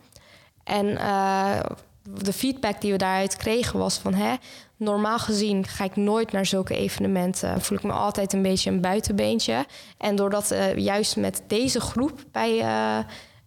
En 0.65 0.87
uh, 0.87 1.61
de 2.03 2.33
feedback 2.33 2.81
die 2.81 2.93
we 2.93 2.99
daaruit 2.99 3.37
kregen 3.37 3.79
was 3.79 3.99
van... 3.99 4.15
Hè, 4.15 4.35
normaal 4.77 5.19
gezien 5.19 5.67
ga 5.67 5.85
ik 5.85 5.97
nooit 5.97 6.33
naar 6.33 6.47
zulke 6.47 6.77
evenementen. 6.77 7.61
Voel 7.61 7.79
ik 7.79 7.85
me 7.85 7.93
altijd 7.93 8.33
een 8.33 8.43
beetje 8.43 8.71
een 8.71 8.81
buitenbeentje. 8.81 9.67
En 9.99 10.17
doordat 10.17 10.53
uh, 10.53 10.77
juist 10.77 11.17
met 11.17 11.43
deze 11.47 11.81
groep 11.81 12.25
bij 12.33 12.63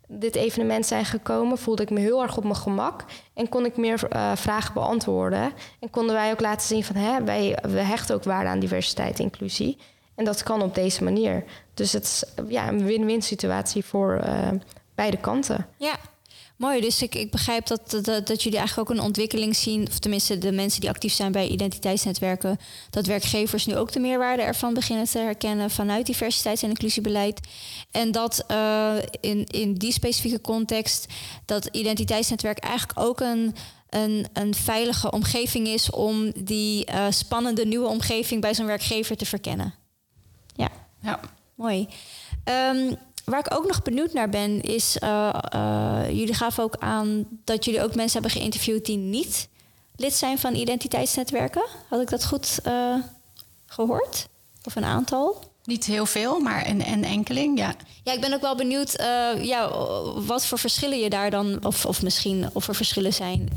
dit 0.07 0.35
evenement 0.35 0.85
zijn 0.85 1.05
gekomen... 1.05 1.57
voelde 1.57 1.83
ik 1.83 1.89
me 1.89 1.99
heel 1.99 2.21
erg 2.21 2.37
op 2.37 2.43
mijn 2.43 2.55
gemak. 2.55 3.05
En 3.33 3.49
kon 3.49 3.65
ik 3.65 3.77
meer 3.77 4.01
uh, 4.15 4.35
vragen 4.35 4.73
beantwoorden. 4.73 5.51
En 5.79 5.89
konden 5.89 6.15
wij 6.15 6.31
ook 6.31 6.41
laten 6.41 6.67
zien 6.67 6.83
van... 6.83 6.95
Hè, 6.95 7.23
wij 7.23 7.57
we 7.61 7.79
hechten 7.79 8.15
ook 8.15 8.23
waarde 8.23 8.49
aan 8.49 8.59
diversiteit 8.59 9.17
en 9.17 9.23
inclusie. 9.23 9.77
En 10.15 10.25
dat 10.25 10.43
kan 10.43 10.61
op 10.61 10.75
deze 10.75 11.03
manier. 11.03 11.43
Dus 11.73 11.93
het 11.93 12.03
is 12.03 12.23
ja, 12.47 12.67
een 12.67 12.85
win-win 12.85 13.21
situatie 13.21 13.85
voor 13.85 14.21
beide 14.95 15.17
kanten. 15.17 15.67
Ja, 15.77 15.95
Mooi, 16.57 16.81
dus 16.81 17.01
ik, 17.01 17.15
ik 17.15 17.31
begrijp 17.31 17.67
dat, 17.67 17.91
dat, 18.01 18.27
dat 18.27 18.43
jullie 18.43 18.57
eigenlijk 18.57 18.89
ook 18.89 18.97
een 18.97 19.03
ontwikkeling 19.03 19.55
zien, 19.55 19.87
of 19.87 19.99
tenminste 19.99 20.37
de 20.37 20.51
mensen 20.51 20.81
die 20.81 20.89
actief 20.89 21.13
zijn 21.13 21.31
bij 21.31 21.47
identiteitsnetwerken, 21.47 22.57
dat 22.89 23.05
werkgevers 23.05 23.65
nu 23.65 23.75
ook 23.75 23.91
de 23.91 23.99
meerwaarde 23.99 24.41
ervan 24.41 24.73
beginnen 24.73 25.05
te 25.05 25.19
herkennen 25.19 25.69
vanuit 25.69 26.05
diversiteits- 26.05 26.63
en 26.63 26.69
inclusiebeleid. 26.69 27.39
En 27.91 28.11
dat 28.11 28.45
uh, 28.51 28.95
in, 29.19 29.45
in 29.45 29.73
die 29.73 29.91
specifieke 29.91 30.41
context 30.41 31.05
dat 31.45 31.65
identiteitsnetwerk 31.65 32.59
eigenlijk 32.59 32.99
ook 32.99 33.19
een, 33.19 33.55
een, 33.89 34.27
een 34.33 34.55
veilige 34.55 35.11
omgeving 35.11 35.67
is 35.67 35.89
om 35.89 36.31
die 36.43 36.91
uh, 36.91 37.05
spannende 37.09 37.65
nieuwe 37.65 37.87
omgeving 37.87 38.41
bij 38.41 38.55
zo'n 38.55 38.65
werkgever 38.65 39.17
te 39.17 39.25
verkennen. 39.25 39.73
Ja, 40.55 40.69
ja. 41.01 41.19
mooi. 41.55 41.87
Um, 42.45 42.97
waar 43.29 43.39
ik 43.39 43.53
ook 43.53 43.67
nog 43.67 43.81
benieuwd 43.81 44.13
naar 44.13 44.29
ben, 44.29 44.61
is... 44.61 44.97
Uh, 45.03 45.33
uh, 45.55 46.01
jullie 46.07 46.33
gaven 46.33 46.63
ook 46.63 46.75
aan 46.79 47.25
dat 47.43 47.65
jullie 47.65 47.83
ook 47.83 47.95
mensen 47.95 48.21
hebben 48.21 48.39
geïnterviewd... 48.39 48.85
die 48.85 48.97
niet 48.97 49.47
lid 49.95 50.13
zijn 50.13 50.39
van 50.39 50.55
identiteitsnetwerken. 50.55 51.65
Had 51.89 52.01
ik 52.01 52.09
dat 52.09 52.25
goed 52.25 52.59
uh, 52.67 52.95
gehoord? 53.65 54.27
Of 54.63 54.75
een 54.75 54.85
aantal? 54.85 55.43
Niet 55.63 55.85
heel 55.85 56.05
veel, 56.05 56.39
maar 56.39 56.67
een, 56.67 56.87
een 56.87 57.03
enkeling, 57.03 57.57
ja. 57.57 57.75
Ja, 58.03 58.13
ik 58.13 58.21
ben 58.21 58.33
ook 58.33 58.41
wel 58.41 58.55
benieuwd 58.55 58.91
ja, 59.41 59.69
wat 60.25 60.45
voor 60.45 60.59
verschillen 60.59 60.99
je 60.99 61.09
daar 61.09 61.29
dan... 61.29 61.65
of, 61.65 61.85
of 61.85 62.01
misschien 62.01 62.49
of 62.53 62.67
er 62.67 62.75
verschillen 62.75 63.13
zijn, 63.13 63.49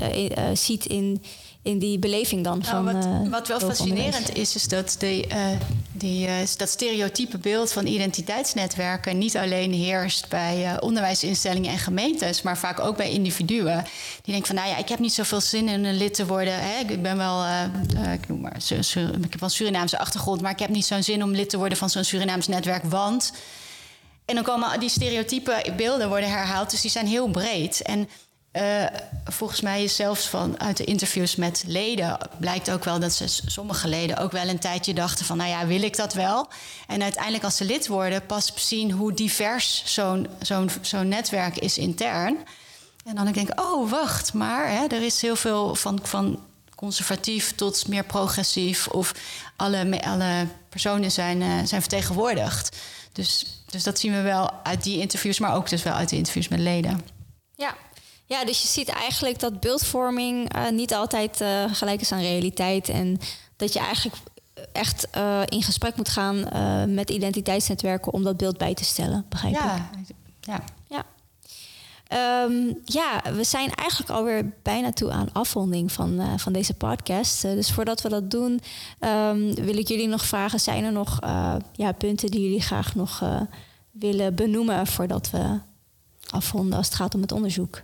ziet 0.53 0.85
in 0.85 1.23
in 1.63 1.79
die 1.79 1.99
beleving 1.99 2.43
dan 2.43 2.59
nou, 2.59 2.69
van. 2.69 2.85
Wat, 3.29 3.29
wat 3.29 3.47
wel 3.47 3.59
fascinerend 3.59 4.35
is, 4.35 4.55
is 4.55 4.67
dat 4.67 4.95
de, 4.99 5.27
uh, 5.27 5.47
die, 5.91 6.27
uh, 6.27 6.33
dat 6.57 6.69
stereotype 6.69 7.37
beeld 7.37 7.71
van 7.71 7.85
identiteitsnetwerken 7.85 9.17
niet 9.17 9.37
alleen 9.37 9.73
heerst 9.73 10.29
bij 10.29 10.81
onderwijsinstellingen 10.81 11.71
en 11.71 11.77
gemeentes, 11.77 12.41
maar 12.41 12.57
vaak 12.57 12.79
ook 12.79 12.97
bij 12.97 13.11
individuen. 13.11 13.83
Die 14.21 14.33
denken 14.33 14.45
van, 14.45 14.55
nou 14.55 14.69
ja, 14.69 14.77
ik 14.77 14.89
heb 14.89 14.99
niet 14.99 15.13
zoveel 15.13 15.41
zin 15.41 15.67
in 15.67 15.83
een 15.83 15.97
lid 15.97 16.13
te 16.13 16.25
worden. 16.25 16.53
Hè? 16.59 16.79
Ik 16.79 17.01
ben 17.01 17.17
wel, 17.17 17.45
ik 18.13 18.27
noem 18.27 18.41
maar, 18.41 18.55
ik 18.55 19.31
heb 19.31 19.39
wel 19.39 19.49
een 19.49 19.49
Surinaamse 19.49 19.99
achtergrond, 19.99 20.41
maar 20.41 20.51
ik 20.51 20.59
heb 20.59 20.69
niet 20.69 20.85
zo'n 20.85 21.03
zin 21.03 21.23
om 21.23 21.31
lid 21.31 21.49
te 21.49 21.57
worden 21.57 21.77
van 21.77 21.89
zo'n 21.89 22.03
Surinaams 22.03 22.47
netwerk, 22.47 22.83
want. 22.83 23.31
En 24.25 24.35
dan 24.35 24.43
komen 24.43 24.79
die 24.79 24.89
stereotype 24.89 25.73
beelden 25.77 26.09
worden 26.09 26.29
herhaald, 26.29 26.71
dus 26.71 26.81
die 26.81 26.91
zijn 26.91 27.07
heel 27.07 27.27
breed. 27.27 27.81
En 27.81 28.09
uh, 28.53 28.85
volgens 29.25 29.61
mij 29.61 29.83
is 29.83 29.95
zelfs 29.95 30.27
van 30.27 30.59
uit 30.59 30.77
de 30.77 30.83
interviews 30.83 31.35
met 31.35 31.63
leden 31.67 32.17
blijkt 32.39 32.71
ook 32.71 32.83
wel 32.83 32.99
dat 32.99 33.13
ze 33.13 33.27
sommige 33.27 33.87
leden 33.87 34.17
ook 34.17 34.31
wel 34.31 34.47
een 34.47 34.59
tijdje 34.59 34.93
dachten 34.93 35.25
van 35.25 35.37
nou 35.37 35.49
ja, 35.49 35.67
wil 35.67 35.81
ik 35.81 35.95
dat 35.95 36.13
wel? 36.13 36.47
En 36.87 37.01
uiteindelijk 37.01 37.43
als 37.43 37.55
ze 37.55 37.65
lid 37.65 37.87
worden, 37.87 38.25
pas 38.25 38.51
zien 38.55 38.91
hoe 38.91 39.13
divers 39.13 39.83
zo'n 39.85 40.27
zo'n 40.41 40.69
zo'n 40.81 41.07
netwerk 41.07 41.57
is 41.57 41.77
intern. 41.77 42.37
En 43.05 43.15
dan 43.15 43.25
denk 43.25 43.49
ik, 43.49 43.59
oh 43.59 43.89
wacht, 43.89 44.33
maar 44.33 44.69
hè, 44.69 44.85
er 44.87 45.03
is 45.03 45.21
heel 45.21 45.35
veel 45.35 45.75
van, 45.75 45.99
van 46.03 46.39
conservatief 46.75 47.55
tot 47.55 47.87
meer 47.87 48.03
progressief 48.03 48.87
of 48.87 49.13
alle, 49.55 50.03
alle 50.03 50.47
personen 50.69 51.11
zijn, 51.11 51.41
uh, 51.41 51.47
zijn 51.65 51.81
vertegenwoordigd. 51.81 52.77
Dus, 53.11 53.45
dus 53.69 53.83
dat 53.83 53.99
zien 53.99 54.11
we 54.11 54.21
wel 54.21 54.51
uit 54.63 54.83
die 54.83 54.99
interviews, 54.99 55.39
maar 55.39 55.55
ook 55.55 55.69
dus 55.69 55.83
wel 55.83 55.93
uit 55.93 56.09
de 56.09 56.15
interviews 56.15 56.47
met 56.47 56.59
leden. 56.59 57.01
Ja, 57.55 57.75
Ja, 58.31 58.45
dus 58.45 58.61
je 58.61 58.67
ziet 58.67 58.89
eigenlijk 58.89 59.39
dat 59.39 59.59
beeldvorming 59.59 60.55
uh, 60.55 60.69
niet 60.69 60.93
altijd 60.93 61.41
uh, 61.41 61.63
gelijk 61.71 62.01
is 62.01 62.11
aan 62.11 62.19
realiteit. 62.19 62.89
En 62.89 63.19
dat 63.55 63.73
je 63.73 63.79
eigenlijk 63.79 64.17
echt 64.71 65.07
uh, 65.17 65.41
in 65.45 65.63
gesprek 65.63 65.95
moet 65.95 66.09
gaan 66.09 66.45
met 66.93 67.09
identiteitsnetwerken 67.09 68.13
om 68.13 68.23
dat 68.23 68.37
beeld 68.37 68.57
bij 68.57 68.73
te 68.73 68.83
stellen. 68.83 69.25
Begrijp 69.29 69.53
ja, 69.53 69.89
Ja. 70.41 70.63
ja. 70.87 71.05
Um, 72.45 72.81
ja, 72.85 73.21
we 73.33 73.43
zijn 73.43 73.73
eigenlijk 73.73 74.09
alweer 74.09 74.53
bijna 74.61 74.91
toe 74.91 75.11
aan 75.11 75.33
afronding 75.33 75.91
van, 75.91 76.39
van 76.39 76.53
deze 76.53 76.73
podcast. 76.73 77.41
dus 77.41 77.71
voordat 77.71 78.01
we 78.01 78.09
dat 78.09 78.31
doen, 78.31 78.61
um, 78.99 79.53
wil 79.53 79.77
ik 79.77 79.87
jullie 79.87 80.07
nog 80.07 80.25
vragen: 80.25 80.59
zijn 80.59 80.83
er 80.83 80.91
nog 80.91 81.19
ja, 81.73 81.91
punten 81.91 82.31
die 82.31 82.41
jullie 82.41 82.61
graag 82.61 82.95
nog 82.95 83.23
willen 83.91 84.35
benoemen 84.35 84.87
voordat 84.87 85.29
we 85.29 85.59
afronden 86.29 86.77
als 86.77 86.85
het 86.85 86.95
gaat 86.95 87.15
om 87.15 87.21
het 87.21 87.31
onderzoek? 87.31 87.83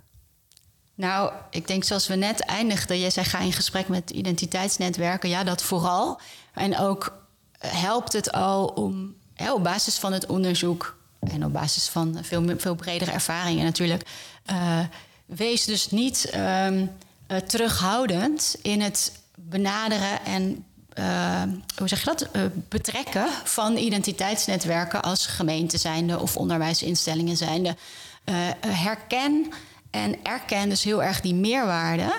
Nou, 0.98 1.32
ik 1.50 1.68
denk 1.68 1.84
zoals 1.84 2.08
we 2.08 2.16
net 2.16 2.40
eindigden. 2.40 3.00
Jij 3.00 3.10
zei 3.10 3.26
ga 3.26 3.40
in 3.40 3.54
gesprek 3.54 3.88
met 3.88 4.10
identiteitsnetwerken. 4.10 5.30
Ja, 5.30 5.44
dat 5.44 5.62
vooral. 5.62 6.20
En 6.54 6.78
ook 6.78 7.14
eh, 7.52 7.72
helpt 7.72 8.14
het 8.14 8.32
al 8.32 8.68
om 8.68 9.16
op 9.52 9.64
basis 9.64 9.98
van 9.98 10.14
het 10.14 10.26
onderzoek 10.26 10.98
en 11.20 11.46
op 11.46 11.54
basis 11.54 11.88
van 11.88 12.18
veel, 12.22 12.44
veel 12.58 12.76
bredere 12.76 13.12
ervaringen 13.12 13.64
natuurlijk. 13.64 14.04
Uh, 14.52 14.80
wees 15.26 15.66
dus 15.66 15.90
niet 15.90 16.32
um, 16.36 16.92
uh, 17.28 17.38
terughoudend 17.38 18.56
in 18.62 18.82
het 18.82 19.20
benaderen 19.36 20.26
en 20.26 20.66
hoe 21.78 21.88
zeg 21.88 22.00
je 22.00 22.06
dat? 22.06 22.30
Betrekken 22.70 23.28
van 23.44 23.78
identiteitsnetwerken 23.78 25.02
als 25.02 25.26
gemeente 25.26 25.78
zijnde 25.78 26.20
of 26.20 26.38
onderwijsinstellingen 26.38 27.38
zijnde. 27.38 27.76
Herken 28.68 29.54
en 29.92 30.16
erken 30.24 30.70
dus 30.70 30.84
heel 30.84 31.04
erg 31.04 31.22
die 31.22 31.36
meerwaarde. 31.36 32.14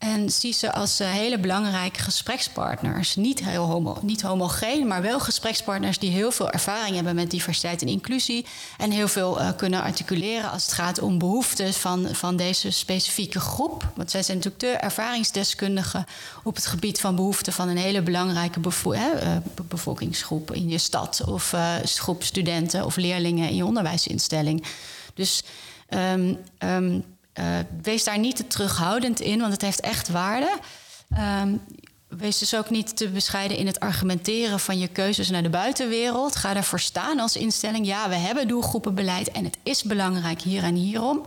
En 0.00 0.30
zie 0.30 0.52
ze 0.52 0.72
als 0.72 1.00
uh, 1.00 1.10
hele 1.10 1.38
belangrijke 1.38 2.00
gesprekspartners. 2.00 3.16
Niet, 3.16 3.44
heel 3.44 3.64
homo, 3.64 3.98
niet 4.02 4.22
homogeen, 4.22 4.86
maar 4.86 5.02
wel 5.02 5.20
gesprekspartners 5.20 5.98
die 5.98 6.10
heel 6.10 6.30
veel 6.30 6.50
ervaring 6.50 6.94
hebben 6.94 7.14
met 7.14 7.30
diversiteit 7.30 7.82
en 7.82 7.88
inclusie. 7.88 8.46
En 8.78 8.90
heel 8.90 9.08
veel 9.08 9.40
uh, 9.40 9.48
kunnen 9.56 9.82
articuleren 9.82 10.50
als 10.50 10.64
het 10.64 10.72
gaat 10.72 11.00
om 11.00 11.18
behoeften 11.18 11.74
van, 11.74 12.08
van 12.12 12.36
deze 12.36 12.70
specifieke 12.70 13.40
groep. 13.40 13.92
Want 13.94 14.10
zij 14.10 14.22
zijn 14.22 14.36
natuurlijk 14.36 14.62
de 14.62 14.78
ervaringsdeskundigen 14.78 16.06
op 16.42 16.54
het 16.54 16.66
gebied 16.66 17.00
van 17.00 17.16
behoeften 17.16 17.52
van 17.52 17.68
een 17.68 17.76
hele 17.76 18.02
belangrijke 18.02 18.60
uh, 18.84 19.36
bevolkingsgroep 19.68 20.52
in 20.52 20.68
je 20.68 20.78
stad. 20.78 21.22
Of 21.26 21.54
groep 21.82 22.22
studenten 22.22 22.84
of 22.84 22.96
leerlingen 22.96 23.48
in 23.48 23.56
je 23.56 23.64
onderwijsinstelling. 23.64 24.64
Dus. 25.14 25.42
Um, 25.94 26.38
um, 26.58 27.04
uh, 27.34 27.44
wees 27.82 28.04
daar 28.04 28.18
niet 28.18 28.36
te 28.36 28.46
terughoudend 28.46 29.20
in, 29.20 29.40
want 29.40 29.52
het 29.52 29.62
heeft 29.62 29.80
echt 29.80 30.08
waarde. 30.08 30.58
Um, 31.42 31.60
wees 32.08 32.38
dus 32.38 32.54
ook 32.54 32.70
niet 32.70 32.96
te 32.96 33.08
bescheiden 33.08 33.56
in 33.56 33.66
het 33.66 33.80
argumenteren 33.80 34.60
van 34.60 34.78
je 34.78 34.88
keuzes 34.88 35.30
naar 35.30 35.42
de 35.42 35.50
buitenwereld. 35.50 36.36
Ga 36.36 36.56
ervoor 36.56 36.80
staan 36.80 37.20
als 37.20 37.36
instelling. 37.36 37.86
Ja, 37.86 38.08
we 38.08 38.14
hebben 38.14 38.48
doelgroepenbeleid 38.48 39.30
en 39.30 39.44
het 39.44 39.58
is 39.62 39.82
belangrijk 39.82 40.40
hier 40.40 40.62
en 40.62 40.74
hierom. 40.74 41.26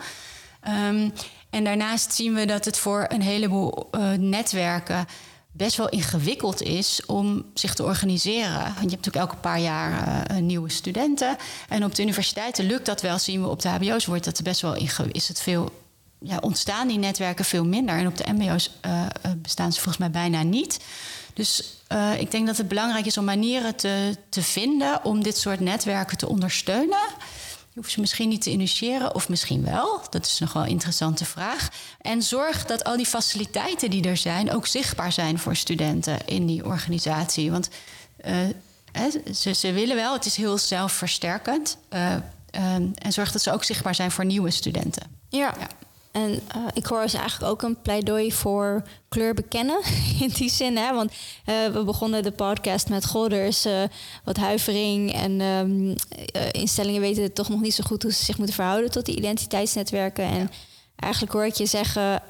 En 1.49 1.64
daarnaast 1.64 2.14
zien 2.14 2.34
we 2.34 2.45
dat 2.45 2.66
het 2.66 2.78
voor 2.78 3.05
een 3.07 3.22
heleboel 3.22 3.89
uh, 3.91 4.11
netwerken 4.11 5.07
best 5.56 5.78
wel 5.78 5.89
ingewikkeld 5.89 6.62
is 6.62 7.06
om 7.06 7.45
zich 7.54 7.74
te 7.74 7.84
organiseren. 7.84 8.62
Want 8.62 8.64
je 8.64 8.89
hebt 8.89 9.06
natuurlijk 9.06 9.16
elke 9.16 9.36
paar 9.36 9.60
jaar 9.60 10.32
uh, 10.32 10.38
nieuwe 10.38 10.70
studenten. 10.70 11.38
En 11.70 11.84
op 11.84 11.95
de 11.95 12.01
universiteiten 12.01 12.66
lukt 12.66 12.86
dat 12.86 13.01
wel, 13.01 13.20
zien 13.20 13.41
we 13.41 13.47
op 13.47 13.62
de 13.62 13.70
HBO's 13.70 14.06
wordt 14.06 14.26
dat 14.26 14.41
best 14.43 14.62
wel 14.62 14.76
is 15.12 15.28
het 15.28 15.41
veel 15.41 15.82
ja, 16.20 16.38
ontstaan 16.38 16.88
die 16.88 16.97
netwerken 16.97 17.45
veel 17.45 17.66
minder. 17.66 17.97
En 17.97 18.08
op 18.08 18.18
de 18.18 18.34
MBO's 18.34 18.72
eh, 18.82 19.01
eh, 19.01 19.32
bestaan 19.38 19.72
ze 19.72 19.80
volgens 19.80 19.97
mij 19.97 20.12
bijna 20.12 20.43
niet. 20.43 20.80
Dus 21.34 21.78
ik 22.20 22.32
denk 22.32 22.47
dat 22.47 22.58
het 22.58 22.68
belangrijk 22.68 23.06
is 23.06 23.18
om 23.18 23.26
manieren 23.26 23.76
te, 23.76 24.18
te 24.30 24.41
vinden 24.43 25.06
om 25.06 25.24
dit 25.24 25.38
soort 25.38 25.60
netwerken 25.60 26.18
te 26.18 26.28
ondersteunen. 26.28 27.01
Je 27.74 27.80
hoeft 27.80 27.91
ze 27.91 27.99
misschien 27.99 28.30
niet 28.30 28.41
te 28.41 28.51
initiëren, 28.51 29.15
of 29.15 29.30
misschien 29.30 29.63
wel. 29.63 30.01
Dat 30.09 30.26
is 30.26 30.39
nog 30.39 30.53
wel 30.53 30.63
een 30.63 30.69
interessante 30.69 31.26
vraag. 31.26 31.69
En 32.01 32.21
zorg 32.21 32.65
dat 32.65 32.84
al 32.84 32.97
die 32.97 33.05
faciliteiten 33.05 33.89
die 33.89 34.03
er 34.03 34.17
zijn 34.17 34.51
ook 34.51 34.67
zichtbaar 34.67 35.11
zijn 35.11 35.39
voor 35.39 35.55
studenten 35.55 36.28
in 36.28 36.45
die 36.45 36.65
organisatie. 36.65 37.51
Want 37.51 37.69
uh, 38.26 38.38
ze, 39.34 39.53
ze, 39.53 39.71
willen 39.71 39.95
wel, 39.95 40.13
het 40.13 40.26
is 40.26 40.36
heel 40.36 40.57
zelfversterkend. 40.57 41.78
Uh, 41.89 42.13
en 42.51 42.93
zorg 43.07 43.32
dat 43.32 43.41
ze 43.41 43.51
ook 43.51 43.63
zichtbaar 43.63 43.95
zijn 43.95 44.11
voor 44.11 44.26
nieuwe 44.26 44.51
studenten. 44.51 45.03
ja. 45.30 45.55
ja. 45.59 45.67
En 46.14 46.32
uh, 46.32 46.68
ik 46.74 46.86
hoor 46.86 47.01
dus 47.01 47.14
eigenlijk 47.14 47.51
ook 47.51 47.61
een 47.61 47.82
pleidooi 47.82 48.32
voor 48.32 48.84
kleur 49.09 49.34
bekennen. 49.34 49.82
In 50.20 50.30
die 50.30 50.49
zin, 50.49 50.78
hè? 50.78 50.93
want 50.93 51.11
uh, 51.11 51.68
we 51.74 51.84
begonnen 51.84 52.24
de 52.24 52.32
podcast 52.32 52.89
met 52.89 53.05
Godders, 53.05 53.66
uh, 53.66 53.84
wat 54.24 54.38
huivering. 54.38 55.14
En 55.14 55.41
um, 55.41 55.95
instellingen 56.51 57.01
weten 57.01 57.34
toch 57.34 57.49
nog 57.49 57.61
niet 57.61 57.74
zo 57.74 57.84
goed 57.88 58.03
hoe 58.03 58.11
ze 58.11 58.24
zich 58.24 58.38
moeten 58.38 58.55
verhouden 58.55 58.91
tot 58.91 59.05
die 59.05 59.16
identiteitsnetwerken. 59.16 60.24
En 60.24 60.49
eigenlijk 60.95 61.33
hoor 61.33 61.45
ik 61.45 61.53
je 61.53 61.65
zeggen, 61.65 62.21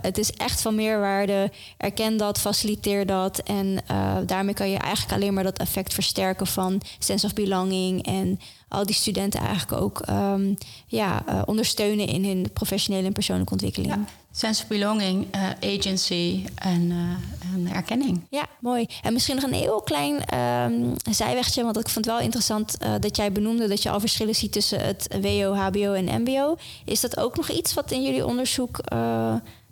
het 0.00 0.18
is 0.18 0.32
echt 0.32 0.62
van 0.62 0.74
meerwaarde. 0.74 1.50
Erken 1.76 2.16
dat, 2.16 2.40
faciliteer 2.40 3.06
dat. 3.06 3.38
En 3.38 3.78
daarmee 4.26 4.54
kan 4.54 4.70
je 4.70 4.78
eigenlijk 4.78 5.12
alleen 5.12 5.34
maar 5.34 5.44
dat 5.44 5.58
effect 5.58 5.94
versterken 5.94 6.46
van 6.46 6.80
sense 6.98 7.26
of 7.26 7.34
belonging 7.34 8.06
en 8.06 8.40
al 8.68 8.86
die 8.86 8.94
studenten 8.94 9.40
eigenlijk 9.40 9.82
ook 9.82 10.02
um, 10.08 10.56
ja, 10.86 11.22
uh, 11.28 11.42
ondersteunen 11.44 12.06
in 12.06 12.24
hun 12.24 12.50
professionele 12.52 13.06
en 13.06 13.12
persoonlijke 13.12 13.52
ontwikkeling. 13.52 14.06
Sense 14.36 14.62
of 14.62 14.68
belonging, 14.68 15.34
uh, 15.34 15.76
agency 15.76 16.44
en, 16.54 16.90
uh, 16.90 17.54
en, 17.54 17.74
erkenning. 17.74 18.26
Ja, 18.30 18.46
mooi. 18.60 18.86
En 19.02 19.12
misschien 19.12 19.34
nog 19.34 19.44
een 19.44 19.52
heel 19.52 19.82
klein 19.82 20.38
um, 20.38 20.94
zijwegje, 21.10 21.62
want 21.62 21.78
ik 21.78 21.88
vond 21.88 22.04
het 22.04 22.14
wel 22.14 22.24
interessant 22.24 22.76
dat 23.00 23.16
jij 23.16 23.32
benoemde 23.32 23.68
dat 23.68 23.82
je 23.82 23.90
al 23.90 24.00
verschillen 24.00 24.34
ziet 24.34 24.52
tussen 24.52 24.80
het 24.80 25.08
WO, 25.20 25.54
HBO 25.54 25.92
en 25.92 26.22
MBO. 26.22 26.56
Is 26.84 27.00
dat 27.00 27.18
ook 27.18 27.36
nog 27.36 27.48
iets 27.48 27.74
wat 27.74 27.90
in 27.90 28.02
jullie 28.02 28.26
onderzoek 28.26 28.80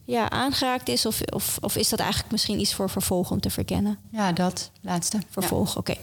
ja, 0.05 0.31
aangeraakt 0.31 0.89
is? 0.89 1.07
Of, 1.07 1.21
of, 1.35 1.59
of 1.61 1.77
is 1.77 1.89
dat 1.89 1.99
eigenlijk 1.99 2.33
misschien 2.33 2.61
iets 2.61 2.75
voor 2.75 2.91
vervolg 2.91 3.31
om 3.31 3.41
te 3.41 3.51
verkennen? 3.51 3.99
Ja, 4.11 4.33
dat 4.33 4.71
laatste. 4.81 5.19
Vervolg, 5.31 5.73
ja. 5.73 5.79
oké. 5.79 5.95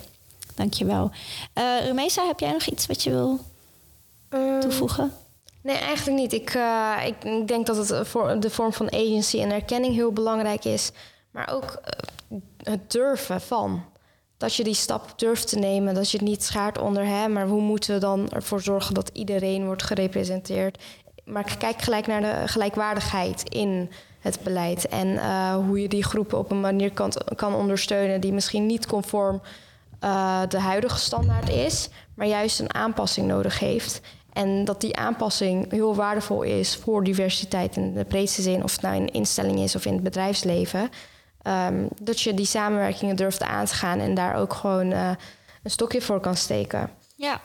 Dankjewel. 0.55 1.11
Uh, 1.57 1.85
Rumesa, 1.85 2.27
heb 2.27 2.39
jij 2.39 2.51
nog 2.51 2.65
iets 2.65 2.85
wat 2.85 3.03
je 3.03 3.09
wil 3.09 3.39
um, 4.29 4.59
toevoegen? 4.59 5.13
Nee, 5.63 5.77
eigenlijk 5.77 6.17
niet. 6.17 6.33
Ik, 6.33 6.55
uh, 6.55 6.97
ik, 7.05 7.23
ik, 7.23 7.47
denk 7.47 7.65
dat 7.65 7.87
het 7.87 8.07
voor 8.07 8.39
de 8.39 8.49
vorm 8.49 8.73
van 8.73 8.93
agency 8.93 9.39
en 9.39 9.51
erkenning 9.51 9.93
heel 9.93 10.11
belangrijk 10.11 10.65
is. 10.65 10.91
Maar 11.31 11.49
ook 11.53 11.81
uh, 12.29 12.39
het 12.57 12.91
durven 12.91 13.41
van. 13.41 13.83
Dat 14.37 14.55
je 14.55 14.63
die 14.63 14.73
stap 14.73 15.19
durft 15.19 15.47
te 15.47 15.59
nemen. 15.59 15.93
Dat 15.93 16.11
je 16.11 16.17
het 16.17 16.27
niet 16.27 16.43
schaart 16.43 16.77
onder 16.77 17.05
hem. 17.05 17.31
Maar 17.31 17.47
hoe 17.47 17.61
moeten 17.61 17.93
we 17.93 17.99
dan 17.99 18.29
ervoor 18.29 18.61
zorgen 18.61 18.93
dat 18.93 19.09
iedereen 19.13 19.65
wordt 19.65 19.83
gerepresenteerd? 19.83 20.83
Maar 21.25 21.57
kijk 21.57 21.81
gelijk 21.81 22.07
naar 22.07 22.21
de 22.21 22.47
gelijkwaardigheid 22.47 23.49
in 23.49 23.91
het 24.19 24.39
beleid. 24.43 24.87
En 24.87 25.17
hoe 25.65 25.81
je 25.81 25.87
die 25.87 26.03
groepen 26.03 26.37
op 26.37 26.51
een 26.51 26.59
manier 26.59 26.91
kan, 26.91 27.11
kan 27.35 27.55
ondersteunen 27.55 28.21
die 28.21 28.33
misschien 28.33 28.65
niet 28.65 28.85
conform 28.85 29.41
de 30.47 30.59
huidige 30.59 30.99
standaard 30.99 31.49
is, 31.49 31.89
maar 32.15 32.27
juist 32.27 32.59
een 32.59 32.73
aanpassing 32.73 33.27
nodig 33.27 33.59
heeft. 33.59 34.01
En 34.33 34.65
dat 34.65 34.81
die 34.81 34.95
aanpassing 34.95 35.71
heel 35.71 35.95
waardevol 35.95 36.41
is 36.41 36.75
voor 36.75 37.03
diversiteit 37.03 37.75
in 37.75 37.93
de 37.93 38.05
breedste 38.05 38.41
zin, 38.41 38.63
of 38.63 38.71
het 38.71 38.81
nou 38.81 38.95
in 38.95 39.01
een 39.01 39.13
instelling 39.13 39.59
is 39.59 39.75
of 39.75 39.85
in 39.85 39.93
het 39.93 40.03
bedrijfsleven. 40.03 40.89
Um, 41.47 41.87
dat 42.01 42.21
je 42.21 42.33
die 42.33 42.45
samenwerkingen 42.45 43.15
durft 43.15 43.43
aan 43.43 43.65
te 43.65 43.73
gaan 43.73 43.99
en 43.99 44.13
daar 44.13 44.35
ook 44.35 44.53
gewoon 44.53 44.91
uh, 44.91 45.09
een 45.63 45.71
stokje 45.71 46.01
voor 46.01 46.19
kan 46.19 46.35
steken. 46.35 46.89
Ja, 47.15 47.41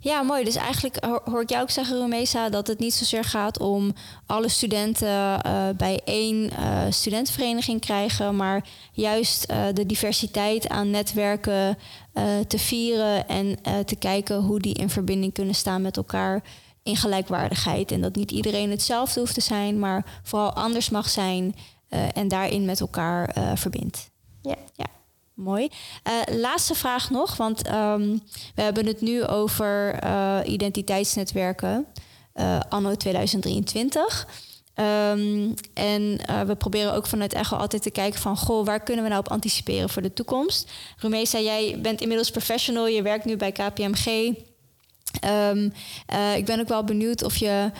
ja, 0.00 0.22
mooi. 0.22 0.44
Dus 0.44 0.56
eigenlijk 0.56 1.04
hoor 1.24 1.42
ik 1.42 1.50
jou 1.50 1.62
ook 1.62 1.70
zeggen, 1.70 1.98
Rumesa, 1.98 2.48
dat 2.48 2.66
het 2.66 2.78
niet 2.78 2.94
zozeer 2.94 3.24
gaat 3.24 3.58
om 3.58 3.92
alle 4.26 4.48
studenten 4.48 5.08
uh, 5.08 5.68
bij 5.76 6.00
één 6.04 6.50
uh, 6.52 6.82
studentenvereniging 6.90 7.80
krijgen, 7.80 8.36
maar 8.36 8.64
juist 8.92 9.50
uh, 9.50 9.64
de 9.74 9.86
diversiteit 9.86 10.68
aan 10.68 10.90
netwerken 10.90 11.78
te 12.46 12.58
vieren 12.58 13.28
en 13.28 13.58
te 13.86 13.96
kijken 13.96 14.36
hoe 14.36 14.60
die 14.60 14.74
in 14.74 14.90
verbinding 14.90 15.32
kunnen 15.32 15.54
staan 15.54 15.82
met 15.82 15.96
elkaar 15.96 16.42
in 16.82 16.96
gelijkwaardigheid. 16.96 17.90
En 17.92 18.00
dat 18.00 18.14
niet 18.14 18.30
iedereen 18.30 18.70
hetzelfde 18.70 19.20
hoeft 19.20 19.34
te 19.34 19.40
zijn, 19.40 19.78
maar 19.78 20.20
vooral 20.22 20.52
anders 20.52 20.90
mag 20.90 21.08
zijn 21.08 21.54
en 22.14 22.28
daarin 22.28 22.64
met 22.64 22.80
elkaar 22.80 23.34
verbindt. 23.54 24.10
Ja. 24.42 24.54
ja. 24.74 24.97
Mooi. 25.38 25.68
Uh, 26.08 26.36
laatste 26.36 26.74
vraag 26.74 27.10
nog, 27.10 27.36
want 27.36 27.66
um, 27.68 28.22
we 28.54 28.62
hebben 28.62 28.86
het 28.86 29.00
nu 29.00 29.24
over 29.24 30.04
uh, 30.04 30.38
identiteitsnetwerken 30.44 31.86
uh, 32.34 32.60
anno 32.68 32.94
2023. 32.94 34.28
Um, 34.74 35.54
en 35.74 36.20
we 36.46 36.54
proberen 36.58 36.94
ook 36.94 37.06
vanuit 37.06 37.32
Echo 37.32 37.56
altijd 37.56 37.82
te 37.82 37.90
kijken 37.90 38.20
van... 38.20 38.36
goh, 38.36 38.66
waar 38.66 38.80
kunnen 38.80 39.04
we 39.04 39.10
nou 39.10 39.22
op 39.24 39.30
anticiperen 39.30 39.88
voor 39.88 40.02
de 40.02 40.12
toekomst? 40.12 40.70
Rumesa, 40.96 41.40
jij 41.40 41.78
bent 41.82 42.00
inmiddels 42.00 42.30
professional, 42.30 42.86
je 42.86 43.02
werkt 43.02 43.24
nu 43.24 43.36
bij 43.36 43.52
KPMG... 43.52 44.34
Ehm, 45.20 45.70
eh, 46.06 46.36
ik 46.36 46.44
ben 46.44 46.60
ook 46.60 46.68
wel 46.68 46.84
benieuwd 46.84 47.22
of 47.22 47.36
je 47.36 47.70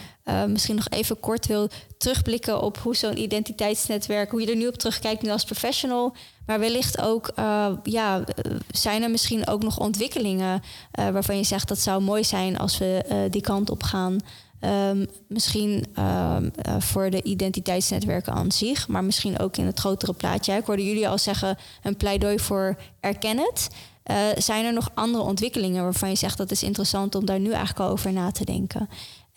misschien 0.46 0.76
nog 0.76 0.88
even 0.88 1.20
kort 1.20 1.46
wil 1.46 1.68
terugblikken 1.98 2.62
op 2.62 2.78
hoe 2.78 2.96
zo'n 2.96 3.18
identiteitsnetwerk, 3.18 4.30
hoe 4.30 4.40
je 4.40 4.50
er 4.50 4.56
nu 4.56 4.66
op 4.66 4.76
terugkijkt 4.76 5.22
nu 5.22 5.30
als 5.30 5.44
professional. 5.44 6.14
Maar 6.46 6.58
wellicht 6.58 7.00
ook, 7.00 7.30
uh, 7.38 7.68
ja, 7.82 8.24
zijn 8.70 9.02
er 9.02 9.10
misschien 9.10 9.46
ook 9.46 9.62
nog 9.62 9.78
ontwikkelingen 9.78 10.62
waarvan 10.90 11.36
je 11.36 11.44
zegt 11.44 11.68
dat 11.68 11.78
zou 11.78 12.02
mooi 12.02 12.24
zijn 12.24 12.58
als 12.58 12.78
we 12.78 13.26
die 13.30 13.42
kant 13.42 13.70
op 13.70 13.82
gaan. 13.82 14.18
Um, 14.60 15.06
misschien 15.28 15.84
um, 15.98 16.52
voor 16.78 17.10
de 17.10 17.22
identiteitsnetwerken 17.22 18.32
aan 18.32 18.52
zich, 18.52 18.88
maar 18.88 19.04
misschien 19.04 19.38
ook 19.38 19.56
in 19.56 19.66
het 19.66 19.78
grotere 19.78 20.12
plaatje. 20.12 20.52
Ik 20.52 20.66
hoorde 20.66 20.84
jullie 20.84 21.08
al 21.08 21.18
zeggen 21.18 21.58
een 21.82 21.96
pleidooi 21.96 22.38
voor 22.38 22.76
erken 23.00 23.38
het. 23.38 23.68
Zijn 24.44 24.64
er 24.64 24.72
nog 24.72 24.90
andere 24.94 25.24
ontwikkelingen 25.24 25.82
waarvan 25.82 26.08
je 26.08 26.16
zegt 26.16 26.38
dat 26.38 26.50
is 26.50 26.62
interessant 26.62 27.14
om 27.14 27.26
daar 27.26 27.40
nu 27.40 27.50
eigenlijk 27.50 27.80
al 27.80 27.88
over 27.88 28.12
na 28.12 28.30
te 28.30 28.44
denken? 28.44 28.88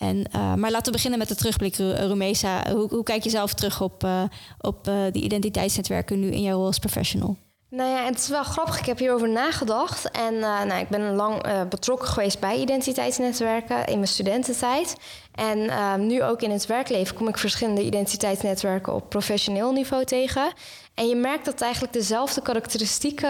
En, 0.01 0.17
uh, 0.35 0.53
maar 0.53 0.71
laten 0.71 0.85
we 0.85 0.91
beginnen 0.91 1.19
met 1.19 1.27
de 1.27 1.35
terugblik, 1.35 1.75
Rumesa. 1.75 2.71
Hoe, 2.71 2.89
hoe 2.89 3.03
kijk 3.03 3.23
je 3.23 3.29
zelf 3.29 3.53
terug 3.53 3.81
op, 3.81 4.03
uh, 4.03 4.23
op 4.59 4.89
die 5.11 5.23
identiteitsnetwerken 5.23 6.19
nu 6.19 6.31
in 6.31 6.41
jouw 6.41 6.55
rol 6.55 6.65
als 6.65 6.79
professional? 6.79 7.37
Nou 7.69 7.89
ja, 7.89 8.05
het 8.05 8.17
is 8.19 8.27
wel 8.27 8.43
grappig. 8.43 8.79
Ik 8.79 8.85
heb 8.85 8.97
hierover 8.97 9.29
nagedacht. 9.29 10.11
En 10.11 10.39
nou, 10.39 10.73
ik 10.73 10.89
ben 10.89 11.15
lang 11.15 11.67
betrokken 11.69 12.07
geweest 12.07 12.39
bij 12.39 12.57
identiteitsnetwerken 12.57 13.85
in 13.85 13.95
mijn 13.95 14.07
studententijd. 14.07 14.95
En 15.31 16.07
nu 16.07 16.23
ook 16.23 16.41
in 16.41 16.51
het 16.51 16.65
werkleven 16.65 17.15
kom 17.15 17.27
ik 17.27 17.37
verschillende 17.37 17.83
identiteitsnetwerken 17.83 18.93
op 18.93 19.09
professioneel 19.09 19.71
niveau 19.71 20.05
tegen. 20.05 20.51
En 20.93 21.07
je 21.07 21.15
merkt 21.15 21.45
dat 21.45 21.61
eigenlijk 21.61 21.93
dezelfde 21.93 22.41
karakteristieken 22.41 23.29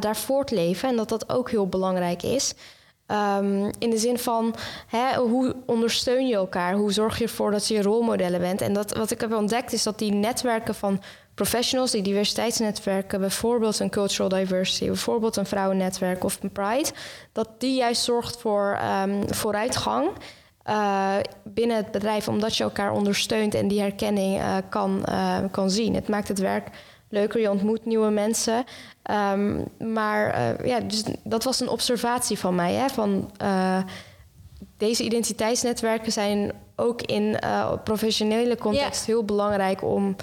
daar 0.00 0.16
voortleven. 0.16 0.88
En 0.88 0.96
dat 0.96 1.08
dat 1.08 1.28
ook 1.28 1.50
heel 1.50 1.68
belangrijk 1.68 2.22
is. 2.22 2.54
Um, 3.12 3.70
in 3.78 3.90
de 3.90 3.98
zin 3.98 4.18
van 4.18 4.54
hè, 4.86 5.16
hoe 5.16 5.56
ondersteun 5.66 6.26
je 6.26 6.34
elkaar? 6.34 6.74
Hoe 6.74 6.92
zorg 6.92 7.18
je 7.18 7.24
ervoor 7.24 7.50
dat 7.50 7.68
je 7.68 7.82
rolmodellen 7.82 8.40
bent? 8.40 8.60
En 8.60 8.72
dat, 8.72 8.96
wat 8.96 9.10
ik 9.10 9.20
heb 9.20 9.34
ontdekt 9.34 9.72
is 9.72 9.82
dat 9.82 9.98
die 9.98 10.12
netwerken 10.12 10.74
van 10.74 11.00
professionals, 11.34 11.90
die 11.90 12.02
diversiteitsnetwerken, 12.02 13.20
bijvoorbeeld 13.20 13.78
een 13.78 13.90
cultural 13.90 14.28
diversity, 14.28 14.86
bijvoorbeeld 14.86 15.36
een 15.36 15.46
vrouwennetwerk 15.46 16.24
of 16.24 16.38
een 16.42 16.52
Pride, 16.52 16.90
dat 17.32 17.48
die 17.58 17.74
juist 17.74 18.02
zorgt 18.02 18.36
voor 18.36 18.78
um, 19.02 19.34
vooruitgang. 19.34 20.08
Uh, 20.68 21.14
binnen 21.44 21.76
het 21.76 21.90
bedrijf, 21.90 22.28
omdat 22.28 22.56
je 22.56 22.64
elkaar 22.64 22.92
ondersteunt 22.92 23.54
en 23.54 23.68
die 23.68 23.80
herkenning 23.80 24.38
uh, 24.38 24.56
kan, 24.68 25.04
uh, 25.08 25.38
kan 25.50 25.70
zien. 25.70 25.94
Het 25.94 26.08
maakt 26.08 26.28
het 26.28 26.38
werk 26.38 26.68
leuker, 27.12 27.40
je 27.40 27.50
ontmoet 27.50 27.84
nieuwe 27.84 28.10
mensen. 28.10 28.64
Um, 29.10 29.64
maar 29.92 30.66
ja, 30.66 30.80
dus 30.80 31.04
dat 31.24 31.44
was 31.44 31.60
een 31.60 31.68
observatie 31.68 32.38
van 32.38 32.54
mij. 32.54 32.72
Hè, 32.72 32.88
van, 32.88 33.30
deze 34.76 35.04
identiteitsnetwerken 35.04 36.12
zijn 36.12 36.52
ook 36.76 37.02
in 37.02 37.38
professionele 37.84 38.56
context 38.56 39.06
yeah. 39.06 39.06
heel 39.06 39.24
belangrijk 39.24 39.82
om 39.82 40.16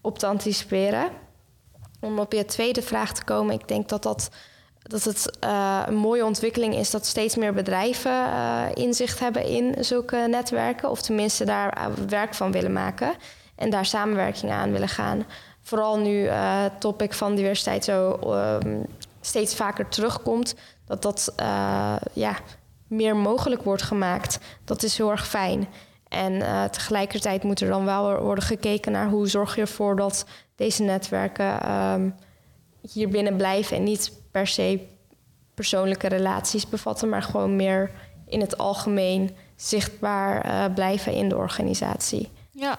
op 0.00 0.18
te 0.18 0.26
anticiperen. 0.26 1.08
Om 2.00 2.18
op 2.18 2.32
je 2.32 2.44
tweede 2.44 2.82
vraag 2.82 3.12
te 3.12 3.24
komen, 3.24 3.54
ik 3.54 3.68
denk 3.68 3.88
dat, 3.88 4.02
dat, 4.02 4.30
dat 4.82 5.04
het 5.04 5.36
uh, 5.44 5.82
een 5.86 5.94
mooie 5.94 6.24
ontwikkeling 6.24 6.74
is 6.74 6.90
dat 6.90 7.06
steeds 7.06 7.36
meer 7.36 7.52
bedrijven 7.52 8.12
uh, 8.12 8.62
inzicht 8.74 9.18
hebben 9.20 9.44
in 9.44 9.84
zulke 9.84 10.16
netwerken, 10.16 10.90
of 10.90 11.02
tenminste 11.02 11.44
daar 11.44 11.72
eh, 11.72 11.86
werk 12.08 12.34
van 12.34 12.52
willen 12.52 12.72
maken 12.72 13.14
en 13.56 13.70
daar 13.70 13.86
samenwerking 13.86 14.52
aan 14.52 14.72
willen 14.72 14.88
gaan. 14.88 15.26
Vooral 15.66 15.98
nu 15.98 16.28
het 16.28 16.80
topic 16.80 17.12
van 17.12 17.34
diversiteit 17.34 17.84
zo 17.84 18.18
um, 18.62 18.86
steeds 19.20 19.54
vaker 19.54 19.88
terugkomt, 19.88 20.54
dat 20.84 21.02
dat 21.02 21.32
ja, 22.12 22.36
meer 22.86 23.16
mogelijk 23.16 23.62
wordt 23.62 23.82
gemaakt. 23.82 24.38
Dat 24.64 24.82
is 24.82 24.96
heel 24.96 25.10
erg 25.10 25.26
fijn. 25.28 25.68
En 26.08 26.32
uh, 26.32 26.64
tegelijkertijd 26.64 27.42
moet 27.42 27.60
er 27.60 27.68
dan 27.68 27.84
wel 27.84 28.22
worden 28.22 28.44
gekeken 28.44 28.92
naar 28.92 29.08
hoe 29.08 29.28
zorg 29.28 29.54
je 29.54 29.60
ervoor 29.60 29.96
dat 29.96 30.26
deze 30.56 30.82
netwerken 30.82 31.72
um, 31.72 32.14
hier 32.80 33.08
binnen 33.08 33.36
blijven 33.36 33.76
en 33.76 33.82
niet 33.82 34.12
per 34.30 34.46
se 34.46 34.86
persoonlijke 35.54 36.08
relaties 36.08 36.68
bevatten, 36.68 37.08
maar 37.08 37.22
gewoon 37.22 37.56
meer 37.56 37.90
in 38.26 38.40
het 38.40 38.58
algemeen 38.58 39.36
zichtbaar 39.56 40.70
blijven 40.72 41.12
in 41.12 41.28
de 41.28 41.36
organisatie. 41.36 42.30
Ja, 42.50 42.78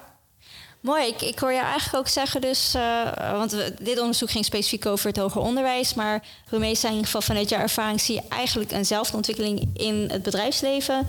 Mooi, 0.80 1.08
ik, 1.08 1.22
ik 1.22 1.40
hoor 1.40 1.54
jou 1.54 1.66
eigenlijk 1.66 1.98
ook 1.98 2.08
zeggen, 2.08 2.42
dus, 2.42 2.76
uh, 2.76 3.32
want 3.32 3.56
dit 3.82 4.00
onderzoek 4.00 4.32
ging 4.32 4.46
specifiek 4.46 4.86
over 4.86 5.08
het 5.08 5.18
hoger 5.18 5.42
onderwijs, 5.42 5.94
maar 5.94 6.24
Romees 6.50 6.84
in 6.84 6.90
ieder 6.90 7.06
geval 7.06 7.22
vanuit 7.22 7.50
jouw 7.50 7.60
ervaring 7.60 8.02
zie 8.02 8.16
je 8.16 8.22
eigenlijk 8.30 8.72
eenzelfde 8.72 9.16
ontwikkeling 9.16 9.70
in 9.74 10.10
het 10.12 10.24
bedrijfsleven. 10.24 11.08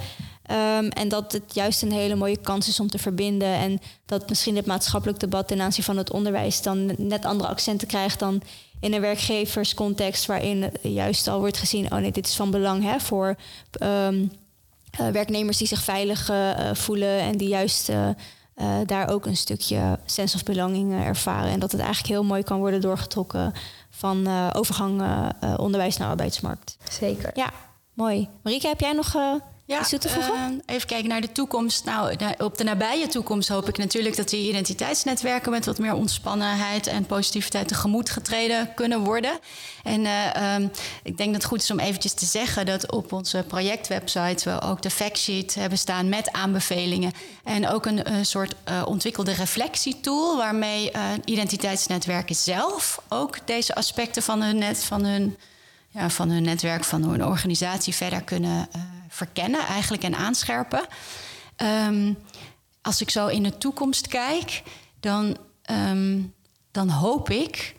Um, 0.51 0.89
en 0.89 1.09
dat 1.09 1.33
het 1.33 1.55
juist 1.55 1.83
een 1.83 1.93
hele 1.93 2.15
mooie 2.15 2.37
kans 2.37 2.69
is 2.69 2.81
om 2.81 2.89
te 2.89 2.99
verbinden. 2.99 3.55
En 3.55 3.81
dat 4.07 4.29
misschien 4.29 4.57
het 4.57 4.67
maatschappelijk 4.67 5.21
debat 5.21 5.49
ten 5.49 5.61
aanzien 5.61 5.85
van 5.85 5.97
het 5.97 6.11
onderwijs 6.11 6.63
dan 6.63 6.95
net 6.99 7.25
andere 7.25 7.51
accenten 7.51 7.89
krijgt 7.89 8.19
dan 8.19 8.43
in 8.81 8.93
een 8.93 9.01
werkgeverscontext, 9.01 10.27
waarin 10.27 10.73
juist 10.83 11.29
al 11.29 11.39
wordt 11.39 11.59
gezien: 11.59 11.93
oh 11.93 11.99
nee, 11.99 12.11
dit 12.11 12.27
is 12.27 12.37
van 12.37 12.51
belang 12.51 12.83
hè, 12.83 13.01
voor 13.01 13.37
um, 13.83 14.33
uh, 15.01 15.09
werknemers 15.09 15.57
die 15.57 15.67
zich 15.67 15.83
veilig 15.83 16.31
uh, 16.31 16.71
voelen 16.73 17.21
en 17.21 17.37
die 17.37 17.49
juist 17.49 17.91
daar 18.87 19.09
ook 19.09 19.27
een 19.27 19.37
stukje 19.37 19.99
sense 20.05 20.37
of 20.37 20.43
belonging 20.43 21.05
ervaren. 21.05 21.51
En 21.51 21.61
dat 21.61 21.73
het 21.73 21.81
eigenlijk 21.81 22.11
heel 22.11 22.25
mooi 22.25 22.43
kan 22.43 22.59
worden 22.59 22.81
doorgetrokken 22.81 23.53
van 23.91 24.29
overgang 24.53 25.03
onderwijs 25.57 25.97
naar 25.97 26.09
arbeidsmarkt. 26.09 26.77
Zeker. 26.91 27.31
Ja, 27.35 27.51
mooi. 27.95 28.29
Marieke, 28.43 28.67
heb 28.67 28.81
jij 28.81 28.93
nog 28.93 29.17
ja, 29.69 29.87
uh, 30.07 30.47
even 30.67 30.89
kijken 30.89 31.09
naar 31.09 31.21
de 31.21 31.33
toekomst. 31.33 31.85
Nou, 31.85 32.17
op 32.39 32.59
de 32.59 32.65
nabije 32.65 33.07
toekomst 33.07 33.49
hoop 33.49 33.69
ik 33.69 33.79
natuurlijk 33.79 34.17
dat 34.17 34.29
die 34.29 34.49
identiteitsnetwerken 34.49 35.51
met 35.51 35.67
wat 35.67 35.79
meer 35.79 35.95
ontspannenheid 35.95 36.87
en 36.87 37.07
positiviteit 37.07 37.69
tegemoet 37.69 38.11
getreden 38.11 38.75
kunnen 38.75 39.01
worden. 39.01 39.39
En 39.85 40.01
uh, 40.05 40.55
um, 40.55 40.71
ik 41.03 41.17
denk 41.17 41.33
dat 41.33 41.43
het 41.43 41.51
goed 41.51 41.63
is 41.63 41.71
om 41.71 41.79
eventjes 41.79 42.13
te 42.13 42.25
zeggen 42.25 42.67
dat 42.67 42.93
op 42.93 43.13
onze 43.13 43.45
projectwebsite 43.49 44.51
we 44.51 44.61
ook 44.61 44.83
de 44.83 44.91
factsheet 44.91 45.55
hebben 45.55 45.79
staan 45.79 46.09
met 46.09 46.33
aanbevelingen. 46.33 47.13
En 47.45 47.69
ook 47.69 47.87
een, 47.87 48.13
een 48.13 48.27
soort 48.27 48.55
uh, 48.69 48.83
ontwikkelde 48.87 49.33
reflectietool 49.33 50.37
waarmee 50.37 50.91
identiteitsnetwerken 51.25 52.35
zelf 52.35 53.03
ook 53.09 53.47
deze 53.47 53.75
aspecten 53.75 54.23
van 54.23 54.43
hun 54.43 54.59
net, 54.59 54.85
van 54.85 55.05
hun 55.05 55.37
ja, 55.99 56.11
van 56.11 56.31
hun 56.31 56.43
netwerk, 56.43 56.85
van 56.85 57.03
hun 57.03 57.25
organisatie 57.25 57.95
verder 57.95 58.23
kunnen 58.23 58.69
uh, 58.77 58.83
verkennen 59.09 59.61
eigenlijk 59.61 60.03
en 60.03 60.15
aanscherpen. 60.15 60.87
Um, 61.57 62.19
als 62.83 63.01
ik 63.01 63.11
zo 63.11 63.27
in 63.27 63.43
de 63.43 63.59
toekomst 63.59 64.09
kijk, 64.09 64.63
dan, 65.01 65.37
um, 65.71 66.35
dan 66.71 66.89
hoop 66.89 67.31
ik 67.31 67.77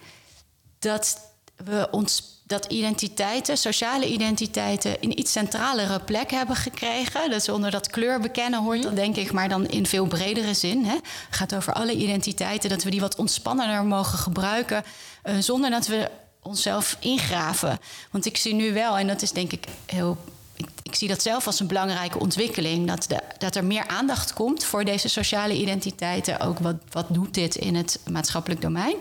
dat 0.80 1.34
we 1.56 1.88
ons 1.92 2.38
dat 2.46 2.66
identiteiten, 2.66 3.58
sociale 3.58 4.08
identiteiten, 4.08 5.02
in 5.02 5.20
iets 5.20 5.32
centralere 5.32 6.00
plek 6.00 6.32
hebben 6.32 6.56
gekregen. 6.56 7.30
Dus 7.30 7.50
onder 7.50 7.72
dat 7.72 7.90
kleur 7.90 8.20
bekennen 8.20 8.64
hoort 8.64 8.84
dat 8.84 8.96
denk 8.96 9.16
ik, 9.16 9.32
maar 9.32 9.50
dan 9.50 9.68
in 9.68 9.86
veel 9.86 10.06
bredere 10.06 10.54
zin. 10.54 10.86
Hè. 10.86 10.94
Het 10.94 11.04
gaat 11.30 11.56
over 11.56 11.74
alle 11.74 11.94
identiteiten, 11.94 12.70
dat 12.70 12.84
we 12.84 12.90
die 12.90 13.00
wat 13.00 13.16
ontspannender 13.16 13.86
mogen 13.86 14.18
gebruiken, 14.18 14.84
uh, 15.24 15.36
zonder 15.40 15.70
dat 15.70 15.88
we 15.88 16.10
onszelf 16.42 16.98
ingraven. 17.00 17.80
Want 18.12 18.26
ik 18.26 18.38
zie 18.38 18.54
nu 18.54 18.74
wel, 18.74 18.98
en 18.98 19.08
dat 19.08 19.22
is 19.22 19.32
denk 19.32 19.52
ik 19.52 19.66
heel. 19.86 20.18
Ik, 20.56 20.68
ik 20.84 20.96
zie 20.96 21.08
dat 21.08 21.22
zelf 21.22 21.46
als 21.46 21.60
een 21.60 21.68
belangrijke 21.68 22.20
ontwikkeling. 22.20 22.88
Dat, 22.88 23.06
de, 23.08 23.20
dat 23.38 23.56
er 23.56 23.66
meer 23.66 23.88
aandacht 23.88 24.34
komt 24.34 24.64
voor 24.64 24.86
deze 24.86 25.10
sociale 25.10 25.54
identiteiten. 25.54 26.40
Ook 26.40 26.60
wat, 26.60 26.76
wat 26.92 27.06
doet 27.10 27.34
dit 27.34 27.56
in 27.56 27.76
het 27.76 28.00
maatschappelijk 28.10 28.62
domein? 28.62 28.96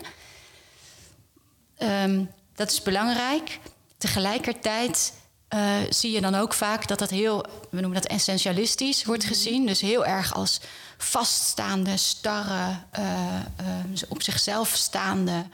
Um, 1.79 2.29
dat 2.55 2.71
is 2.71 2.81
belangrijk. 2.81 3.59
Tegelijkertijd 3.97 5.13
uh, 5.55 5.75
zie 5.89 6.11
je 6.11 6.21
dan 6.21 6.35
ook 6.35 6.53
vaak 6.53 6.87
dat 6.87 6.99
dat 6.99 7.09
heel, 7.09 7.45
we 7.69 7.81
noemen 7.81 8.01
dat 8.01 8.11
essentialistisch, 8.11 9.05
wordt 9.05 9.23
mhm. 9.23 9.33
gezien. 9.33 9.65
Dus 9.65 9.81
heel 9.81 10.05
erg 10.05 10.33
als 10.33 10.59
vaststaande, 10.97 11.97
starre, 11.97 12.79
uh, 12.99 13.35
uh, 13.61 14.01
op 14.07 14.21
zichzelf 14.21 14.69
staande 14.75 15.45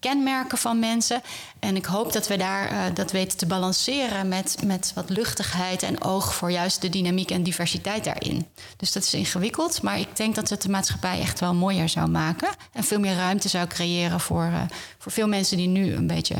kenmerken 0.00 0.58
van 0.58 0.78
mensen. 0.78 1.22
En 1.58 1.76
ik 1.76 1.84
hoop 1.84 2.12
dat 2.12 2.28
we 2.28 2.36
daar 2.36 2.72
uh, 2.72 2.94
dat 2.94 3.12
weten 3.12 3.38
te 3.38 3.46
balanceren 3.46 4.28
met, 4.28 4.56
met 4.64 4.92
wat 4.94 5.10
luchtigheid 5.10 5.82
en 5.82 6.02
oog 6.02 6.34
voor 6.34 6.50
juist 6.50 6.80
de 6.80 6.88
dynamiek 6.88 7.30
en 7.30 7.42
diversiteit 7.42 8.04
daarin. 8.04 8.46
Dus 8.76 8.92
dat 8.92 9.02
is 9.02 9.14
ingewikkeld, 9.14 9.82
maar 9.82 9.98
ik 9.98 10.16
denk 10.16 10.34
dat 10.34 10.48
het 10.48 10.62
de 10.62 10.68
maatschappij 10.68 11.20
echt 11.20 11.40
wel 11.40 11.54
mooier 11.54 11.88
zou 11.88 12.08
maken. 12.08 12.48
En 12.72 12.84
veel 12.84 13.00
meer 13.00 13.14
ruimte 13.14 13.48
zou 13.48 13.66
creëren 13.66 14.20
voor, 14.20 14.44
uh, 14.44 14.62
voor 14.98 15.12
veel 15.12 15.28
mensen 15.28 15.56
die 15.56 15.68
nu 15.68 15.92
een 15.94 16.06
beetje, 16.06 16.36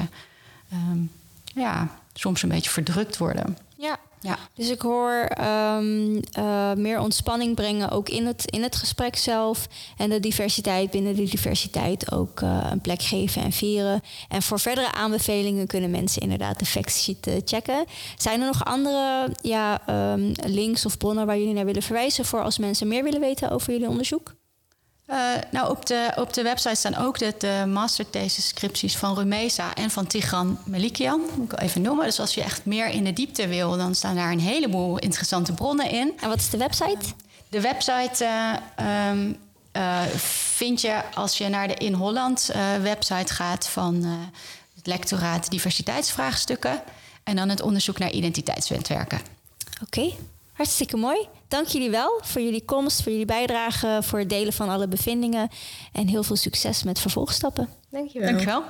um, 0.73 1.11
ja, 1.45 1.89
soms 2.13 2.43
een 2.43 2.49
beetje 2.49 2.71
verdrukt 2.71 3.17
worden. 3.17 3.59
Ja, 3.77 3.99
Ja. 4.21 4.39
Dus 4.55 4.71
ik 4.71 4.81
hoor 4.81 5.13
ehm, 5.13 6.21
eh, 6.33 6.73
meer 6.73 7.01
ontspanning 7.01 7.55
brengen, 7.55 7.91
ook 7.91 8.09
in 8.09 8.27
het, 8.27 8.51
in 8.51 8.63
het 8.63 8.77
gesprek 8.77 9.17
zelf. 9.17 9.67
En 9.97 10.11
de 10.11 10.21
diversiteit 10.21 10.91
binnen 10.91 11.17
de 11.17 11.25
diversiteit 11.25 12.13
ook 12.13 12.41
eh, 12.41 12.67
een 12.71 12.81
plek 12.81 13.03
geven 13.03 13.43
en 13.43 13.53
vieren. 13.53 14.03
En 14.29 14.43
voor 14.43 14.61
verdere 14.61 14.93
aanbevelingen 14.93 15.67
kunnen 15.67 15.91
mensen 15.91 16.23
inderdaad 16.23 16.59
de 16.59 16.67
factsheet 16.67 17.27
uh, 17.27 17.35
checken. 17.45 17.85
Zijn 18.17 18.41
er 18.41 18.47
nog 18.47 18.65
andere 18.65 19.31
ja, 19.43 19.81
um, 20.13 20.33
links 20.47 20.87
of 20.87 20.99
bronnen 20.99 21.27
waar 21.27 21.39
jullie 21.39 21.55
naar 21.55 21.65
willen 21.65 21.83
verwijzen 21.83 22.25
voor 22.25 22.43
als 22.43 22.59
mensen 22.59 22.89
meer 22.89 23.05
willen 23.05 23.21
weten 23.21 23.51
over 23.51 23.73
jullie 23.73 23.89
onderzoek? 23.89 24.38
Uh, 25.11 25.17
nou, 25.51 25.71
op 25.71 25.87
de, 25.87 26.13
op 26.17 26.33
de 26.33 26.43
website 26.43 26.75
staan 26.75 26.97
ook 26.97 27.19
de, 27.19 27.35
de 27.39 27.65
masterthesis 27.67 28.49
scripties 28.49 28.97
van 28.97 29.15
Rumeza 29.15 29.75
en 29.75 29.91
van 29.91 30.07
Tigran 30.07 30.59
Melikian. 30.65 31.23
Moet 31.37 31.53
ik 31.53 31.61
even 31.61 31.83
noemen. 31.83 32.05
Dus 32.05 32.21
als 32.21 32.35
je 32.35 32.43
echt 32.43 32.65
meer 32.65 32.89
in 32.89 33.05
de 33.05 33.13
diepte 33.13 33.49
wil, 33.49 33.77
dan 33.77 33.95
staan 33.95 34.15
daar 34.15 34.33
een 34.33 34.41
heleboel 34.41 34.99
interessante 34.99 35.53
bronnen 35.53 35.91
in. 35.91 36.13
En 36.21 36.29
wat 36.29 36.39
is 36.39 36.51
de 36.51 36.57
website? 36.57 36.99
De 37.49 37.61
website 37.61 38.25
uh, 38.25 39.11
um, 39.11 39.37
uh, 39.73 40.03
vind 40.17 40.81
je 40.81 41.03
als 41.15 41.39
je 41.39 41.49
naar 41.49 41.69
de 41.69 41.75
In 41.75 41.93
Holland 41.93 42.51
website 42.83 43.35
gaat 43.35 43.69
van 43.69 44.05
het 44.75 44.87
lectoraat 44.87 45.51
diversiteitsvraagstukken. 45.51 46.83
En 47.23 47.37
dan 47.37 47.49
het 47.49 47.63
onderzoek 47.63 47.99
naar 47.99 48.11
identiteitsnetwerken. 48.11 49.21
Oké, 49.83 49.99
okay. 49.99 50.19
hartstikke 50.53 50.97
mooi. 50.97 51.29
Dank 51.49 51.67
jullie 51.67 51.91
wel 51.91 52.21
voor 52.23 52.41
jullie 52.43 52.65
komst, 52.65 53.03
voor 53.03 53.13
jullie 53.13 53.27
bijdrage, 53.27 53.99
voor 54.03 54.19
het 54.19 54.31
delen 54.31 54.53
van 54.53 54.69
alle 54.69 54.89
bevindingen. 54.89 55.49
En 55.93 56.07
heel 56.07 56.23
veel 56.23 56.37
succes 56.37 56.83
met 56.83 56.99
vervolgstappen. 57.01 57.69
Dankjewel. 57.91 58.29
Dankjewel. 58.29 58.63